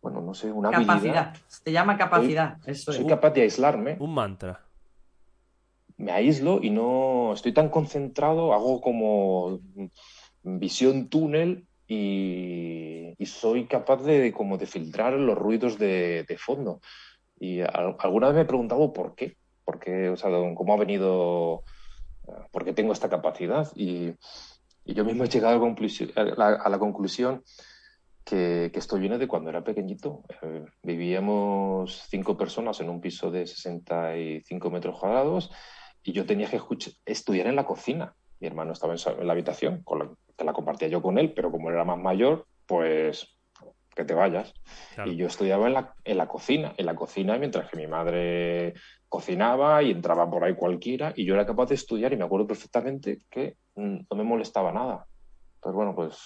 bueno, 0.00 0.20
no 0.20 0.34
sé, 0.34 0.50
una 0.50 0.70
capacidad. 0.70 1.34
Se 1.48 1.72
llama 1.72 1.96
capacidad. 1.96 2.58
Soy, 2.74 3.06
capaz 3.06 3.30
de 3.30 3.42
aislarme. 3.42 3.96
Un 3.98 4.14
mantra. 4.14 4.64
Me 5.96 6.12
aíslo 6.12 6.60
y 6.62 6.70
no 6.70 7.34
estoy 7.34 7.52
tan 7.52 7.68
concentrado, 7.68 8.54
hago 8.54 8.80
como 8.80 9.60
visión 10.42 11.08
túnel 11.08 11.66
y, 11.86 13.14
soy 13.26 13.66
capaz 13.66 14.02
de 14.02 14.32
como 14.32 14.56
de 14.56 14.66
filtrar 14.66 15.12
los 15.12 15.36
ruidos 15.36 15.78
de, 15.78 16.36
fondo. 16.38 16.80
Y 17.38 17.60
alguna 17.60 18.28
vez 18.28 18.36
me 18.36 18.42
he 18.42 18.46
preguntado 18.46 18.92
por 18.92 19.14
qué, 19.14 19.36
por 19.64 19.78
qué, 19.78 20.08
o 20.08 20.16
sea, 20.16 20.30
cómo 20.54 20.72
ha 20.72 20.78
venido 20.78 21.64
porque 22.50 22.72
tengo 22.72 22.92
esta 22.92 23.08
capacidad 23.08 23.70
y, 23.74 24.14
yo 24.86 25.04
mismo 25.04 25.22
he 25.22 25.28
llegado 25.28 25.54
a 25.54 26.68
la 26.68 26.78
conclusión, 26.80 27.44
que, 28.24 28.70
esto 28.74 28.96
viene 28.96 29.18
de 29.18 29.28
cuando 29.28 29.50
era 29.50 29.62
pequeñito. 29.62 30.22
Eh, 30.42 30.64
vivíamos 30.82 32.06
cinco 32.08 32.36
personas 32.36 32.80
en 32.80 32.88
un 32.88 33.00
piso 33.00 33.30
de 33.30 33.46
65 33.46 34.70
metros 34.70 34.98
cuadrados 34.98 35.50
y 36.02 36.12
yo 36.12 36.26
tenía 36.26 36.48
que 36.48 36.60
estudiar 37.06 37.46
en 37.46 37.56
la 37.56 37.66
cocina. 37.66 38.14
Mi 38.40 38.46
hermano 38.46 38.72
estaba 38.72 38.94
en, 38.94 39.26
la 39.26 39.32
habitación, 39.32 39.82
con 39.82 39.98
la, 39.98 40.10
que 40.36 40.44
la 40.44 40.52
compartía 40.52 40.88
yo 40.88 41.02
con 41.02 41.18
él, 41.18 41.32
pero 41.34 41.50
como 41.50 41.70
era 41.70 41.84
más 41.84 41.98
mayor, 41.98 42.46
pues 42.66 43.36
que 43.94 44.04
te 44.04 44.14
vayas. 44.14 44.54
Y 45.04 45.16
yo 45.16 45.26
estudiaba 45.26 45.66
en 45.66 45.74
la, 45.74 45.94
en 46.04 46.16
la 46.16 46.28
cocina, 46.28 46.72
en 46.76 46.86
la 46.86 46.94
cocina, 46.94 47.36
mientras 47.38 47.68
que 47.68 47.76
mi 47.76 47.86
madre 47.86 48.74
cocinaba 49.10 49.82
y 49.82 49.90
entraba 49.90 50.30
por 50.30 50.44
ahí 50.44 50.54
cualquiera 50.54 51.12
y 51.16 51.26
yo 51.26 51.34
era 51.34 51.44
capaz 51.44 51.66
de 51.66 51.74
estudiar 51.74 52.12
y 52.12 52.16
me 52.16 52.24
acuerdo 52.24 52.46
perfectamente 52.46 53.18
que 53.28 53.56
mm, 53.74 53.98
no 54.08 54.16
me 54.16 54.22
molestaba 54.22 54.72
nada. 54.72 55.06
Entonces, 55.56 55.76
bueno, 55.76 55.94
pues 55.94 56.16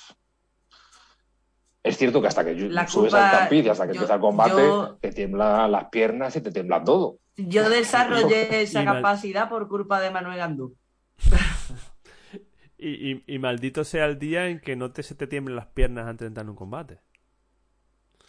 es 1.82 1.97
cierto 1.97 2.20
que 2.20 2.28
hasta 2.28 2.45
que 2.45 2.55
subes 2.87 3.14
al 3.14 3.30
tapiz 3.30 3.64
y 3.64 3.68
hasta 3.70 3.87
que 3.87 3.93
empieza 3.93 4.14
el 4.14 4.20
combate, 4.20 4.62
te 5.01 5.12
tiemblan 5.12 5.72
las 5.72 5.89
piernas 5.89 6.37
y 6.37 6.43
te 6.43 6.53
tiembla 6.53 6.85
todo. 6.85 7.18
Yo 7.37 7.68
desarrollé 7.70 8.62
esa 8.62 8.85
capacidad 8.85 9.49
por 9.49 9.66
culpa 9.66 9.99
de 10.01 10.11
Manuel 10.11 10.37
Gandú. 10.37 10.76
y, 12.78 13.39
maldito 13.39 13.82
sea 13.85 14.05
el 14.05 14.18
día 14.18 14.47
en 14.47 14.61
que 14.61 14.76
no 14.76 14.93
te, 14.93 15.03
se 15.03 15.14
te 15.14 15.26
tiemblen 15.26 15.57
las 15.57 15.68
piernas 15.68 16.07
antes 16.07 16.20
de 16.20 16.28
entrar 16.28 16.45
en 16.45 16.51
un 16.51 16.57
combate. 16.57 17.01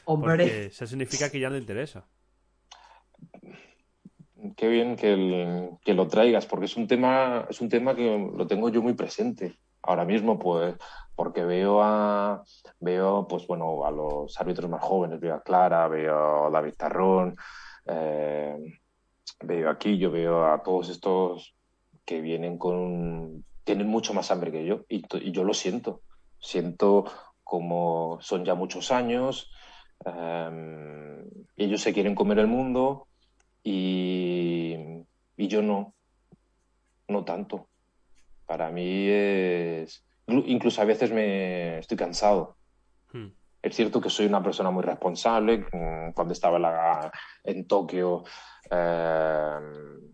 Hombre. 0.05 0.67
eso 0.67 0.87
significa 0.87 1.29
que 1.29 1.39
ya 1.39 1.49
no 1.49 1.55
te 1.55 1.61
interesa 1.61 2.07
qué 4.55 4.67
bien 4.67 4.95
que, 4.95 5.93
lo 5.93 6.07
traigas, 6.07 6.45
porque 6.45 6.65
es 6.65 6.77
un 6.77 6.87
tema, 6.87 7.45
es 7.49 7.61
un 7.61 7.69
tema 7.69 7.95
que 7.95 8.31
lo 8.35 8.47
tengo 8.47 8.69
yo 8.69 8.81
muy 8.81 8.93
presente 8.93 9.57
ahora 9.81 10.05
mismo, 10.05 10.39
pues, 10.39 10.75
porque 11.15 11.43
veo 11.45 11.81
a 11.81 12.43
veo, 12.79 13.27
pues 13.27 13.47
bueno, 13.47 13.85
a 13.85 13.91
los 13.91 14.39
árbitros 14.39 14.69
más 14.69 14.83
jóvenes, 14.83 15.19
veo 15.19 15.35
a 15.35 15.43
Clara, 15.43 15.87
veo 15.87 16.47
a 16.47 16.49
David 16.49 16.73
Tarrón, 16.77 17.35
eh, 17.87 18.57
veo 19.43 19.69
aquí, 19.69 19.97
yo 19.97 20.11
veo 20.11 20.45
a 20.45 20.61
todos 20.63 20.89
estos 20.89 21.55
que 22.03 22.21
vienen 22.21 22.57
con... 22.57 23.45
tienen 23.63 23.87
mucho 23.87 24.13
más 24.13 24.29
hambre 24.31 24.51
que 24.51 24.65
yo 24.65 24.81
y, 24.89 25.03
yo 25.31 25.43
lo 25.43 25.53
siento. 25.53 26.01
Siento 26.39 27.05
como 27.43 28.17
son 28.21 28.43
ya 28.43 28.55
muchos 28.55 28.91
años, 28.91 29.51
um, 30.05 31.23
ellos 31.55 31.81
se 31.81 31.93
quieren 31.93 32.15
comer 32.15 32.39
el 32.39 32.47
mundo 32.47 33.07
y, 33.65 34.75
y 35.35 35.47
yo 35.47 35.63
no, 35.63 35.95
no 37.07 37.25
tanto. 37.25 37.67
Para 38.45 38.69
mí 38.69 39.07
es... 39.09 40.05
Incluso 40.27 40.81
a 40.81 40.85
veces 40.85 41.11
me 41.11 41.79
estoy 41.79 41.97
cansado. 41.97 42.57
Hmm. 43.11 43.29
Es 43.61 43.75
cierto 43.75 43.99
que 43.99 44.11
soy 44.11 44.27
una 44.27 44.43
persona 44.43 44.69
muy 44.69 44.83
responsable. 44.83 45.65
Mm, 45.71 46.11
cuando 46.13 46.33
estaba 46.33 46.57
en, 46.57 46.61
la, 46.61 47.11
en 47.43 47.67
Tokio 47.67 48.23
eh, 48.69 49.59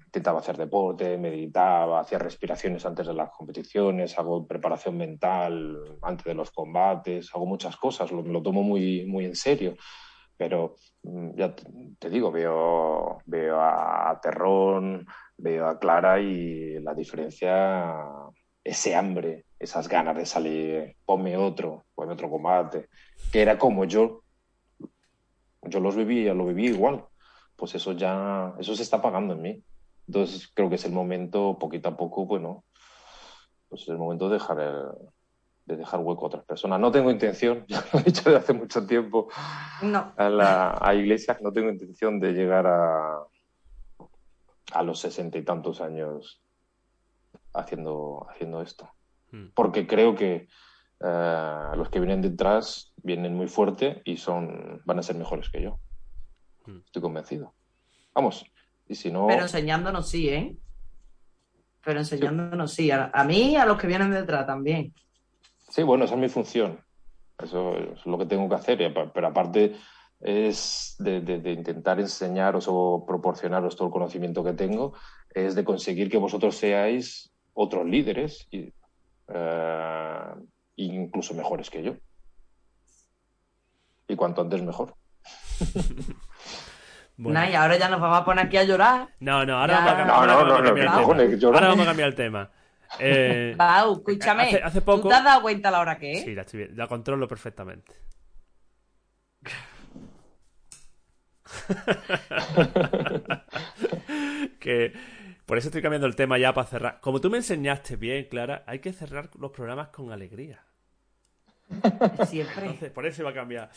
intentaba 0.05 0.39
hacer 0.39 0.55
deporte, 0.55 1.17
meditaba, 1.17 1.99
hacía 1.99 2.19
respiraciones 2.19 2.85
antes 2.85 3.07
de 3.07 3.13
las 3.13 3.31
competiciones, 3.31 4.17
hago 4.17 4.47
preparación 4.47 4.97
mental 4.97 5.97
antes 6.01 6.23
de 6.23 6.35
los 6.35 6.51
combates, 6.51 7.29
hago 7.33 7.45
muchas 7.45 7.75
cosas, 7.75 8.11
lo, 8.13 8.21
lo 8.21 8.41
tomo 8.41 8.63
muy, 8.63 9.05
muy 9.05 9.25
en 9.25 9.35
serio. 9.35 9.75
Pero 10.41 10.73
mm, 11.03 11.35
ya 11.35 11.53
te 11.99 12.09
digo, 12.09 12.31
veo, 12.31 13.21
veo 13.27 13.61
a 13.61 14.19
Terrón, 14.19 15.05
veo 15.37 15.67
a 15.67 15.77
Clara 15.77 16.19
y 16.19 16.79
la 16.79 16.95
diferencia, 16.95 17.93
ese 18.63 18.95
hambre, 18.95 19.45
esas 19.59 19.87
ganas 19.87 20.17
de 20.17 20.25
salir, 20.25 20.95
ponme 21.05 21.37
otro, 21.37 21.85
ponme 21.93 22.13
otro 22.13 22.27
combate, 22.27 22.89
que 23.31 23.43
era 23.43 23.59
como 23.59 23.85
yo, 23.85 24.23
yo 25.61 25.79
los 25.79 25.95
vivía, 25.95 26.33
lo 26.33 26.47
viví 26.47 26.69
igual, 26.69 27.05
pues 27.55 27.75
eso 27.75 27.91
ya, 27.91 28.55
eso 28.57 28.75
se 28.75 28.81
está 28.81 28.99
pagando 28.99 29.35
en 29.35 29.41
mí. 29.43 29.63
Entonces 30.07 30.51
creo 30.55 30.69
que 30.69 30.75
es 30.77 30.85
el 30.85 30.91
momento, 30.91 31.59
poquito 31.59 31.89
a 31.89 31.95
poco, 31.95 32.25
bueno, 32.25 32.63
pues 33.69 33.83
es 33.83 33.89
el 33.89 33.99
momento 33.99 34.27
de 34.27 34.39
dejar, 34.39 34.57
de 35.65 35.77
dejar 35.77 35.99
hueco 35.99 36.25
a 36.25 36.27
otras 36.27 36.43
personas. 36.45 36.79
No 36.79 36.91
tengo 36.91 37.11
intención, 37.11 37.65
ya 37.67 37.83
lo 37.93 37.99
he 37.99 38.03
dicho 38.03 38.23
desde 38.25 38.37
hace 38.37 38.53
mucho 38.53 38.85
tiempo 38.85 39.29
a 40.17 40.29
la 40.29 40.77
a 40.81 40.95
iglesia, 40.95 41.37
no 41.41 41.51
tengo 41.51 41.69
intención 41.69 42.19
de 42.19 42.33
llegar 42.33 42.67
a, 42.67 43.19
a 44.73 44.83
los 44.83 44.99
sesenta 44.99 45.37
y 45.37 45.43
tantos 45.43 45.81
años 45.81 46.41
haciendo, 47.53 48.27
haciendo 48.29 48.61
esto. 48.61 48.89
Hmm. 49.31 49.47
Porque 49.53 49.87
creo 49.87 50.15
que 50.15 50.47
eh, 50.99 51.63
los 51.75 51.89
que 51.89 51.99
vienen 51.99 52.21
detrás 52.21 52.93
vienen 52.97 53.35
muy 53.35 53.47
fuerte 53.47 54.01
y 54.05 54.17
son, 54.17 54.81
van 54.85 54.99
a 54.99 55.03
ser 55.03 55.15
mejores 55.15 55.49
que 55.49 55.61
yo. 55.61 55.79
Hmm. 56.65 56.79
Estoy 56.85 57.01
convencido. 57.01 57.53
Vamos, 58.13 58.45
y 58.87 58.95
si 58.95 59.11
no... 59.11 59.27
Pero 59.27 59.43
enseñándonos 59.43 60.09
sí, 60.09 60.29
¿eh? 60.29 60.55
Pero 61.83 61.99
enseñándonos 61.99 62.73
sí. 62.73 62.91
A, 62.91 63.09
a 63.13 63.23
mí 63.23 63.53
y 63.53 63.55
a 63.55 63.65
los 63.65 63.77
que 63.77 63.87
vienen 63.87 64.11
detrás 64.11 64.45
también. 64.45 64.93
Sí, 65.71 65.83
bueno, 65.83 66.03
esa 66.03 66.15
es 66.15 66.19
mi 66.19 66.27
función. 66.27 66.79
Eso 67.41 67.75
es 67.77 68.05
lo 68.05 68.17
que 68.17 68.25
tengo 68.25 68.47
que 68.49 68.55
hacer. 68.55 68.93
Pero 69.13 69.27
aparte, 69.27 69.75
es 70.19 70.95
de, 70.99 71.17
intentar 71.45 71.99
enseñaros 71.99 72.65
o 72.67 73.05
proporcionaros 73.07 73.75
todo 73.75 73.87
el 73.87 73.93
conocimiento 73.93 74.43
que 74.43 74.53
tengo, 74.53 74.93
es 75.33 75.55
de 75.55 75.63
conseguir 75.63 76.09
que 76.09 76.17
vosotros 76.17 76.57
seáis 76.57 77.31
otros 77.53 77.85
líderes, 77.85 78.47
y, 78.51 78.73
eh, 79.29 80.33
incluso 80.75 81.33
mejores 81.33 81.69
que 81.69 81.83
yo. 81.83 81.95
Y 84.07 84.15
cuanto 84.15 84.41
antes 84.41 84.61
mejor. 84.61 84.95
Bueno. 87.17 87.47
y 87.47 87.53
ahora 87.53 87.77
ya 87.77 87.87
nos 87.87 88.01
vamos 88.01 88.17
a 88.17 88.25
poner 88.25 88.47
aquí 88.47 88.57
a 88.57 88.63
llorar. 88.63 89.09
No, 89.19 89.45
no, 89.45 89.59
ahora 89.59 89.75
vamos 89.75 89.91
a 89.91 89.95
cambiar, 89.95 90.07
no, 90.07 90.25
no. 90.25 91.53
Ahora 91.53 91.67
vamos 91.67 91.85
a 91.85 91.89
cambiar 91.89 92.09
el 92.09 92.15
tema. 92.15 92.49
Eh, 92.99 93.55
escúchame. 93.57 94.61
Hace, 94.63 94.81
poco... 94.81 95.03
¿Tú 95.03 95.09
te 95.09 95.15
has 95.15 95.23
dado 95.23 95.41
cuenta 95.41 95.71
la 95.71 95.79
hora 95.79 95.97
que 95.97 96.11
es? 96.11 96.23
Sí, 96.23 96.35
la, 96.35 96.41
estoy 96.41 96.67
la 96.69 96.87
controlo 96.87 97.27
perfectamente. 97.27 97.93
que 104.59 104.93
por 105.45 105.57
eso 105.57 105.67
estoy 105.67 105.81
cambiando 105.81 106.07
el 106.07 106.15
tema 106.15 106.37
ya 106.37 106.53
para 106.53 106.67
cerrar. 106.67 106.99
Como 107.01 107.19
tú 107.19 107.29
me 107.29 107.37
enseñaste 107.37 107.97
bien, 107.97 108.25
Clara, 108.29 108.63
hay 108.67 108.79
que 108.79 108.93
cerrar 108.93 109.29
los 109.37 109.51
programas 109.51 109.89
con 109.89 110.11
alegría. 110.11 110.63
Siempre. 112.27 112.89
por 112.91 113.05
eso 113.05 113.21
iba 113.21 113.31
a 113.31 113.33
cambiar. 113.33 113.69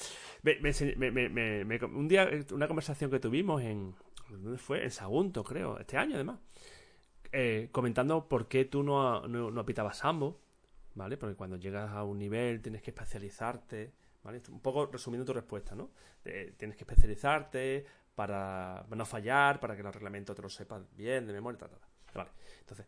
un 0.44 2.08
día, 2.08 2.28
una 2.52 2.68
conversación 2.68 3.10
que 3.10 3.18
tuvimos 3.18 3.62
en. 3.62 3.94
¿Dónde 4.30 4.58
fue? 4.58 4.84
En 4.84 4.90
Sagunto, 4.90 5.44
creo. 5.44 5.78
Este 5.78 5.96
año, 5.96 6.14
además. 6.14 6.38
Eh, 7.36 7.68
comentando 7.72 8.28
por 8.28 8.48
qué 8.48 8.64
tú 8.64 8.82
no, 8.82 9.26
no, 9.26 9.50
no 9.50 9.60
apitabas 9.60 9.98
sambo. 9.98 10.40
¿Vale? 10.94 11.16
Porque 11.16 11.34
cuando 11.34 11.56
llegas 11.56 11.90
a 11.90 12.04
un 12.04 12.18
nivel 12.18 12.62
tienes 12.62 12.80
que 12.80 12.92
especializarte 12.92 13.92
un 14.48 14.60
poco 14.60 14.86
resumiendo 14.86 15.24
tu 15.24 15.32
respuesta, 15.32 15.74
¿no? 15.74 15.90
tienes 16.22 16.76
que 16.76 16.84
especializarte 16.84 17.84
para 18.14 18.86
no 18.88 19.04
fallar, 19.04 19.60
para 19.60 19.74
que 19.76 19.82
el 19.82 19.92
reglamento 19.92 20.34
te 20.34 20.42
lo 20.42 20.48
sepas 20.48 20.82
bien, 20.96 21.26
de 21.26 21.32
memoria, 21.32 21.58
tal, 21.58 21.70
tal, 21.70 21.80
Vale. 22.14 22.30
Entonces, 22.60 22.86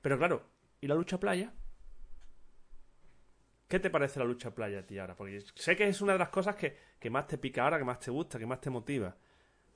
pero 0.00 0.16
claro, 0.16 0.42
¿y 0.80 0.86
la 0.86 0.94
lucha 0.94 1.18
playa? 1.18 1.52
¿Qué 3.68 3.78
te 3.78 3.90
parece 3.90 4.18
la 4.18 4.24
lucha 4.24 4.54
playa 4.54 4.80
a 4.80 4.86
ti 4.86 4.98
ahora? 4.98 5.14
Porque 5.14 5.40
sé 5.54 5.76
que 5.76 5.86
es 5.86 6.00
una 6.00 6.14
de 6.14 6.18
las 6.18 6.30
cosas 6.30 6.56
que, 6.56 7.10
más 7.10 7.26
te 7.26 7.36
pica 7.36 7.64
ahora, 7.64 7.78
que 7.78 7.84
más 7.84 8.00
te 8.00 8.10
gusta, 8.10 8.38
que 8.38 8.46
más 8.46 8.60
te 8.60 8.70
motiva. 8.70 9.14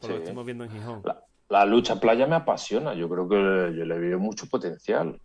Por 0.01 0.11
lo 0.11 0.17
que 0.17 0.23
estamos 0.23 0.45
viendo 0.45 0.65
en 0.65 0.71
Gijón. 0.71 1.03
La, 1.05 1.25
lucha 1.67 2.01
playa 2.01 2.27
me 2.27 2.37
apasiona. 2.37 2.95
Yo 2.95 3.09
creo 3.09 3.29
que 3.29 3.77
yo 3.77 3.85
le 3.85 3.99
veo 3.99 4.19
mucho 4.19 4.47
potencial. 4.47 5.21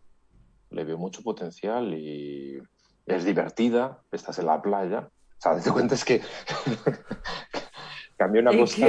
Le 0.72 0.84
veo 0.84 0.98
mucho 0.98 1.24
potencial 1.24 1.94
y 1.94 2.60
es 3.06 3.26
divertida. 3.26 4.02
Estás 4.12 4.40
en 4.40 4.46
la 4.46 4.62
playa 4.62 5.10
o 5.40 5.42
sea, 5.42 5.60
te 5.64 5.72
cuenta 5.72 5.96
es 5.96 6.06
que 6.06 6.22
cambió 8.18 8.42
una 8.42 8.58
cosa, 8.58 8.86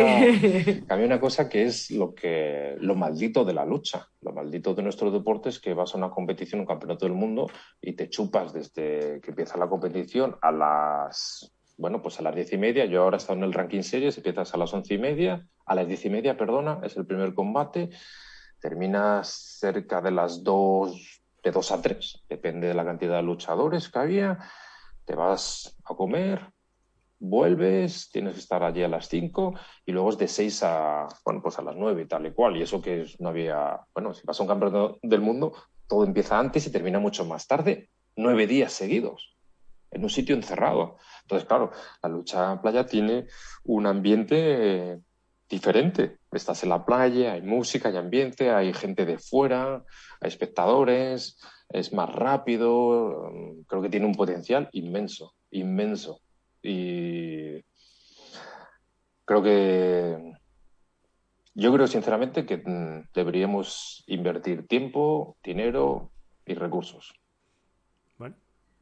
una 0.91 1.21
cosa 1.21 1.49
que 1.49 1.65
es 1.65 1.91
lo 1.93 2.15
que 2.15 2.77
lo 2.81 2.97
maldito 2.97 3.45
de 3.45 3.55
la 3.55 3.65
lucha, 3.65 4.09
lo 4.21 4.33
maldito 4.33 4.75
de 4.75 4.83
nuestro 4.83 5.11
deporte 5.11 5.49
es 5.51 5.61
que 5.61 5.75
vas 5.75 5.95
a 5.95 5.99
una 5.99 6.11
competición, 6.11 6.61
un 6.61 6.67
campeonato 6.67 7.07
del 7.07 7.15
mundo 7.15 7.47
y 7.81 7.93
te 7.93 8.09
chupas 8.09 8.53
desde 8.53 9.21
que 9.21 9.31
empieza 9.31 9.57
la 9.57 9.69
competición 9.69 10.37
a 10.43 10.51
las 10.51 11.53
bueno, 11.79 12.03
pues 12.03 12.19
a 12.21 12.23
las 12.23 12.35
diez 12.35 12.53
y 12.53 12.59
media, 12.59 12.85
yo 12.85 13.03
ahora 13.03 13.17
he 13.17 13.21
estado 13.21 13.39
en 13.39 13.45
el 13.45 13.55
ranking 13.55 13.81
series, 13.81 14.15
empiezas 14.19 14.53
a 14.53 14.59
las 14.59 14.75
once 14.75 14.93
y 14.93 14.99
media, 14.99 15.47
a 15.71 15.75
las 15.77 15.87
diez 15.87 16.05
y 16.05 16.11
media, 16.11 16.37
perdona, 16.37 16.81
es 16.83 16.97
el 16.97 17.07
primer 17.07 17.33
combate, 17.33 17.91
terminas 18.59 19.29
cerca 19.29 20.01
de 20.03 20.11
las 20.11 20.43
dos, 20.43 21.23
de 21.45 21.53
dos 21.53 21.71
a 21.71 21.81
tres, 21.81 22.25
depende 22.29 22.67
de 22.67 22.75
la 22.75 22.85
cantidad 22.85 23.15
de 23.15 23.23
luchadores 23.23 23.89
que 23.89 24.01
había, 24.01 24.37
te 25.05 25.15
vas 25.15 25.79
a 25.85 25.95
comer, 25.95 26.53
vuelves, 27.21 28.11
tienes 28.11 28.35
que 28.35 28.41
estar 28.41 28.65
allí 28.65 28.83
a 28.83 28.89
las 28.89 29.07
5 29.09 29.55
y 29.87 29.93
luego 29.93 30.11
es 30.11 30.19
de 30.19 30.27
6 30.27 30.61
a, 30.65 31.07
bueno, 31.25 31.41
pues 31.41 31.57
a 31.61 31.63
las 31.63 31.77
9 31.77 32.03
y 32.03 32.07
tal 32.07 32.27
y 32.27 32.33
cual. 32.33 32.57
Y 32.57 32.63
eso 32.63 32.83
que 32.83 33.07
no 33.21 33.29
había, 33.29 33.79
bueno, 33.95 34.13
si 34.13 34.27
vas 34.27 34.41
a 34.41 34.43
un 34.43 34.49
campeonato 34.49 34.99
del 35.03 35.21
mundo, 35.21 35.53
todo 35.87 36.03
empieza 36.03 36.37
antes 36.37 36.67
y 36.67 36.73
termina 36.73 36.99
mucho 36.99 37.25
más 37.25 37.47
tarde, 37.47 37.91
nueve 38.17 38.49
días 38.49 38.73
seguidos, 38.73 39.37
en 39.93 40.03
un 40.03 40.11
sitio 40.11 40.35
encerrado. 40.35 40.97
Entonces, 41.23 41.47
claro, 41.47 41.71
la 42.03 42.09
lucha 42.09 42.61
playa 42.61 42.87
tiene 42.87 43.27
un 43.63 43.87
ambiente 43.87 45.01
diferente. 45.51 46.19
Estás 46.31 46.63
en 46.63 46.71
la 46.71 46.87
playa, 46.87 47.33
hay 47.33 47.43
música, 47.43 47.89
hay 47.89 47.97
ambiente, 47.97 48.51
hay 48.51 48.73
gente 48.73 49.05
de 49.05 49.19
fuera, 49.19 49.85
hay 50.21 50.29
espectadores, 50.29 51.39
es 51.69 51.93
más 51.93 52.09
rápido, 52.11 53.31
mm, 53.33 53.63
creo 53.67 53.83
que 53.83 53.91
tiene 53.91 54.07
un 54.07 54.15
potencial 54.15 54.69
inmenso, 54.73 55.35
inmenso. 55.51 56.21
Y 56.63 57.61
creo 59.25 59.43
que 59.43 60.33
yo 61.55 61.73
creo 61.73 61.87
sinceramente 61.89 62.47
que 62.47 62.59
mm, 62.59 63.09
deberíamos 63.13 64.05
invertir 64.07 64.67
tiempo, 64.69 65.37
dinero 65.43 66.13
y 66.47 66.55
recursos. 66.55 67.13
Bueno, 68.19 68.37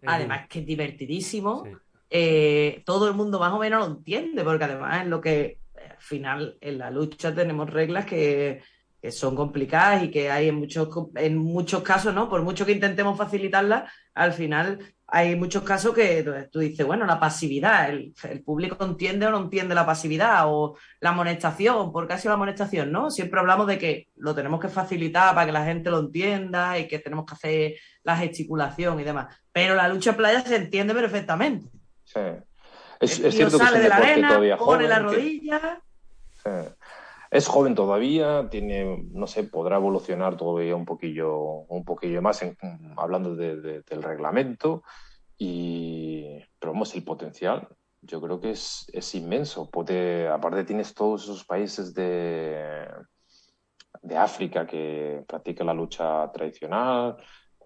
Además 0.06 0.48
que 0.48 0.60
es 0.60 0.66
divertidísimo. 0.66 1.64
Eh, 2.10 2.82
todo 2.86 3.08
el 3.08 3.14
mundo 3.14 3.38
más 3.38 3.52
o 3.52 3.58
menos 3.58 3.86
lo 3.86 3.94
entiende, 3.94 4.44
porque 4.44 4.64
además 4.64 5.02
es 5.02 5.08
lo 5.08 5.20
que 5.20 5.58
al 5.98 6.04
final 6.04 6.58
en 6.60 6.78
la 6.78 6.90
lucha 6.90 7.34
tenemos 7.34 7.68
reglas 7.70 8.06
que 8.06 8.62
que 9.00 9.12
son 9.12 9.36
complicadas 9.36 10.02
y 10.02 10.10
que 10.10 10.30
hay 10.30 10.48
en 10.48 10.56
muchos, 10.56 10.88
en 11.14 11.36
muchos 11.36 11.82
casos, 11.82 12.12
¿no? 12.14 12.28
Por 12.28 12.42
mucho 12.42 12.66
que 12.66 12.72
intentemos 12.72 13.16
facilitarlas, 13.16 13.92
al 14.14 14.32
final 14.32 14.80
hay 15.06 15.36
muchos 15.36 15.62
casos 15.62 15.94
que 15.94 16.48
tú 16.50 16.58
dices, 16.58 16.84
bueno, 16.84 17.06
la 17.06 17.20
pasividad, 17.20 17.88
el, 17.90 18.12
público 18.44 18.84
entiende 18.84 19.26
o 19.26 19.30
no 19.30 19.38
entiende 19.38 19.74
la 19.74 19.86
pasividad 19.86 20.42
o 20.46 20.76
la 21.00 21.10
amonestación, 21.10 21.92
¿por 21.92 22.06
qué 22.06 22.14
ha 22.14 22.18
sido 22.18 22.30
la 22.30 22.34
amonestación? 22.34 22.90
¿no? 22.90 23.10
Siempre 23.10 23.38
hablamos 23.38 23.68
de 23.68 23.78
que 23.78 24.08
lo 24.16 24.34
tenemos 24.34 24.60
que 24.60 24.68
facilitar 24.68 25.34
para 25.34 25.46
que 25.46 25.52
la 25.52 25.64
gente 25.64 25.90
lo 25.90 26.00
entienda 26.00 26.78
y 26.78 26.88
que 26.88 26.98
tenemos 26.98 27.24
que 27.24 27.34
hacer 27.34 27.74
la 28.02 28.16
gesticulación 28.16 29.00
y 29.00 29.04
demás. 29.04 29.34
Pero 29.52 29.76
la 29.76 29.88
lucha 29.88 30.16
playa 30.16 30.40
se 30.40 30.56
entiende 30.56 30.92
perfectamente. 30.92 31.70
Sí. 32.04 32.20
Es, 33.00 33.14
cierto 33.14 33.58
que 33.58 33.64
sale 33.64 33.78
de 33.78 33.88
la 33.88 33.96
arena, 33.96 34.56
pone 34.58 34.88
la 34.88 34.98
rodilla. 34.98 35.80
Sí 36.48 36.74
es 37.30 37.46
joven 37.46 37.74
todavía, 37.74 38.48
tiene, 38.48 39.04
no 39.12 39.26
sé, 39.26 39.44
podrá 39.44 39.76
evolucionar 39.76 40.36
todavía 40.36 40.74
un 40.74 40.86
poquillo, 40.86 41.38
un 41.68 41.84
poquillo 41.84 42.22
más 42.22 42.40
hablando 42.96 43.36
del 43.36 44.02
reglamento. 44.02 44.82
Y, 45.36 46.38
pero 46.58 46.72
vamos, 46.72 46.94
el 46.94 47.04
potencial 47.04 47.68
yo 48.00 48.20
creo 48.20 48.40
que 48.40 48.50
es, 48.52 49.14
inmenso. 49.14 49.68
Aparte 50.32 50.64
tienes 50.64 50.94
todos 50.94 51.24
esos 51.24 51.44
países 51.44 51.92
de, 51.94 52.88
África 54.16 54.66
que 54.66 55.24
practican 55.26 55.66
la 55.66 55.74
lucha 55.74 56.30
tradicional. 56.32 57.16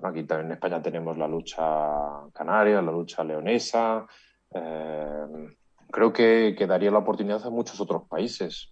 aquí 0.03 0.25
también 0.25 0.47
en 0.47 0.53
España 0.53 0.83
tenemos 0.83 1.17
la 1.17 1.29
lucha 1.29 1.63
canaria, 2.33 2.83
la 2.83 2.93
lucha 2.93 3.23
leonesa. 3.23 4.07
Eh, 4.51 5.27
creo 5.91 6.13
que, 6.13 6.57
daría 6.67 6.91
la 6.91 6.99
oportunidad 6.99 7.45
a 7.47 7.51
muchos 7.51 7.81
otros 7.81 8.09
países. 8.09 8.72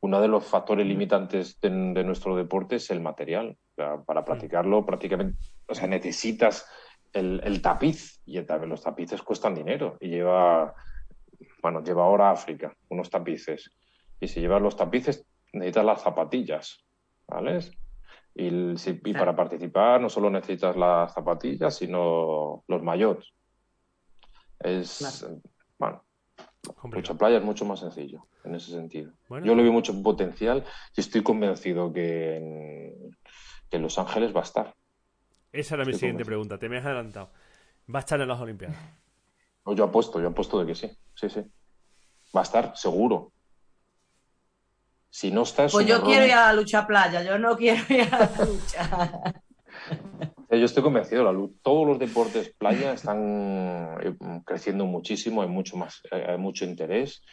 Uno 0.00 0.20
de 0.20 0.28
los 0.28 0.44
factores 0.44 0.86
limitantes 0.86 1.60
de, 1.60 1.70
de 1.70 2.04
nuestro 2.04 2.36
deporte 2.36 2.76
es 2.76 2.90
el 2.90 3.00
material. 3.00 3.56
Para 3.74 4.24
practicarlo, 4.24 4.86
prácticamente, 4.86 5.38
o 5.66 5.74
sea, 5.74 5.88
necesitas 5.88 6.64
el, 7.12 7.40
el 7.42 7.60
tapiz 7.60 8.20
y 8.24 8.38
el, 8.38 8.46
los 8.66 8.82
tapices 8.82 9.22
cuestan 9.22 9.54
dinero 9.54 9.96
y 10.00 10.08
lleva, 10.08 10.74
bueno, 11.62 11.82
lleva 11.82 12.04
ahora 12.04 12.30
África 12.30 12.76
unos 12.88 13.10
tapices 13.10 13.70
y 14.20 14.28
si 14.28 14.40
llevas 14.40 14.62
los 14.62 14.76
tapices 14.76 15.26
necesitas 15.52 15.84
las 15.84 16.02
zapatillas, 16.02 16.84
¿vale? 17.26 17.58
Y, 18.34 18.76
si, 18.76 19.00
y 19.04 19.12
para 19.12 19.34
participar 19.34 20.00
no 20.00 20.08
solo 20.08 20.30
necesitas 20.30 20.76
las 20.76 21.12
zapatillas, 21.14 21.76
sino 21.76 22.64
los 22.66 22.82
mayots. 22.82 23.32
Es, 24.60 25.26
bueno, 25.78 26.03
mucha 26.84 27.14
playa 27.14 27.38
es 27.38 27.44
mucho 27.44 27.64
más 27.64 27.80
sencillo 27.80 28.26
en 28.44 28.54
ese 28.54 28.70
sentido. 28.70 29.12
Yo 29.28 29.54
le 29.54 29.62
veo 29.62 29.72
mucho 29.72 30.00
potencial 30.02 30.64
y 30.96 31.00
estoy 31.00 31.22
convencido 31.22 31.92
que 31.92 32.36
en, 32.36 33.16
que 33.70 33.76
en 33.76 33.82
Los 33.82 33.98
Ángeles 33.98 34.34
va 34.34 34.40
a 34.40 34.44
estar. 34.44 34.74
Esa 35.52 35.76
era 35.76 35.84
mi 35.84 35.94
siguiente 35.94 36.24
pregunta. 36.24 36.58
Te 36.58 36.68
me 36.68 36.78
has 36.78 36.84
adelantado. 36.84 37.30
¿Va 37.92 37.98
a 37.98 38.00
estar 38.00 38.20
en 38.20 38.28
las 38.28 38.40
Olimpiadas? 38.40 38.76
yo 39.66 39.84
apuesto, 39.84 40.20
yo 40.20 40.28
apuesto 40.28 40.58
de 40.60 40.66
que 40.66 40.74
sí. 40.74 40.90
Sí, 41.14 41.30
sí. 41.30 41.40
Va 42.36 42.40
a 42.40 42.42
estar, 42.42 42.76
seguro. 42.76 43.32
Si 45.10 45.30
no 45.30 45.42
está. 45.42 45.68
Pues 45.68 45.86
yo 45.86 46.02
quiero 46.02 46.26
ir 46.26 46.32
a 46.32 46.46
la 46.46 46.52
lucha 46.54 46.86
playa, 46.86 47.22
yo 47.22 47.38
no 47.38 47.56
quiero 47.56 47.82
ir 47.88 48.02
a 48.12 48.18
la 48.18 48.44
lucha. 48.44 49.44
Yo 50.58 50.64
estoy 50.64 50.82
convencido, 50.82 51.24
la 51.24 51.48
todos 51.62 51.86
los 51.86 51.98
deportes 51.98 52.54
playa 52.56 52.92
están 52.92 53.98
eh, 54.02 54.16
creciendo 54.44 54.84
muchísimo, 54.86 55.42
hay 55.42 55.48
mucho 55.48 55.76
más, 55.76 56.02
hay 56.10 56.38
mucho 56.38 56.64
interés 56.64 57.24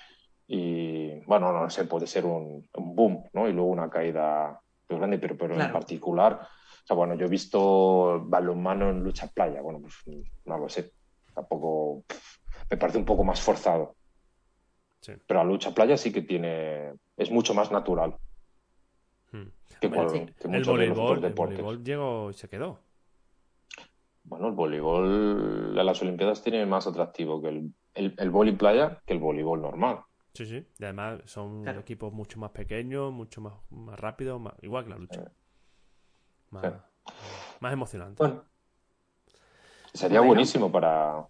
y 0.48 1.20
bueno, 1.26 1.52
no 1.52 1.70
sé, 1.70 1.86
puede 1.86 2.08
ser 2.08 2.26
un, 2.26 2.68
boom, 2.74 3.24
¿no? 3.34 3.48
Y 3.48 3.54
luego 3.54 3.70
una 3.70 3.90
caída 3.90 4.60
muy 4.90 5.00
grande, 5.00 5.18
pero, 5.18 5.38
pero 5.38 5.60
en 5.60 5.72
particular 5.72 6.48
o 6.84 6.88
sea, 6.88 6.96
bueno, 6.96 7.14
yo 7.16 7.26
he 7.26 7.30
visto 7.30 8.22
balonmano 8.26 8.90
en 8.90 9.04
lucha 9.04 9.28
playa. 9.28 9.62
Bueno, 9.62 9.82
pues 9.82 9.96
no 10.46 10.58
lo 10.58 10.68
sé. 10.68 10.92
Tampoco. 11.34 12.04
Me 12.70 12.78
parece 12.78 12.98
un 12.98 13.06
poco 13.06 13.24
más 13.24 13.40
forzado. 13.40 13.96
Pero 15.06 15.40
la 15.40 15.44
lucha 15.44 15.74
playa 15.74 15.96
sí 15.98 16.12
que 16.12 16.22
tiene. 16.22 16.94
Es 17.18 17.30
mucho 17.30 17.54
más 17.54 17.72
natural. 17.72 18.16
Hmm. 19.32 19.50
Que, 19.80 19.88
el 19.88 20.64
voleibol, 20.64 21.24
el 21.24 21.34
voleibol 21.34 21.84
llegó 21.84 22.32
y 22.32 22.34
se 22.34 22.48
quedó. 22.48 22.80
Bueno, 24.24 24.48
el 24.48 24.54
voleibol 24.54 25.76
de 25.76 25.84
las 25.84 26.02
Olimpiadas 26.02 26.44
tiene 26.44 26.66
más 26.66 26.88
atractivo 26.88 27.42
que 27.42 27.50
el, 27.50 27.74
el, 27.96 28.16
el 28.18 28.58
playa 28.58 29.02
que 29.06 29.14
el 29.14 29.20
voleibol 29.20 29.62
normal. 29.62 30.02
Sí, 30.34 30.46
sí. 30.46 30.66
Y 30.80 30.84
además 30.84 31.22
son 31.26 31.68
equipos 31.68 32.14
mucho 32.14 32.40
más 32.40 32.52
pequeños, 32.52 33.12
mucho 33.12 33.42
más, 33.42 33.54
más 33.70 34.00
rápidos, 34.00 34.42
igual 34.62 34.86
que 34.86 34.90
la 34.90 34.98
lucha. 34.98 35.32
Más, 36.52 37.74
emocionante. 37.74 38.24
sería 39.94 40.22
buenísimo 40.22 40.72
para, 40.72 41.28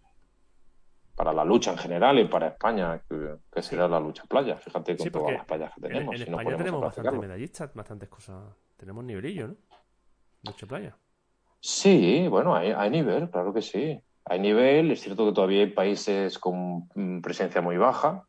para 1.15 1.33
la 1.33 1.45
lucha 1.45 1.71
en 1.71 1.77
general 1.77 2.19
y 2.19 2.25
para 2.25 2.49
España, 2.49 3.01
que, 3.07 3.37
que 3.51 3.61
sería 3.61 3.87
la 3.87 3.99
lucha 3.99 4.23
playa. 4.25 4.57
Fíjate 4.57 4.97
con 4.97 5.11
todas 5.11 5.33
las 5.33 5.45
playas 5.45 5.73
que 5.73 5.81
tenemos. 5.81 6.15
En, 6.15 6.21
España 6.21 6.57
tenemos 6.57 6.81
bastantes 6.81 7.19
medallistas, 7.19 7.73
bastantes 7.73 8.09
cosas. 8.09 8.55
Tenemos 8.77 9.03
nivelillo, 9.03 9.47
¿no? 9.47 9.55
Lucha 10.43 10.67
playa. 10.67 10.97
Sí, 11.61 12.27
bueno, 12.27 12.55
hay, 12.55 12.71
hay 12.71 12.89
nivel, 12.89 13.29
claro 13.29 13.53
que 13.53 13.61
sí. 13.61 14.01
Hay 14.25 14.39
nivel, 14.39 14.91
es 14.91 15.01
cierto 15.01 15.25
que 15.25 15.33
todavía 15.33 15.61
hay 15.61 15.69
países 15.69 16.39
con 16.39 16.89
mm, 16.95 17.21
presencia 17.21 17.61
muy 17.61 17.77
baja, 17.77 18.27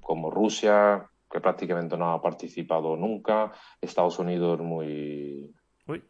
como 0.00 0.30
Rusia, 0.30 1.10
que 1.28 1.40
prácticamente 1.40 1.96
no 1.96 2.12
ha 2.12 2.22
participado 2.22 2.96
nunca, 2.96 3.50
Estados 3.80 4.20
Unidos 4.20 4.60
muy, 4.60 5.52
muy 5.86 6.00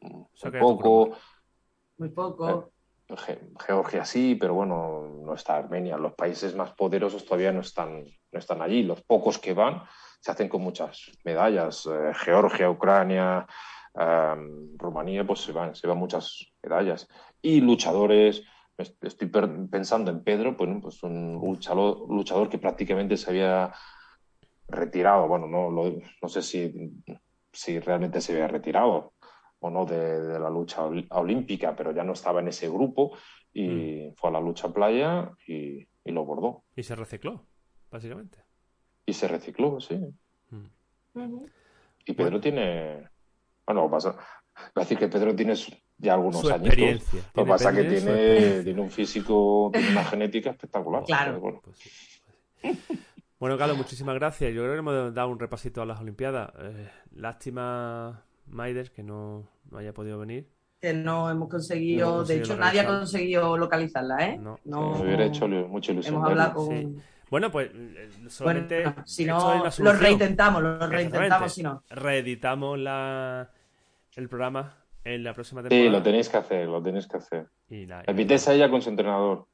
poco. 0.61 1.17
Muy 1.97 2.11
poco. 2.11 2.71
Eh, 3.09 3.51
Georgia 3.67 4.05
sí, 4.05 4.35
pero 4.35 4.55
bueno, 4.55 5.23
no 5.25 5.35
está 5.35 5.57
Armenia. 5.57 5.97
Los 5.97 6.15
países 6.15 6.55
más 6.55 6.73
poderosos 6.73 7.25
todavía 7.25 7.53
no 7.53 7.61
están, 7.61 8.05
no 8.33 8.39
están 8.39 8.63
allí. 8.63 8.83
Los 8.83 9.03
pocos 9.03 9.39
que 9.39 9.55
van 9.55 9.83
se 10.21 10.31
hacen 10.31 10.49
con 10.49 10.63
muchas 10.63 11.11
medallas. 11.25 11.87
Eh, 11.87 12.13
Georgia, 12.15 12.71
Ucrania, 12.71 13.47
Rumanía, 13.95 15.25
pues 15.27 15.41
se 15.41 15.53
van, 15.53 15.75
se 15.75 15.87
van 15.87 15.99
muchas 15.99 16.53
medallas. 16.63 17.09
Y 17.41 17.61
luchadores, 17.61 18.43
estoy 18.77 19.29
pensando 19.71 20.11
en 20.11 20.23
Pedro, 20.25 20.57
pues, 20.57 20.71
pues 20.83 21.03
un 21.03 21.35
luchador, 21.35 22.09
luchador 22.09 22.49
que 22.49 22.59
prácticamente 22.59 23.17
se 23.17 23.31
había 23.31 23.73
retirado. 24.69 25.29
Bueno, 25.29 25.47
no, 25.47 25.71
no 25.71 26.29
sé 26.29 26.43
si, 26.43 27.03
si 27.53 27.79
realmente 27.79 28.21
se 28.21 28.33
había 28.33 28.49
retirado, 28.49 29.13
o 29.61 29.71
no 29.71 29.87
de, 29.87 30.39
la 30.39 30.51
lucha 30.51 30.83
olímpica, 30.85 31.75
pero 31.75 31.93
ya 31.93 32.05
no 32.05 32.13
estaba 32.13 32.41
en 32.41 32.49
ese 32.49 32.69
grupo 32.69 33.17
y 33.53 34.09
mm. 34.09 34.15
fue 34.15 34.29
a 34.31 34.33
la 34.33 34.41
lucha 34.41 34.73
playa 34.73 35.31
y, 35.47 35.87
lo 36.05 36.25
bordó. 36.25 36.65
Y 36.77 36.83
se 36.83 36.95
recicló, 36.95 37.47
básicamente. 37.91 38.39
Y 39.07 39.15
se 39.15 39.27
recicló, 39.27 39.81
sí. 39.81 39.99
Mm. 40.51 41.45
Y 42.05 42.13
Pedro 42.13 42.41
tiene. 42.41 43.09
Bueno, 43.67 43.91
pasa. 43.91 44.17
Va 44.57 44.71
a 44.77 44.81
decir 44.81 44.99
que 44.99 45.09
Pedro 45.09 45.35
tiene 45.35 45.55
ya 45.99 46.15
algunos 46.15 46.45
años. 46.51 46.77
Lo 47.35 47.45
que 47.45 47.49
pasa 47.51 47.71
es 47.71 47.77
que 47.77 47.85
tiene, 47.85 48.63
tiene, 48.63 48.81
un 48.81 48.91
físico, 48.91 49.71
tiene 49.73 49.91
una 49.91 50.05
genética 50.05 50.51
espectacular. 50.51 51.03
Claro. 51.05 51.41
Bueno. 51.41 51.61
Pues 51.63 52.79
bueno, 53.39 53.59
Carlos, 53.59 53.77
muchísimas 53.77 54.15
gracias. 54.15 54.55
Yo 54.55 54.63
creo 54.63 54.73
que 54.73 54.79
hemos 54.79 55.15
dado 55.15 55.29
un 55.29 55.39
repasito 55.39 55.83
a 55.83 55.87
las 55.87 56.01
Olimpiadas. 56.01 56.51
Eh, 56.61 56.89
lástima, 57.13 58.25
Maider, 58.47 58.91
que 58.91 59.03
no, 59.03 59.49
no 59.71 59.79
haya 59.79 59.93
podido 59.93 60.19
venir. 60.19 60.49
Que 60.81 60.95
no 60.95 61.31
hemos 61.31 61.49
conseguido, 61.49 62.25
de 62.25 62.39
hecho 62.39 62.57
nadie 62.57 62.81
ha 62.81 62.87
conseguido 62.87 63.57
localizarla, 63.57 64.29
¿eh? 64.29 64.39
No, 64.39 64.59
no 64.65 65.01
hubiera 65.01 65.25
hecho 65.25 65.49
mucha 65.49 65.93
ilusión. 65.93 66.15
Hemos 66.15 66.29
hablado 66.29 66.55
con... 66.55 67.03
Bueno, 67.35 67.51
pues 67.51 67.69
eh, 67.75 68.11
solamente. 68.29 68.85
si 69.07 69.25
no, 69.25 69.65
lo 69.79 69.93
reintentamos, 69.93 70.63
lo 70.63 70.87
reintentamos 70.87 71.53
si 71.53 71.65
no. 71.65 71.83
Reeditamos 71.91 72.79
la, 72.79 73.51
el 74.15 74.29
programa 74.29 74.77
en 75.03 75.25
la 75.25 75.35
próxima 75.35 75.61
temporada. 75.61 75.83
Sí, 75.83 75.91
lo 75.91 76.01
tenéis 76.01 76.29
que 76.29 76.37
hacer, 76.37 76.69
lo 76.69 76.81
tenéis 76.81 77.09
que 77.09 77.17
hacer. 77.17 77.47
Y 77.69 77.87
la, 77.87 78.05
a 78.07 78.53
ella 78.53 78.71
con 78.71 78.83
su 78.83 78.91
entrenador. 78.91 79.49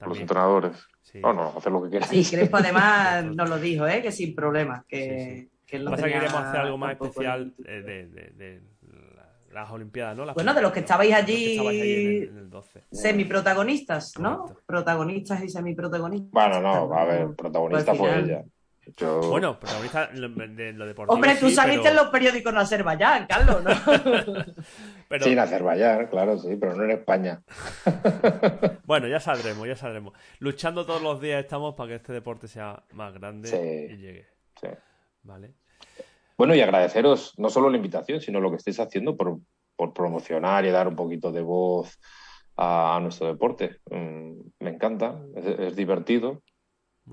los 0.00 0.18
entrenadores. 0.18 0.84
Sí. 1.00 1.20
No, 1.20 1.32
no, 1.32 1.54
hacer 1.56 1.70
lo 1.70 1.84
que 1.84 1.90
quieras. 1.90 2.08
Sí, 2.08 2.28
Crespo 2.28 2.56
además 2.56 3.24
nos 3.36 3.48
lo 3.48 3.58
dijo, 3.60 3.86
¿eh? 3.86 4.02
que 4.02 4.10
sin 4.10 4.34
problema. 4.34 4.84
Que, 4.88 5.46
que 5.64 5.78
lo 5.78 5.94
que 5.94 6.02
queremos 6.02 6.34
hacer 6.34 6.62
algo 6.62 6.76
más 6.76 7.00
especial 7.00 7.54
de, 7.56 8.08
de 8.08 8.62
las 9.52 9.70
Olimpiadas, 9.70 10.16
¿no? 10.16 10.32
bueno, 10.34 10.54
de 10.54 10.62
los 10.62 10.72
que 10.72 10.80
estabais 10.80 11.12
allí, 11.14 11.58
en, 11.58 12.38
el, 12.38 12.50
12. 12.50 12.84
semiprotagonistas, 12.90 14.18
¿no? 14.18 14.56
Protagonistas 14.66 15.42
y 15.42 15.48
semiprotagonistas. 15.48 16.30
Bueno, 16.32 16.60
no, 16.60 16.94
a 16.94 17.04
ver, 17.04 17.34
protagonista 17.36 17.94
fue 17.94 18.18
ella. 18.18 18.44
Bueno, 19.28 19.60
protagonista 19.60 20.08
de 20.08 20.72
lo 20.72 20.86
deportivo. 20.86 21.14
Hombre, 21.14 21.36
tú 21.36 21.48
saliste 21.50 21.88
en 21.88 21.96
los 21.96 22.08
periódicos 22.08 22.52
en 22.52 22.58
Azerbaiyán, 22.58 23.26
Carlos, 23.26 23.62
¿no? 23.62 23.70
pero... 25.08 25.24
Sí, 25.24 25.32
en 25.32 25.38
Azerbaiyán, 25.38 26.08
claro, 26.08 26.36
sí, 26.36 26.56
pero 26.56 26.74
no 26.74 26.82
en 26.84 26.90
España. 26.90 27.42
bueno, 28.84 29.06
ya 29.06 29.20
saldremos, 29.20 29.68
ya 29.68 29.76
saldremos. 29.76 30.14
Luchando 30.40 30.84
todos 30.84 31.00
los 31.00 31.20
días 31.20 31.44
estamos 31.44 31.74
para 31.74 31.90
que 31.90 31.94
este 31.96 32.12
deporte 32.12 32.48
sea 32.48 32.82
más 32.92 33.14
grande 33.14 33.88
y 33.92 33.96
llegue. 33.98 34.26
Sí. 34.60 34.68
Vale. 35.22 35.54
Bueno, 36.36 36.54
y 36.54 36.60
agradeceros 36.60 37.34
no 37.38 37.50
solo 37.50 37.70
la 37.70 37.76
invitación, 37.76 38.20
sino 38.20 38.40
lo 38.40 38.50
que 38.50 38.56
estáis 38.56 38.80
haciendo 38.80 39.16
por, 39.16 39.40
promocionar 39.94 40.64
y 40.64 40.70
dar 40.70 40.86
un 40.86 40.96
poquito 40.96 41.32
de 41.32 41.42
voz 41.42 41.98
a, 42.56 42.98
nuestro 43.02 43.26
deporte. 43.26 43.78
Mm, 43.90 44.40
me 44.60 44.70
encanta, 44.70 45.20
es, 45.34 45.74
divertido. 45.74 46.42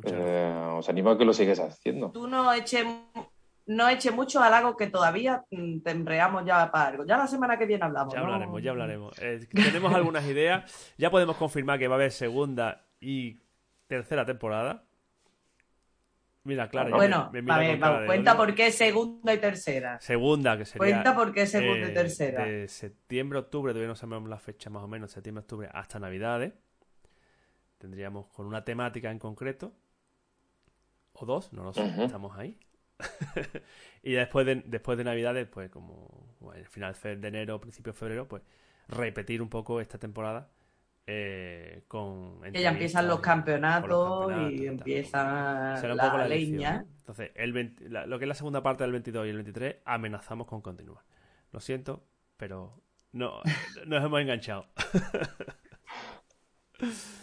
Eh, 0.03 0.73
os 0.77 0.87
animo 0.87 1.09
a 1.09 1.17
que 1.17 1.25
lo 1.25 1.33
sigáis 1.33 1.59
haciendo. 1.59 2.11
Tú 2.11 2.27
no 2.27 2.53
eches 2.53 2.85
no 3.69 3.87
eche 3.87 4.09
mucho 4.09 4.41
halago 4.41 4.75
que 4.75 4.87
todavía 4.87 5.45
mm, 5.51 5.81
te 5.81 6.03
ya 6.03 6.71
para 6.71 6.87
algo. 6.87 7.05
Ya 7.05 7.17
la 7.17 7.27
semana 7.27 7.57
que 7.57 7.67
viene 7.67 7.85
hablamos. 7.85 8.13
Ya 8.13 8.19
hablaremos, 8.19 8.63
ya 8.63 8.71
hablaremos. 8.71 9.19
Eh, 9.19 9.47
tenemos 9.51 9.93
algunas 9.93 10.25
ideas. 10.25 10.93
Ya 10.97 11.11
podemos 11.11 11.37
confirmar 11.37 11.77
que 11.77 11.87
va 11.87 11.95
a 11.95 11.97
haber 11.97 12.11
segunda 12.11 12.87
y 12.99 13.37
tercera 13.87 14.25
temporada. 14.25 14.88
Mira, 16.43 16.69
claro. 16.69 16.95
Bueno, 16.95 17.29
me- 17.31 17.41
a 17.41 17.57
ver, 17.59 18.07
cuenta 18.07 18.37
por 18.37 18.55
qué 18.55 18.71
segunda 18.71 19.33
y 19.33 19.37
tercera. 19.37 19.99
Segunda, 20.01 20.57
que 20.57 20.65
sería. 20.65 21.03
Cuenta 21.03 21.15
por 21.15 21.33
qué 21.33 21.45
segunda 21.45 21.87
eh, 21.87 21.91
y 21.91 21.93
tercera. 21.93 22.45
De 22.45 22.67
septiembre, 22.67 23.39
octubre, 23.39 23.71
todavía 23.73 23.89
no 23.89 23.95
sabemos 23.95 24.29
la 24.29 24.39
fecha 24.39 24.69
más 24.69 24.83
o 24.83 24.87
menos, 24.87 25.11
septiembre, 25.11 25.41
octubre, 25.41 25.69
hasta 25.71 25.99
Navidades. 25.99 26.53
Tendríamos 27.77 28.27
con 28.27 28.45
una 28.45 28.63
temática 28.63 29.11
en 29.11 29.19
concreto. 29.19 29.73
O 31.13 31.25
dos, 31.25 31.51
no 31.53 31.63
lo 31.63 31.73
sé, 31.73 31.83
estamos 32.05 32.37
ahí. 32.37 32.57
y 34.03 34.13
después 34.13 34.45
de, 34.45 34.55
después 34.65 34.97
de 34.97 35.03
Navidades, 35.03 35.47
pues 35.47 35.69
como 35.69 36.35
bueno, 36.39 36.65
final 36.69 36.95
de 37.03 37.27
enero, 37.27 37.59
principio 37.59 37.93
de 37.93 37.99
febrero, 37.99 38.27
pues 38.27 38.43
repetir 38.87 39.41
un 39.41 39.49
poco 39.49 39.81
esta 39.81 39.97
temporada 39.97 40.49
eh, 41.11 41.83
con... 41.87 42.39
Que 42.41 42.61
ya 42.61 42.69
empiezan 42.69 43.07
los 43.07 43.19
campeonatos 43.19 43.89
los 43.89 44.19
campeonatos 44.27 44.53
y 44.59 44.67
empieza 44.67 45.75
Será 45.77 45.93
un 45.93 45.97
la, 45.97 46.03
poco 46.05 46.17
la 46.19 46.27
leña. 46.27 46.77
¿no? 46.83 46.87
Entonces, 46.99 47.31
el 47.33 47.51
20 47.51 47.89
la- 47.89 48.05
lo 48.05 48.19
que 48.19 48.25
es 48.25 48.29
la 48.29 48.35
segunda 48.35 48.61
parte 48.61 48.83
del 48.83 48.91
22 48.91 49.25
y 49.25 49.29
el 49.29 49.35
23, 49.37 49.77
amenazamos 49.85 50.45
con 50.45 50.61
continuar. 50.61 51.03
Lo 51.51 51.59
siento, 51.59 52.05
pero 52.37 52.79
no 53.11 53.41
nos 53.87 54.03
hemos 54.05 54.21
enganchado. 54.21 54.67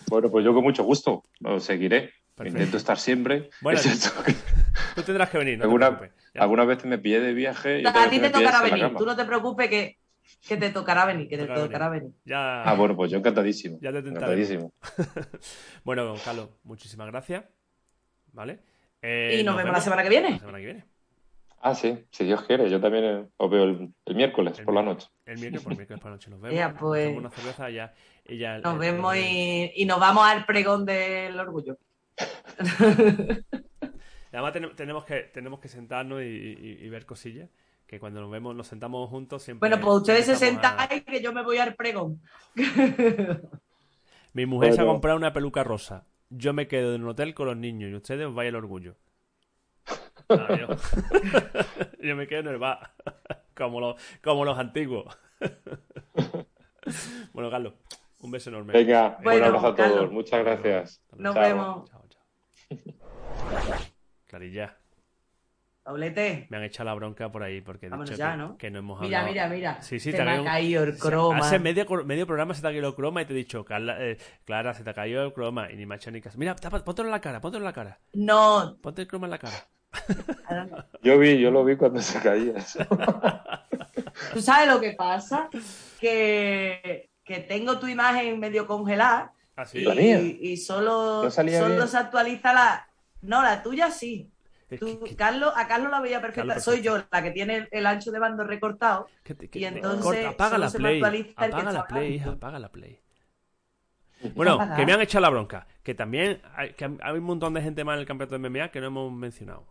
Bueno, 0.09 0.31
pues 0.31 0.45
yo 0.45 0.53
con 0.55 0.63
mucho 0.63 0.85
gusto 0.85 1.23
lo 1.41 1.59
seguiré. 1.61 2.13
Perfecto. 2.35 2.59
Intento 2.59 2.77
estar 2.77 2.99
siempre. 2.99 3.49
Bueno, 3.63 3.81
Tú 4.95 5.03
tendrás 5.03 5.31
que 5.31 5.39
venir, 5.39 5.55
no 5.57 5.63
te 5.63 5.65
alguna, 5.65 5.99
preocupes. 5.99 6.25
Ya. 6.35 6.43
alguna 6.43 6.65
vez 6.67 6.85
me 6.85 6.99
pillé 6.99 7.21
de 7.21 7.33
viaje 7.33 7.81
y 7.81 7.87
A 7.87 8.11
ti 8.11 8.21
te 8.21 8.29
tocará 8.29 8.61
venir. 8.63 8.95
Tú 8.97 9.07
no 9.07 9.17
te 9.17 9.25
preocupes 9.25 9.69
que, 9.71 9.99
que 10.49 10.57
te 10.57 10.71
tocará 10.71 11.05
venir, 11.07 11.29
que 11.29 11.37
te 11.37 11.43
Tocará 11.47 11.63
tocará 11.67 11.89
venir. 11.89 12.11
Ya, 12.25 12.63
Ah, 12.63 12.75
bueno, 12.75 12.95
pues 12.97 13.11
yo 13.11 13.19
encantadísimo. 13.19 13.79
Ya 13.81 13.93
te 13.93 13.99
encantadísimo. 13.99 14.73
Bueno, 15.85 16.15
Carlos, 16.25 16.51
muchísimas 16.65 17.07
gracias. 17.09 17.45
¿Vale? 18.33 18.61
Eh, 19.03 19.39
Y 19.41 19.45
nos 19.45 19.57
vemos 19.57 19.73
la 19.73 19.81
semana 19.81 20.03
que 20.03 20.09
viene. 20.09 20.31
La 20.33 20.39
semana 20.39 20.59
que 20.59 20.65
viene. 20.65 20.85
Ah, 21.61 21.75
sí, 21.75 22.05
si 22.11 22.25
Dios 22.25 22.43
quiere. 22.43 22.69
Yo 22.71 22.81
también 22.81 23.05
eh, 23.05 23.27
os 23.39 23.51
veo 23.51 23.65
el, 23.65 23.93
el 24.05 24.15
miércoles 24.15 24.59
El 24.59 24.65
por 24.67 24.75
la 24.75 24.83
noche. 24.83 25.09
El 25.25 25.39
miércoles, 25.39 25.63
por 25.65 25.73
el 25.73 25.79
miércoles 25.79 26.01
por 26.01 26.11
la 26.11 26.17
noche 26.17 26.31
nos 26.31 26.41
vemos. 26.41 26.57
Ya, 26.57 26.69
nos 26.69 26.79
pues. 26.81 27.05
tomamos 27.09 27.21
una 27.21 27.31
cerveza 27.43 27.71
ya, 27.71 27.95
y 28.27 28.39
ya- 28.39 28.59
Nos 28.59 28.79
vemos 28.79 29.17
y, 29.17 29.73
y 29.75 29.85
nos 29.87 29.99
vamos 29.99 30.25
al 30.27 30.45
pregón 30.45 30.85
del 30.85 31.39
orgullo. 31.41 31.79
Además 34.33 34.53
ten- 34.53 34.77
tenemos 34.77 35.05
que, 35.05 35.21
tenemos 35.33 35.61
que 35.61 35.69
sentarnos 35.69 36.21
y, 36.23 36.25
y- 36.27 36.79
y 36.85 36.89
ver 36.89 37.07
cosillas. 37.07 37.49
Que 37.87 38.01
cuando 38.01 38.21
nos 38.21 38.31
vemos, 38.31 38.55
nos 38.57 38.67
sentamos 38.67 39.09
juntos 39.09 39.43
siempre. 39.43 39.69
Bueno, 39.69 39.83
pues 39.83 39.97
ustedes 39.99 40.25
se 40.27 40.33
empezamos 40.33 40.65
a- 40.65 40.79
sentáis 40.89 41.05
que 41.05 41.23
yo 41.23 41.33
me 41.33 41.43
voy 41.45 41.59
al 41.59 41.75
pregón. 41.77 42.21
Mi 44.33 44.45
mujer 44.45 44.73
se 44.75 44.83
ha 44.83 44.85
comprado 44.85 45.17
una 45.17 45.33
peluca 45.33 45.63
rosa. 45.65 46.05
Yo 46.29 46.53
me 46.53 46.67
quedo 46.67 46.95
en 46.95 47.03
un 47.05 47.09
hotel 47.11 47.33
con 47.35 47.47
los 47.47 47.57
niños 47.57 47.91
y 47.91 47.95
ustedes 47.95 48.27
os 48.27 48.35
vais 48.35 48.49
al 48.49 48.57
orgullo. 48.57 48.97
Adiós. 50.29 50.83
yo 52.03 52.17
me 52.17 52.27
quedo 52.27 52.41
en 52.41 52.49
el 52.49 52.59
bar. 52.59 52.91
como, 53.57 53.81
los, 53.81 53.97
como 54.23 54.45
los 54.45 54.59
antiguos. 54.59 55.17
bueno, 57.33 57.51
Carlos, 57.51 57.75
un 58.21 58.31
beso 58.33 58.51
enorme. 58.51 58.73
Venga, 58.73 59.19
Bueno, 59.23 59.39
un 59.39 59.45
abrazo 59.47 59.67
a 59.69 59.75
todos. 59.77 59.91
Carlos. 59.93 60.13
Muchas 60.13 60.45
gracias. 60.45 61.01
Nos 61.17 61.35
Chao. 61.35 61.43
vemos. 61.45 61.89
Chao, 61.91 62.05
chao. 62.09 62.23
Clarilla, 64.27 64.77
Doblete. 65.87 66.47
me 66.51 66.57
han 66.57 66.65
echado 66.65 66.87
la 66.87 66.95
bronca 66.95 67.31
por 67.31 67.43
ahí 67.45 67.61
porque 67.61 67.87
he 67.87 67.89
Vámonos 67.89 68.11
dicho 68.11 68.19
ya, 68.19 68.33
que, 68.33 68.37
¿no? 68.37 68.57
que 68.59 68.71
no 68.71 68.79
hemos 68.81 69.01
Mira, 69.01 69.21
hablado. 69.21 69.33
mira, 69.33 69.49
mira. 69.49 69.83
Sí, 69.83 70.01
sí, 70.01 70.11
se 70.11 70.17
te 70.19 70.25
me 70.25 70.33
ha 70.33 70.45
caído 70.45 70.83
el 70.83 70.99
croma. 70.99 71.39
Hace 71.39 71.59
medio, 71.61 71.87
medio 72.05 72.27
programa 72.27 72.55
se 72.55 72.61
te 72.63 72.67
ha 72.69 72.71
caído 72.71 72.89
el 72.89 72.95
croma 72.95 73.23
y 73.23 73.25
te 73.25 73.33
he 73.33 73.37
dicho, 73.37 73.65
Carla, 73.65 73.97
eh, 74.01 74.19
Clara, 74.45 74.75
se 74.75 74.83
te 74.83 74.91
ha 74.91 74.95
caído 74.95 75.25
el 75.25 75.33
croma 75.33 75.71
y 75.71 75.77
ni 75.77 75.95
hecho 75.95 76.11
ni 76.11 76.21
caso. 76.21 76.39
Mira, 76.39 76.57
tapa- 76.57 76.85
póntelo 76.85 77.09
en 77.09 77.13
la 77.13 77.21
cara, 77.21 77.41
póntelo 77.41 77.63
en 77.63 77.67
la 77.67 77.73
cara. 77.73 78.01
No, 78.15 78.77
Ponte 78.83 79.03
el 79.03 79.09
croma 79.09 79.27
en 79.27 79.31
la 79.31 79.39
cara. 79.39 79.55
Yo 81.03 81.19
vi, 81.19 81.39
yo 81.41 81.51
lo 81.51 81.65
vi 81.65 81.77
cuando 81.77 82.01
se 82.01 82.21
caía 82.21 82.59
eso. 82.59 82.81
¿Tú 84.33 84.41
sabes 84.43 84.69
lo 84.69 84.81
que 84.81 84.93
pasa? 84.93 85.49
Que, 86.01 87.11
que 87.25 87.39
tengo 87.41 87.79
tu 87.79 87.87
imagen 87.87 88.39
medio 88.41 88.67
congelada 88.67 89.33
Así. 89.55 89.79
y, 89.79 89.85
¿La 89.85 89.95
mía? 89.95 90.21
y 90.21 90.57
solo, 90.57 91.23
¿No 91.25 91.31
salía 91.31 91.61
solo 91.61 91.77
bien? 91.77 91.89
se 91.89 91.97
actualiza 91.99 92.53
la... 92.53 92.89
No, 93.23 93.43
la 93.43 93.63
tuya 93.63 93.91
sí. 93.91 94.31
Es 94.69 94.81
Tú, 94.81 94.87
que- 95.01 95.11
que- 95.11 95.17
Carlos, 95.17 95.53
a 95.55 95.69
Carlos 95.69 95.91
la 95.91 96.01
veía 96.01 96.21
perfecta. 96.21 96.49
Carlos 96.49 96.65
Soy 96.65 96.83
yo 96.83 96.99
la 97.11 97.23
que 97.23 97.31
tiene 97.31 97.57
el, 97.57 97.69
el 97.71 97.87
ancho 97.87 98.11
de 98.11 98.19
bando 98.19 98.43
recortado. 98.45 99.07
que 99.23 99.35
te- 99.35 99.49
que 99.49 99.59
y 99.59 99.63
te- 99.63 99.69
entonces 99.69 100.03
corta, 100.03 100.29
apaga 100.31 100.59
la 100.59 100.71
play. 100.71 101.01
que 101.01 101.35
Apaga 101.37 101.73
la 101.73 101.87
play, 101.87 102.15
hija, 102.15 102.31
apaga 102.31 102.59
la 102.59 102.73
play. 102.73 103.01
Bueno, 104.35 104.59
que 104.77 104.85
me 104.87 104.93
han 104.93 105.01
echado 105.03 105.23
la 105.23 105.29
bronca. 105.31 105.67
Que 105.83 105.95
también 105.95 106.41
hay, 106.55 106.73
que 106.73 106.85
hay 106.85 107.19
un 107.19 107.23
montón 107.25 107.55
de 107.55 107.63
gente 107.63 107.85
más 107.85 107.95
en 107.95 108.01
el 108.01 108.07
campeonato 108.07 108.39
de 108.39 108.49
MMA 108.49 108.71
que 108.71 108.81
no 108.81 108.87
hemos 108.89 109.13
mencionado. 109.13 109.67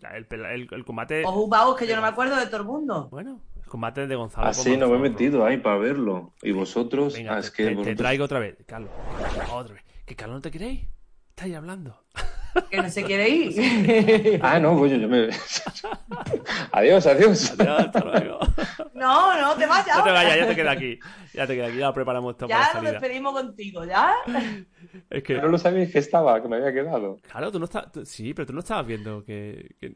La- 0.00 0.16
El, 0.16 0.26
el- 0.30 0.68
el 0.70 0.84
combate. 0.84 1.24
Ojo, 1.24 1.48
vamos, 1.48 1.76
que 1.76 1.86
yo 1.86 1.96
no 1.96 2.02
me 2.02 2.08
acuerdo 2.08 2.36
de 2.36 2.46
todo 2.46 2.58
el 2.58 2.64
mundo. 2.66 3.08
Bueno, 3.10 3.40
el 3.56 3.64
combate 3.66 4.06
de 4.06 4.14
Gonzalo. 4.14 4.46
Así 4.48 4.70
con 4.70 4.80
no 4.80 4.88
me 4.90 4.96
he 4.96 5.10
metido 5.10 5.44
ahí 5.46 5.56
para 5.56 5.78
verlo. 5.78 6.34
Y 6.42 6.52
vosotros, 6.52 7.14
Venga, 7.14 7.32
ah, 7.32 7.40
te, 7.40 7.46
es 7.46 7.50
que 7.50 7.62
te- 7.64 7.68
te 7.70 7.74
vosotros- 7.74 7.96
traigo 7.96 8.24
otra 8.26 8.38
vez, 8.38 8.56
Carlos. 8.66 8.90
Otra 9.50 9.74
vez. 9.74 9.84
¿Que 10.04 10.14
Carlos 10.14 10.36
no 10.36 10.40
te 10.42 10.50
queréis? 10.50 10.86
Estáis 11.30 11.56
hablando. 11.56 12.04
Que 12.70 12.76
no 12.82 12.88
se 12.90 13.02
quiere 13.04 13.28
ir. 13.28 14.40
Ah, 14.42 14.58
no, 14.60 14.76
coño, 14.78 14.96
yo 14.96 15.08
me. 15.08 15.28
adiós, 16.72 17.06
adiós. 17.06 17.50
Adiós, 17.58 17.80
hasta 17.80 18.00
luego. 18.00 18.38
no, 18.94 19.40
no 19.40 19.54
te 19.56 19.66
vayas. 19.66 19.96
No 19.98 20.04
te 20.04 20.10
vayas, 20.10 20.36
ya 20.38 20.46
te 20.48 20.54
queda 20.54 20.70
aquí. 20.72 20.98
Ya 21.32 21.46
te 21.46 21.54
queda 21.56 21.66
aquí, 21.66 21.78
ya 21.78 21.86
lo 21.88 21.94
preparamos 21.94 22.32
esto 22.34 22.46
para 22.48 22.58
Ya 22.60 22.64
nos 22.66 22.72
salida. 22.74 22.92
despedimos 22.92 23.32
contigo, 23.32 23.84
¿ya? 23.84 24.14
Es 25.10 25.22
que, 25.22 25.34
No 25.34 25.48
lo 25.48 25.58
sabéis 25.58 25.90
que 25.92 25.98
estaba, 25.98 26.40
que 26.42 26.48
me 26.48 26.56
había 26.56 26.72
quedado. 26.72 27.18
claro, 27.30 27.50
tú 27.50 27.58
no 27.58 27.64
estás. 27.66 27.90
tú- 27.92 28.04
sí, 28.06 28.34
pero 28.34 28.46
tú 28.46 28.52
no 28.52 28.60
estabas 28.60 28.86
viendo 28.86 29.24
que. 29.24 29.74
que- 29.80 29.94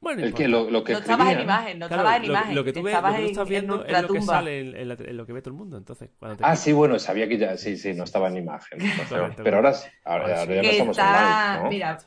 Bueno, 0.00 0.22
El 0.22 0.32
que, 0.32 0.46
lo, 0.48 0.70
lo 0.70 0.84
que 0.84 0.92
No 0.92 0.98
estabas 1.00 1.32
en 1.32 1.40
imagen, 1.40 1.78
no 1.78 1.88
Claro, 1.88 2.02
estabas 2.02 2.16
en 2.16 2.22
lo, 2.28 2.34
imagen. 2.34 2.54
lo 2.54 2.64
que 2.64 2.72
tú 2.72 2.82
ves, 2.82 2.94
estabas 2.94 3.12
lo 3.12 3.16
que 3.16 3.22
tú 3.22 3.24
en- 3.24 3.30
estás 3.32 3.42
en 3.42 3.48
viendo 3.50 3.74
es 3.74 3.78
nuestra 3.80 4.02
lo 4.02 4.08
que 4.08 4.18
tumba. 4.20 4.32
sale 4.34 4.60
en, 4.60 4.76
en 4.76 4.88
la- 4.88 4.94
en 4.94 5.16
lo 5.16 5.26
que 5.26 5.32
ve 5.32 5.42
todo 5.42 5.50
el 5.50 5.56
mundo. 5.58 5.76
Entonces, 5.76 6.10
cuando 6.18 6.36
te 6.36 6.44
Ah, 6.44 6.56
sí, 6.56 6.72
bueno, 6.72 6.98
sabía 6.98 7.28
que 7.28 7.36
ya, 7.38 7.56
sí, 7.56 7.76
sí, 7.76 7.94
no 7.94 8.04
estaba 8.04 8.28
en 8.28 8.36
imagen. 8.36 8.78
No 8.78 8.86
sé, 9.04 9.08
Correcto. 9.08 9.42
pero 9.42 9.56
ahora, 9.56 9.74
sí, 9.74 9.88
ahora, 10.04 10.22
Ahora 10.24 10.40
ahora 10.40 10.46
sí. 10.46 10.54
ya 10.54 10.62
no 10.62 10.68
estamos 10.70 10.98
está... 10.98 11.46
online, 11.48 11.62
¿no? 11.64 11.68
Mira, 11.70 11.98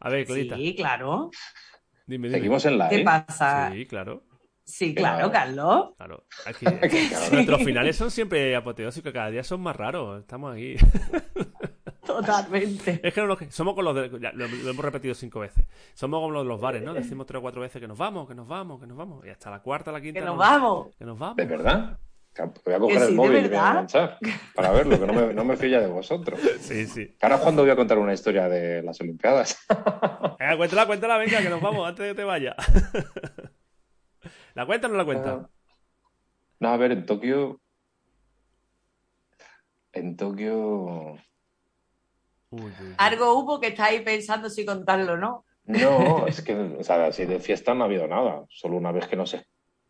A 0.00 0.08
ver, 0.10 0.26
Clarita, 0.26 0.56
sí, 0.56 0.74
claro. 0.74 1.30
dime, 2.06 2.28
dime. 2.28 2.38
Seguimos 2.38 2.64
en 2.66 2.78
live. 2.78 2.88
¿Qué 2.90 2.98
pasa? 3.04 3.70
Sí, 3.72 3.86
claro, 3.86 4.24
Sí, 4.64 4.94
claro, 4.94 5.30
Claro. 5.30 5.32
Carlos. 5.32 5.88
claro. 5.96 6.24
Aquí, 6.46 6.64
Claro. 7.08 7.32
Nuestros 7.32 7.62
finales 7.64 7.96
son 7.96 8.10
siempre 8.10 8.54
apoteósicos, 8.56 9.12
cada 9.12 9.30
día 9.30 9.44
son 9.44 9.60
más 9.60 9.76
raros. 9.76 10.20
Estamos 10.20 10.54
aquí. 10.54 10.76
Totalmente. 12.04 13.00
Es 13.02 13.14
que 13.14 13.22
no 13.22 13.36
somos 13.50 13.74
con 13.74 13.84
los 13.84 13.94
de- 13.94 14.20
ya, 14.20 14.32
lo, 14.32 14.48
lo 14.48 14.70
hemos 14.70 14.84
repetido 14.84 15.14
cinco 15.14 15.40
veces. 15.40 15.64
Somos 15.94 16.18
como 16.20 16.32
los 16.32 16.42
de 16.42 16.48
los 16.48 16.60
bares, 16.60 16.82
¿no? 16.82 16.92
Decimos 16.94 17.26
tres 17.26 17.38
o 17.38 17.42
cuatro 17.42 17.60
veces 17.60 17.80
que 17.80 17.86
nos 17.88 17.96
vamos, 17.98 18.26
que 18.28 18.34
nos 18.34 18.48
vamos, 18.48 18.80
que 18.80 18.86
nos 18.86 18.96
vamos. 18.96 19.24
Y 19.24 19.28
hasta 19.30 19.50
la 19.50 19.60
cuarta, 19.62 19.92
la 19.92 20.00
quinta. 20.00 20.18
Que 20.20 20.26
nos 20.26 20.34
no- 20.34 20.40
vamos. 20.40 20.96
Que 20.96 21.04
nos 21.04 21.18
vamos. 21.18 21.36
¿De 21.36 21.44
verdad? 21.46 21.98
Voy 22.64 22.74
a 22.74 22.78
coger 22.78 22.98
sí, 23.00 23.06
el 23.08 23.14
móvil 23.14 23.44
y 23.44 23.48
voy 23.48 23.56
a 23.58 23.68
enganchar 23.70 24.18
para 24.54 24.70
verlo, 24.72 24.98
que 24.98 25.06
no 25.06 25.12
me, 25.12 25.34
no 25.34 25.44
me 25.44 25.54
fío 25.54 25.68
ya 25.68 25.80
de 25.80 25.86
vosotros. 25.86 26.40
Sí, 26.60 26.86
sí. 26.86 27.14
Ahora 27.20 27.34
es 27.36 27.40
cuando 27.42 27.60
voy 27.60 27.70
a 27.70 27.76
contar 27.76 27.98
una 27.98 28.14
historia 28.14 28.48
de 28.48 28.82
las 28.82 28.98
Olimpiadas. 29.02 29.58
Venga, 30.38 30.56
cuéntala, 30.56 30.86
cuéntala, 30.86 31.18
venga, 31.18 31.42
que 31.42 31.50
nos 31.50 31.60
vamos 31.60 31.86
antes 31.86 32.04
de 32.04 32.12
que 32.12 32.16
te 32.16 32.24
vaya. 32.24 32.56
¿La 34.54 34.64
cuenta 34.64 34.86
o 34.86 34.90
no 34.90 34.96
la 34.96 35.04
cuenta? 35.04 35.48
No, 36.58 36.68
a 36.68 36.76
ver, 36.78 36.92
en 36.92 37.04
Tokio. 37.04 37.60
En 39.92 40.16
Tokio. 40.16 41.16
Uy, 42.52 42.62
uy, 42.62 42.72
uy. 42.88 42.94
Algo 42.98 43.34
hubo 43.38 43.58
que 43.60 43.68
estáis 43.68 44.02
pensando 44.02 44.48
si 44.48 44.64
contarlo, 44.64 45.16
¿no? 45.16 45.44
No, 45.64 46.26
es 46.26 46.42
que, 46.42 46.54
o 46.54 46.82
sea, 46.84 47.06
así 47.06 47.24
de 47.26 47.40
fiesta 47.40 47.74
no 47.74 47.82
ha 47.82 47.86
habido 47.86 48.06
nada. 48.06 48.44
Solo 48.48 48.76
una 48.76 48.92
vez 48.92 49.06
que 49.08 49.16
nos. 49.16 49.34
es- 49.34 49.46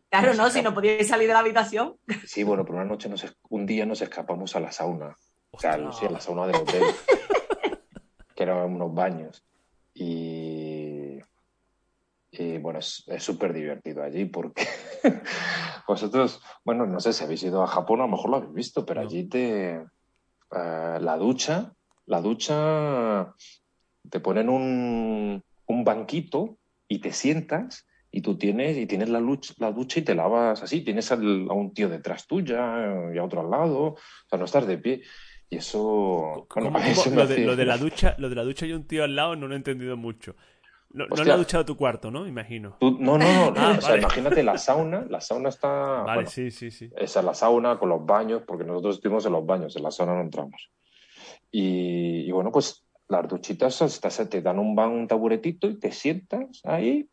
Claro, 0.09 0.33
no, 0.35 0.49
si 0.51 0.61
no 0.61 0.73
podíais 0.75 1.07
salir 1.07 1.27
de 1.27 1.33
la 1.33 1.39
habitación. 1.39 1.95
Sí, 2.25 2.43
bueno, 2.43 2.63
pero 2.63 2.75
una 2.77 2.85
noche, 2.85 3.09
nos... 3.09 3.25
un 3.49 3.65
día 3.65 3.83
nos 3.85 3.99
escapamos 4.01 4.55
a 4.55 4.59
la 4.59 4.71
sauna. 4.71 5.15
O 5.51 5.59
sea, 5.59 5.71
Ostras. 5.75 5.97
sí, 5.97 6.05
a 6.05 6.09
la 6.11 6.19
sauna 6.19 6.45
del 6.47 6.55
hotel. 6.57 6.83
que 8.35 8.43
eran 8.43 8.57
unos 8.73 8.93
baños. 8.93 9.43
Y. 9.95 11.19
Y 12.31 12.57
bueno, 12.59 12.79
es 12.79 13.03
súper 13.19 13.53
divertido 13.53 14.01
allí 14.03 14.25
porque 14.25 14.67
vosotros, 15.87 16.41
bueno, 16.65 16.85
no 16.87 16.99
sé 16.99 17.13
si 17.13 17.23
habéis 17.23 17.43
ido 17.43 17.61
a 17.63 17.67
Japón, 17.67 17.99
a 18.01 18.03
lo 18.05 18.09
mejor 18.11 18.29
lo 18.31 18.37
habéis 18.37 18.53
visto, 18.53 18.85
pero 18.85 19.01
No. 19.01 19.07
allí 19.07 19.27
te. 19.29 19.75
eh, 19.75 20.97
la 20.99 21.17
ducha, 21.17 21.73
la 22.05 22.21
ducha, 22.21 23.33
te 24.09 24.19
ponen 24.19 24.49
un, 24.49 25.43
un 25.67 25.83
banquito 25.83 26.57
y 26.87 26.99
te 26.99 27.11
sientas 27.13 27.87
y 28.11 28.21
tú 28.21 28.37
tienes, 28.37 28.77
y 28.77 28.85
tienes 28.85 29.09
la, 29.09 29.19
luch- 29.19 29.55
la 29.57 29.71
ducha 29.71 29.99
y 29.99 30.03
te 30.03 30.13
lavas 30.13 30.61
así, 30.61 30.81
tienes 30.81 31.11
al- 31.11 31.47
a 31.49 31.53
un 31.53 31.73
tío 31.73 31.89
detrás 31.89 32.27
tuya 32.27 33.11
y 33.13 33.17
a 33.17 33.23
otro 33.23 33.41
al 33.41 33.49
lado, 33.49 33.79
o 33.83 33.97
sea, 34.29 34.37
no 34.37 34.45
estás 34.45 34.67
de 34.67 34.77
pie. 34.77 35.01
Y 35.49 35.57
eso. 35.57 36.45
¿Cómo- 36.47 36.69
bueno, 36.71 36.79
cómo- 36.79 36.79
eso 36.91 37.09
me 37.09 37.15
lo, 37.17 37.27
de, 37.27 37.33
hacía- 37.35 37.45
lo 37.47 37.55
de 37.55 37.65
la 37.65 37.77
ducha, 37.77 38.15
lo 38.19 38.29
de 38.29 38.35
la 38.35 38.43
ducha 38.43 38.65
y 38.65 38.73
un 38.73 38.85
tío 38.85 39.03
al 39.03 39.15
lado 39.15 39.35
no 39.35 39.47
lo 39.47 39.53
he 39.53 39.57
entendido 39.57 39.97
mucho. 39.97 40.35
No, 40.91 41.05
Hostia. 41.09 41.25
la 41.25 41.37
ducha 41.37 41.57
de 41.57 41.63
tu 41.63 41.75
cuarto, 41.75 42.11
¿no? 42.11 42.27
Imagino. 42.27 42.77
Tú- 42.79 42.97
no, 42.99 43.17
no, 43.17 43.25
no, 43.25 43.51
no, 43.55 43.59
Ah, 43.59 43.75
o 43.77 43.81
sea, 43.81 43.89
vale. 43.91 44.01
imagínate 44.03 44.43
la 44.43 44.59
sauna, 44.59 45.05
la 45.09 45.19
sauna 45.21 45.49
está. 45.49 45.67
Vale, 45.69 46.13
bueno, 46.15 46.29
sí, 46.29 46.51
sí, 46.51 46.69
sí. 46.69 46.91
Esa 46.95 47.19
es 47.21 47.25
la 47.25 47.33
sauna 47.33 47.79
con 47.79 47.89
los 47.89 48.05
baños, 48.05 48.43
porque 48.45 48.63
nosotros 48.63 48.97
estuvimos 48.97 49.25
en 49.25 49.31
los 49.31 49.43
baños, 49.43 49.75
en 49.75 49.81
la 49.81 49.89
sauna 49.89 50.13
no 50.13 50.21
entramos. 50.21 50.69
Y, 51.55 52.27
y 52.27 52.31
bueno, 52.31 52.51
pues 52.51 52.83
las 53.07 53.27
duchitas 53.27 53.99
te 54.29 54.41
dan 54.41 54.57
un, 54.57 54.77
un 54.77 55.07
taburetito 55.07 55.67
y 55.67 55.79
te 55.79 55.91
sientas 55.91 56.61
ahí, 56.63 57.07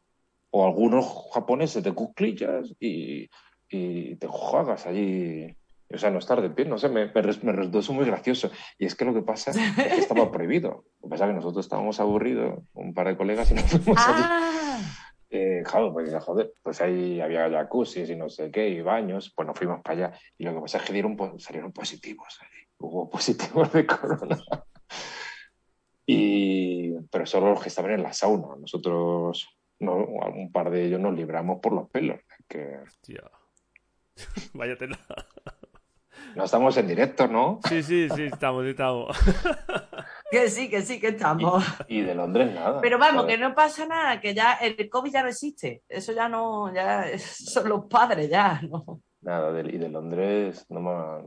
o 0.51 0.67
algunos 0.67 1.07
japoneses 1.33 1.85
de 1.85 1.93
cuclillas 1.93 2.75
y, 2.81 3.29
y 3.69 4.17
te 4.17 4.27
juegas 4.27 4.87
allí. 4.87 5.55
O 5.93 5.99
sea, 5.99 6.11
no 6.11 6.21
estar 6.21 6.41
de 6.41 6.51
pie, 6.51 6.65
no 6.65 6.79
sé, 6.79 6.89
me, 6.89 7.07
me, 7.07 7.23
resultó 7.23 7.93
muy 7.93 8.07
gracioso. 8.07 8.51
Y 8.79 8.87
es 8.87 8.95
que 8.95 9.05
lo 9.05 9.13
que 9.13 9.23
pasa 9.23 9.51
es 9.51 9.59
que 9.75 9.99
estaba 9.99 10.31
prohibido. 10.33 10.85
Lo 11.01 11.03
que 11.03 11.11
pasa 11.11 11.25
es 11.25 11.31
que 11.31 11.35
nosotros 11.35 11.67
estábamos 11.67 12.01
aburridos, 12.01 12.61
un 12.73 12.95
par 12.95 13.09
de 13.09 13.17
colegas, 13.17 13.51
y 13.51 13.55
nos 13.55 13.65
fuimos 13.69 13.97
ah. 13.99 14.15
allí. 14.15 14.85
Eh, 15.33 15.63
pues, 15.93 16.25
joder, 16.25 16.55
pues 16.63 16.81
ahí 16.81 17.21
había 17.21 17.49
jacuzzi 17.51 18.03
y 18.03 18.17
no 18.17 18.29
sé 18.29 18.51
qué, 18.51 18.69
y 18.69 18.81
baños, 18.81 19.33
pues 19.35 19.47
nos 19.47 19.59
fuimos 19.59 19.81
para 19.83 20.07
allá. 20.07 20.19
Y 20.39 20.45
lo 20.45 20.55
que 20.55 20.61
pasa 20.61 20.79
es 20.79 20.85
que 20.85 20.93
dieron, 20.93 21.17
salieron 21.39 21.73
positivos. 21.73 22.39
Hubo 22.81 23.11
positivos 23.11 23.73
de 23.73 23.87
corona. 23.87 24.39
Y, 26.07 26.99
pero 27.11 27.27
solo 27.27 27.51
los 27.51 27.63
que 27.63 27.69
estaban 27.69 27.93
en 27.93 28.03
la 28.03 28.13
sauna. 28.13 28.57
Nosotros, 28.59 29.49
no, 29.79 29.95
un 29.95 30.51
par 30.51 30.71
de 30.71 30.87
ellos 30.87 31.01
nos 31.01 31.15
libramos 31.15 31.61
por 31.61 31.73
los 31.73 31.89
pelos. 31.91 32.19
Que... 32.49 32.79
Vaya 34.55 34.77
tela. 34.77 34.99
No 36.35 36.45
estamos 36.45 36.77
en 36.77 36.87
directo, 36.87 37.27
¿no? 37.29 37.61
Sí, 37.69 37.83
sí, 37.83 38.09
sí, 38.15 38.25
estamos, 38.25 38.65
estamos. 38.67 39.17
Que 40.31 40.49
sí, 40.49 40.71
que 40.71 40.83
sí, 40.83 41.01
que 41.01 41.09
estamos. 41.09 41.65
Y, 41.89 42.03
de 42.03 42.15
Londres 42.15 42.55
nada. 42.55 42.81
Pero 42.81 42.99
vamos, 42.99 43.27
que 43.27 43.37
no 43.37 43.53
pasa 43.53 43.85
nada, 43.85 44.21
que 44.21 44.33
ya 44.33 44.53
el 44.53 44.89
COVID 44.89 45.13
ya 45.13 45.23
no 45.25 45.29
existe. 45.29 45.83
Eso 45.89 46.13
ya 46.13 46.29
no, 46.29 46.73
ya 46.73 47.05
son 47.19 47.69
los 47.69 47.87
padres, 47.87 48.31
ya, 48.31 48.61
¿no? 48.63 49.03
Nada, 49.23 49.51
de, 49.53 49.69
y 49.69 49.79
de 49.79 49.89
Londres 49.89 50.67
no 50.69 50.81
más. 50.81 51.25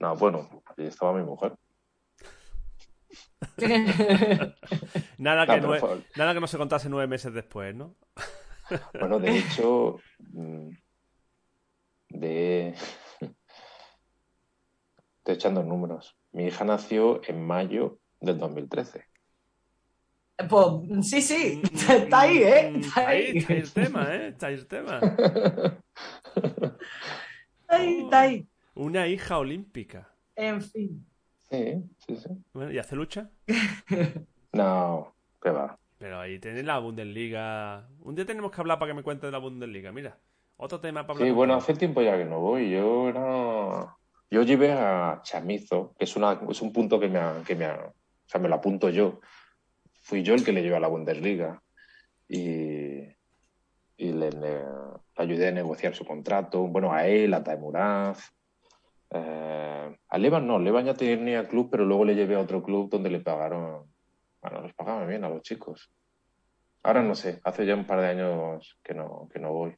No, 0.00 0.14
bueno, 0.16 0.62
ahí 0.76 0.86
estaba 0.86 1.12
mi 1.12 1.24
mujer. 1.24 1.54
nada, 5.18 5.46
que 5.46 5.60
no, 5.60 5.74
nada 6.16 6.34
que 6.34 6.40
no 6.40 6.46
se 6.46 6.58
contase 6.58 6.88
nueve 6.88 7.06
meses 7.06 7.32
después, 7.32 7.74
¿no? 7.74 7.96
bueno, 8.98 9.18
de 9.18 9.38
hecho, 9.38 9.98
mm, 10.18 10.70
de... 12.10 12.74
Estoy 15.18 15.34
echando 15.34 15.62
números. 15.62 16.16
Mi 16.32 16.46
hija 16.46 16.64
nació 16.64 17.20
en 17.26 17.46
mayo 17.46 17.98
del 18.20 18.38
2013. 18.38 19.04
Pues 20.48 20.64
sí, 21.02 21.20
sí, 21.20 21.60
está 21.72 22.20
ahí, 22.20 22.38
¿eh? 22.38 22.72
Está 22.76 23.08
ahí, 23.08 23.38
está 23.38 23.52
ahí 23.52 23.58
el 23.58 23.72
tema, 23.72 24.14
¿eh? 24.14 24.28
Está 24.28 24.46
ahí 24.46 24.54
el 24.54 24.68
tema. 24.68 25.00
Está 27.60 27.76
ahí, 27.76 28.00
está 28.02 28.20
ahí. 28.20 28.48
Una 28.78 29.08
hija 29.08 29.38
olímpica. 29.38 30.08
En 30.36 30.62
fin. 30.62 31.04
Sí, 31.50 31.82
sí, 32.06 32.14
sí. 32.14 32.28
Bueno, 32.52 32.70
¿y 32.70 32.78
hace 32.78 32.94
lucha? 32.94 33.28
no, 34.52 35.16
qué 35.42 35.50
va. 35.50 35.76
Pero 35.98 36.20
ahí 36.20 36.38
tenéis 36.38 36.64
la 36.64 36.78
Bundesliga. 36.78 37.88
Un 38.02 38.14
día 38.14 38.24
tenemos 38.24 38.52
que 38.52 38.60
hablar 38.60 38.78
para 38.78 38.92
que 38.92 38.94
me 38.94 39.02
cuentes 39.02 39.26
de 39.26 39.32
la 39.32 39.38
Bundesliga. 39.38 39.90
Mira, 39.90 40.16
otro 40.58 40.78
tema 40.78 41.04
para 41.04 41.14
hablar. 41.14 41.28
Sí, 41.28 41.34
bueno, 41.34 41.54
hace 41.54 41.74
tiempo 41.74 42.02
ya 42.02 42.16
que 42.16 42.24
no 42.24 42.38
voy. 42.38 42.70
Yo 42.70 43.08
era. 43.08 43.96
Yo 44.30 44.42
llevé 44.44 44.70
a 44.70 45.22
Chamizo, 45.24 45.96
que 45.98 46.04
es, 46.04 46.14
una, 46.14 46.38
es 46.48 46.62
un 46.62 46.72
punto 46.72 47.00
que 47.00 47.08
me, 47.08 47.20
que 47.44 47.56
me, 47.56 47.68
o 47.68 47.92
sea, 48.26 48.40
me 48.40 48.48
lo 48.48 48.54
apunto 48.54 48.90
yo. 48.90 49.18
Fui 50.02 50.22
yo 50.22 50.34
el 50.34 50.44
que 50.44 50.52
le 50.52 50.62
llevé 50.62 50.76
a 50.76 50.80
la 50.80 50.86
Bundesliga 50.86 51.60
y, 52.28 53.00
y 53.96 54.12
le, 54.12 54.30
ayudé 55.16 55.48
a 55.48 55.52
negociar 55.52 55.96
su 55.96 56.04
contrato. 56.04 56.60
Bueno, 56.68 56.92
a 56.92 57.08
él, 57.08 57.34
a 57.34 57.42
Taimuraz, 57.42 58.37
eh, 59.10 59.98
a 60.08 60.18
Levan 60.18 60.46
no, 60.46 60.58
Levan 60.58 60.86
ya 60.86 60.94
tenía 60.94 61.48
club, 61.48 61.68
pero 61.70 61.84
luego 61.84 62.04
le 62.04 62.14
llevé 62.14 62.34
a 62.34 62.40
otro 62.40 62.62
club 62.62 62.90
donde 62.90 63.10
le 63.10 63.20
pagaron, 63.20 63.90
bueno, 64.42 64.62
les 64.62 64.74
pagaban 64.74 65.08
bien 65.08 65.24
a 65.24 65.28
los 65.28 65.42
chicos. 65.42 65.90
Ahora 66.82 67.02
no 67.02 67.14
sé, 67.14 67.40
hace 67.44 67.66
ya 67.66 67.74
un 67.74 67.86
par 67.86 68.00
de 68.00 68.08
años 68.08 68.78
que 68.82 68.94
no, 68.94 69.28
que 69.32 69.38
no 69.38 69.52
voy. 69.52 69.76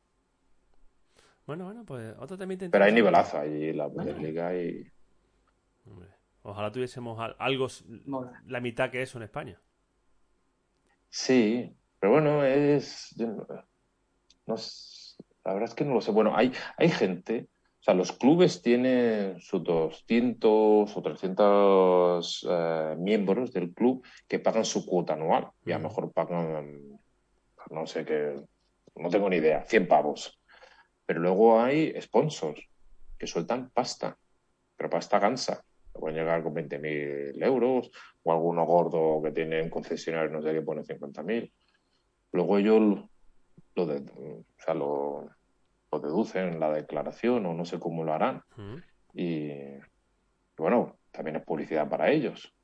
Bueno, 1.47 1.65
bueno, 1.65 1.85
pues 1.85 2.15
otro 2.19 2.39
también 2.39 2.71
Pero 2.71 2.85
hay 2.85 2.93
nivelazo 2.93 3.39
allí 3.39 3.73
la 3.73 3.87
Bundesliga 3.87 4.55
y... 4.57 4.87
ojalá 6.43 6.71
tuviésemos 6.71 7.19
algo, 7.39 7.67
la 8.47 8.61
mitad 8.61 8.91
que 8.91 9.03
eso 9.03 9.19
en 9.19 9.25
España. 9.25 9.61
Sí, 11.09 11.75
pero 11.99 12.13
bueno, 12.13 12.45
es... 12.45 13.17
No, 13.19 14.57
la 15.45 15.53
verdad 15.55 15.69
es 15.69 15.75
que 15.75 15.85
no 15.85 15.95
lo 15.95 16.01
sé. 16.01 16.13
Bueno, 16.13 16.37
hay, 16.37 16.53
hay 16.77 16.89
gente 16.89 17.49
o 17.81 17.83
sea, 17.83 17.95
los 17.95 18.13
clubes 18.13 18.61
tienen 18.61 19.41
sus 19.41 19.65
200 19.65 20.97
o 20.97 21.03
300 21.03 22.47
eh, 22.51 22.95
miembros 22.99 23.55
del 23.55 23.73
club 23.73 24.05
que 24.29 24.39
pagan 24.39 24.67
su 24.67 24.85
cuota 24.85 25.15
anual 25.15 25.49
y 25.65 25.73
a 25.73 25.79
lo 25.79 25.89
mejor 25.89 26.13
pagan, 26.13 27.01
no 27.71 27.87
sé 27.87 28.05
qué, 28.05 28.39
no 28.97 29.09
tengo 29.09 29.31
ni 29.31 29.37
idea, 29.37 29.65
100 29.67 29.89
pavos. 29.89 30.39
Pero 31.07 31.21
luego 31.21 31.59
hay 31.59 31.99
sponsors 32.03 32.61
que 33.19 33.27
sueltan 33.27 33.71
pasta, 33.71 34.19
pero 34.77 34.91
pasta 34.91 35.19
gansa. 35.19 35.65
Pueden 35.91 36.19
llegar 36.19 36.43
con 36.43 36.55
20.000 36.55 37.43
euros 37.43 37.91
o 38.23 38.33
alguno 38.33 38.67
gordo 38.67 39.23
que 39.23 39.33
tiene 39.33 39.63
un 39.63 39.71
concesionario, 39.71 40.31
no 40.31 40.43
sé 40.43 40.53
qué, 40.53 40.61
pone 40.61 40.83
50.000. 40.83 41.51
Luego 42.33 42.59
ellos 42.59 43.09
lo, 43.75 43.87
de, 43.87 44.01
o 44.01 44.45
sea, 44.59 44.75
lo, 44.75 45.31
lo 45.93 46.01
deducen 46.01 46.49
en 46.49 46.61
la 46.61 46.71
declaración 46.71 47.47
o 47.47 47.55
no 47.55 47.65
sé 47.65 47.79
cómo 47.79 48.05
lo 48.05 48.13
harán. 48.13 48.43
y, 49.13 49.51
bueno, 50.57 50.99
también 51.11 51.37
es 51.37 51.45
publicidad 51.45 51.89
para 51.89 52.11
ellos. 52.11 52.55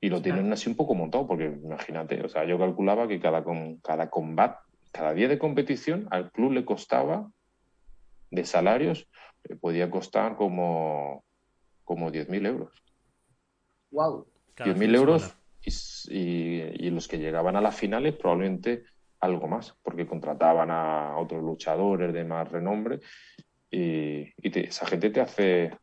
Y 0.00 0.10
lo 0.10 0.22
tienen 0.22 0.52
así 0.52 0.70
un 0.70 0.76
poco 0.76 0.94
montado, 0.94 1.26
porque 1.26 1.46
imagínate, 1.46 2.22
o 2.22 2.28
sea, 2.28 2.44
yo 2.44 2.56
calculaba 2.58 3.08
que 3.08 3.20
cada, 3.20 3.42
con, 3.42 3.78
cada 3.78 4.08
combate, 4.10 4.58
cada 4.92 5.12
día 5.12 5.28
de 5.28 5.38
competición 5.38 6.06
al 6.10 6.30
club 6.30 6.52
le 6.52 6.64
costaba 6.64 7.28
de 8.30 8.44
salarios, 8.44 9.08
le 9.42 9.56
podía 9.56 9.90
costar 9.90 10.36
como, 10.36 11.24
como 11.84 12.12
10.000 12.12 12.46
euros. 12.46 12.82
¡Wow! 13.90 14.28
10.000 14.56 14.94
euros 14.94 15.36
y, 16.08 16.60
y, 16.86 16.90
los 16.90 17.08
que 17.08 17.18
llegaban 17.18 17.56
a 17.56 17.60
las 17.60 17.76
finales 17.76 18.14
probablemente 18.14 18.84
algo 19.20 19.48
más, 19.48 19.76
porque 19.82 20.06
contrataban 20.06 20.70
a 20.70 21.16
otros 21.18 21.42
luchadores 21.42 22.12
de 22.12 22.24
más 22.24 22.50
renombre 22.50 23.00
y, 23.70 24.32
esa 24.42 24.86
gente 24.86 25.10
te 25.10 25.20
hace 25.20 25.76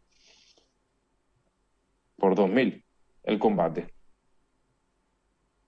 por 2.17 2.35
2.000 2.35 2.83
el 3.23 3.39
combate. 3.39 3.93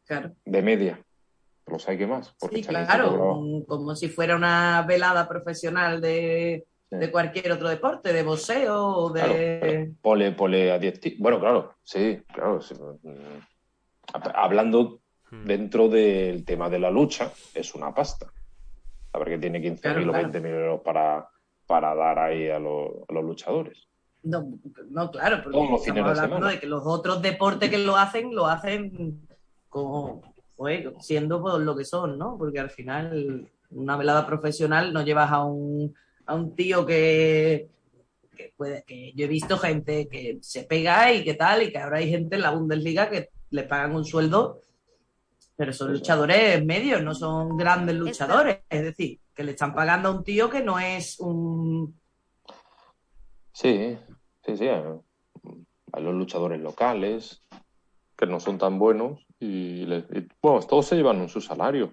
Claro. 0.06 0.34
De 0.46 0.62
media. 0.62 1.04
Los 1.66 1.88
hay 1.90 1.98
que 1.98 2.08
más. 2.08 2.34
Sí, 2.52 2.64
claro, 2.64 3.66
como 3.68 3.94
si 3.96 4.08
fuera 4.08 4.38
una 4.38 4.86
velada 4.88 5.28
profesional 5.28 6.00
de, 6.00 6.66
cualquier 7.12 7.52
otro 7.52 7.68
deporte, 7.68 8.14
de 8.14 8.24
boxeo 8.24 8.88
o 8.88 9.10
de... 9.12 9.92
pole, 10.02 10.32
pole 10.32 10.72
a 10.72 10.80
10 10.80 11.20
Bueno, 11.20 11.42
claro, 11.42 11.76
sí, 11.84 12.22
claro. 12.34 12.62
Hablando 14.34 15.02
Hmm. 15.30 15.46
dentro 15.46 15.90
del 15.90 16.46
tema 16.46 16.70
de 16.70 16.80
la 16.80 16.90
lucha 16.90 17.32
es 17.54 17.76
una 17.76 17.94
pasta. 17.94 18.32
A 19.12 19.20
ver 19.20 19.30
que 19.30 19.38
tiene 19.38 19.62
15.000 19.62 20.10
o 20.10 20.14
20.000 20.14 20.46
euros 20.48 20.82
para, 20.82 21.28
para 21.66 21.94
dar 21.96 22.20
ahí 22.20 22.50
a, 22.50 22.60
los 22.60 23.06
luchadores. 23.10 23.88
No, 24.24 24.48
no, 24.90 25.12
claro, 25.12 25.42
porque 25.44 25.60
estamos 25.90 26.20
hablando 26.20 26.48
de, 26.48 26.60
que 26.60 26.68
los 26.68 26.84
otros 26.86 27.22
deportes 27.22 27.70
que 27.70 27.78
lo 27.78 27.96
hacen, 27.98 28.34
lo 28.34 28.48
hacen 28.48 29.28
como, 29.70 30.22
siendo 31.00 31.42
por 31.42 31.60
lo 31.62 31.76
que 31.76 31.86
son, 31.86 32.18
¿no? 32.18 32.38
Porque 32.38 32.60
al 32.60 32.70
final, 32.70 33.50
una 33.72 33.98
velada 33.98 34.26
profesional 34.26 34.94
no 34.94 35.04
llevas 35.04 35.32
a 35.32 35.44
un, 35.44 35.94
a 36.26 36.36
un 36.36 36.56
tío 36.56 36.86
que, 36.86 37.70
que, 38.36 38.54
puede, 38.56 38.84
que 38.84 39.14
yo 39.14 39.26
he 39.26 39.30
visto 39.30 39.58
gente 39.58 40.08
que 40.08 40.40
se 40.42 40.64
pega 40.64 41.12
y 41.14 41.24
que 41.24 41.34
tal, 41.34 41.64
y 41.64 41.72
que 41.72 41.78
ahora 41.78 41.98
hay 41.98 42.10
gente 42.10 42.36
en 42.36 42.42
la 42.42 42.52
Bundesliga 42.52 43.10
que 43.10 43.30
le 43.50 43.64
pagan 43.64 43.96
un 43.96 44.06
sueldo 44.06 44.62
pero 45.58 45.74
son 45.74 45.92
luchadores 45.92 46.64
medios, 46.64 47.02
no 47.02 47.16
son 47.16 47.58
grandes 47.58 47.96
luchadores. 47.96 48.60
Es 48.70 48.84
decir, 48.84 49.20
que 49.34 49.44
le 49.44 49.52
están 49.52 49.74
pagando 49.74 50.10
a 50.10 50.12
un 50.12 50.24
tío 50.24 50.50
que 50.52 50.62
no 50.64 50.80
es 50.80 51.20
un. 51.20 52.00
Sí, 53.52 53.98
sí, 54.46 54.56
sí. 54.56 54.68
Hay 54.68 56.04
los 56.04 56.14
luchadores 56.14 56.62
locales 56.62 57.42
que 58.16 58.28
no 58.28 58.40
son 58.40 58.60
tan 58.60 58.78
buenos 58.78 59.26
y, 59.40 59.86
bueno, 60.42 60.60
todos 60.68 60.86
se 60.86 60.96
llevan 60.96 61.28
su 61.28 61.42
salario. 61.42 61.92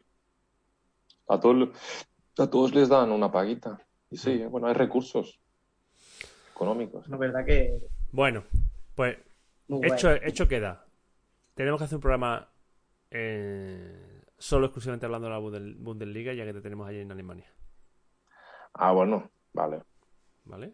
A 1.26 1.40
todos, 1.40 1.70
a 2.36 2.46
todos 2.50 2.74
les 2.74 2.90
dan 2.90 3.12
una 3.12 3.32
paguita. 3.32 3.80
Y 4.10 4.18
sí, 4.18 4.44
mm. 4.44 4.50
bueno, 4.50 4.66
hay 4.66 4.74
recursos 4.74 5.40
económicos. 6.52 7.08
La 7.08 7.16
verdad 7.16 7.46
que. 7.46 7.78
Bueno, 8.12 8.44
pues 8.94 9.16
hecho, 9.82 10.12
hecho 10.12 10.46
queda. 10.46 10.84
Tenemos 11.54 11.80
que 11.80 11.84
hacer 11.84 11.96
un 11.96 12.02
programa 12.02 12.50
eh, 13.16 14.22
solo 14.36 14.66
exclusivamente 14.66 15.06
hablando 15.06 15.28
de 15.50 15.60
la 15.60 15.74
Bundesliga, 15.78 16.32
ya 16.34 16.44
que 16.44 16.52
te 16.52 16.60
tenemos 16.60 16.88
allí 16.88 16.98
en 16.98 17.12
Alemania. 17.12 17.46
Ah, 18.74 18.90
bueno, 18.92 19.30
vale. 19.52 19.82
¿Vale? 20.44 20.72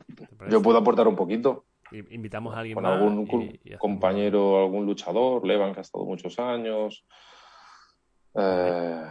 Yo 0.49 0.63
puedo 0.63 0.79
aportar 0.79 1.07
un 1.07 1.15
poquito. 1.17 1.67
I- 1.93 2.15
Invitamos 2.15 2.55
a 2.55 2.61
alguien 2.61 2.75
con 2.75 2.85
más. 2.85 2.95
algún 2.95 3.27
y- 3.43 3.61
y 3.73 3.77
compañero, 3.77 4.59
algún 4.65 4.87
luchador, 4.87 5.47
Levan, 5.47 5.73
que 5.75 5.81
ha 5.81 5.83
estado 5.83 6.05
muchos 6.07 6.39
años. 6.39 7.05
Eh, 8.35 9.05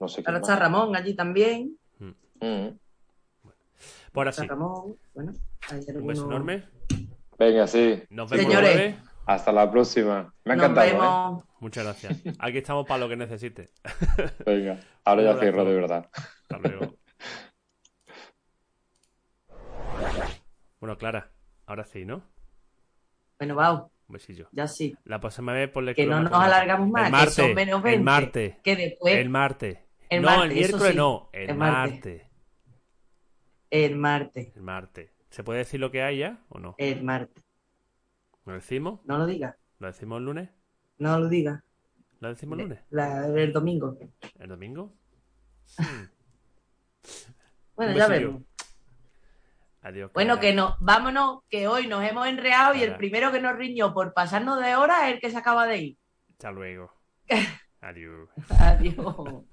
no 0.00 0.08
sé 0.08 0.22
Ahora 0.26 0.38
está. 0.40 0.56
Ramón 0.56 0.96
allí 0.96 1.14
también. 1.14 1.76
Mm. 1.98 2.68
Pues 3.42 3.54
ahora 4.14 4.30
Está 4.30 4.42
sí. 4.42 4.48
Ramón. 4.48 4.96
Bueno, 5.14 5.32
hay 5.70 5.80
Un 5.96 6.06
beso 6.06 6.24
enorme. 6.26 6.64
Venga, 7.38 7.66
sí. 7.66 8.02
Nos 8.10 8.30
vemos 8.30 8.46
Señores. 8.46 8.96
Hasta 9.30 9.52
la 9.52 9.70
próxima. 9.70 10.34
Me 10.44 10.54
ha 10.54 10.56
Nos 10.56 10.64
encantado, 10.64 10.86
¿eh? 10.88 10.92
vemos. 10.92 11.44
Muchas 11.60 11.84
gracias. 11.84 12.20
Aquí 12.40 12.58
estamos 12.58 12.84
para 12.84 12.98
lo 12.98 13.08
que 13.08 13.16
necesite. 13.16 13.70
Venga, 14.44 14.80
ahora 15.04 15.22
ya 15.22 15.38
cierro 15.38 15.64
de 15.64 15.74
verdad. 15.74 16.10
Hasta 16.12 16.58
luego. 16.58 16.96
Bueno, 20.80 20.98
Clara, 20.98 21.30
ahora 21.66 21.84
sí, 21.84 22.04
¿no? 22.04 22.22
Bueno, 23.38 23.54
vamos, 23.54 23.90
Un 24.08 24.14
besillo. 24.14 24.48
ya 24.52 24.66
sí. 24.66 24.96
La 25.04 25.20
próxima 25.20 25.52
vez 25.52 25.68
ponle 25.70 25.94
Que 25.94 26.06
no 26.06 26.20
nos 26.22 26.32
alargamos 26.32 26.88
más, 26.88 27.02
El 27.04 27.10
que 27.10 27.16
martes, 27.16 27.34
son 27.34 27.54
menos 27.54 27.82
20. 27.82 27.96
el 27.98 28.04
martes, 28.04 28.56
Que 28.64 28.76
después, 28.76 29.14
el 29.14 29.28
martes. 29.28 29.78
el 30.08 30.22
no, 30.22 30.28
martes, 30.28 30.50
el 30.50 30.54
miércoles 30.56 30.90
sí, 30.90 30.96
no, 30.96 31.30
el, 31.32 31.50
el 31.50 31.56
martes. 31.56 31.92
martes. 31.92 32.22
el 33.70 33.96
martes, 33.96 34.56
El 34.56 34.62
martes. 34.62 35.10
¿Se 35.30 35.44
puede 35.44 35.60
decir 35.60 35.78
lo 35.78 35.92
que 35.92 36.02
hay 36.02 36.18
ya 36.18 36.40
o 36.48 36.58
no? 36.58 36.74
el 36.78 37.04
martes. 37.04 37.44
¿Lo 38.46 38.54
decimos? 38.54 39.00
No 39.04 39.18
lo 39.18 39.26
digas, 39.26 39.56
¿Lo 39.78 39.86
decimos 39.86 40.18
el 40.18 40.24
lunes? 40.24 40.50
no 40.98 41.18
lo 41.18 41.28
digas. 41.28 41.62
¿Lo 42.20 42.28
decimos 42.28 42.58
el 42.58 42.64
lunes? 42.64 42.80
La- 42.90 43.26
el 43.26 43.52
domingo. 43.52 43.96
¿El 44.38 44.48
domingo? 44.48 44.94
Bueno, 47.76 47.96
ya 47.96 48.08
vemos. 48.08 48.42
Adiós. 49.80 50.12
Bueno, 50.12 50.38
que 50.38 50.52
no, 50.52 50.76
vámonos, 50.80 51.44
que 51.48 51.66
hoy 51.66 51.86
nos 51.86 52.04
hemos 52.04 52.26
enreado 52.26 52.74
y 52.74 52.82
el 52.82 52.94
primero 52.96 53.32
que 53.32 53.40
nos 53.40 53.56
riñó 53.56 53.94
por 53.94 54.12
pasarnos 54.12 54.62
de 54.62 54.76
hora 54.76 55.08
es 55.08 55.14
el 55.14 55.20
que 55.20 55.30
se 55.30 55.38
acaba 55.38 55.66
de 55.66 55.78
ir. 55.78 55.98
Hasta 56.32 56.50
luego. 56.50 56.92
Adiós. 57.80 58.28
Adiós. 58.58 59.44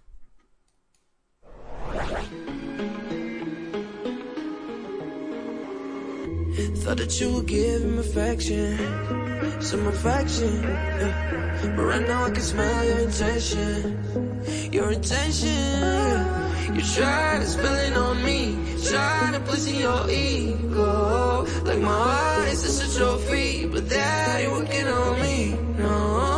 Thought 6.57 6.97
that 6.97 7.21
you 7.21 7.33
would 7.33 7.45
give 7.45 7.83
him 7.83 7.99
affection, 7.99 8.79
some 9.61 9.85
affection. 9.85 10.63
yeah. 10.63 11.73
But 11.75 11.83
right 11.83 12.07
now 12.07 12.23
I 12.23 12.31
can 12.31 12.41
smell 12.41 12.83
your 12.83 12.97
intention, 12.97 14.71
your 14.71 14.91
intention. 14.91 16.25
You're 16.73 16.85
trying 16.95 17.41
to 17.41 17.47
spill 17.47 17.75
it 17.75 17.95
on 17.95 18.23
me, 18.23 18.57
trying 18.89 19.33
to 19.33 19.39
please 19.41 19.71
your 19.71 20.09
ego. 20.09 21.45
Like 21.63 21.79
my 21.79 21.91
heart 21.91 22.47
is 22.47 22.63
just 22.63 22.95
a 22.95 22.97
trophy, 22.97 23.67
but 23.67 23.87
that 23.89 24.41
ain't 24.41 24.51
working 24.51 24.87
on 24.87 25.21
me. 25.21 25.55
No. 25.77 26.36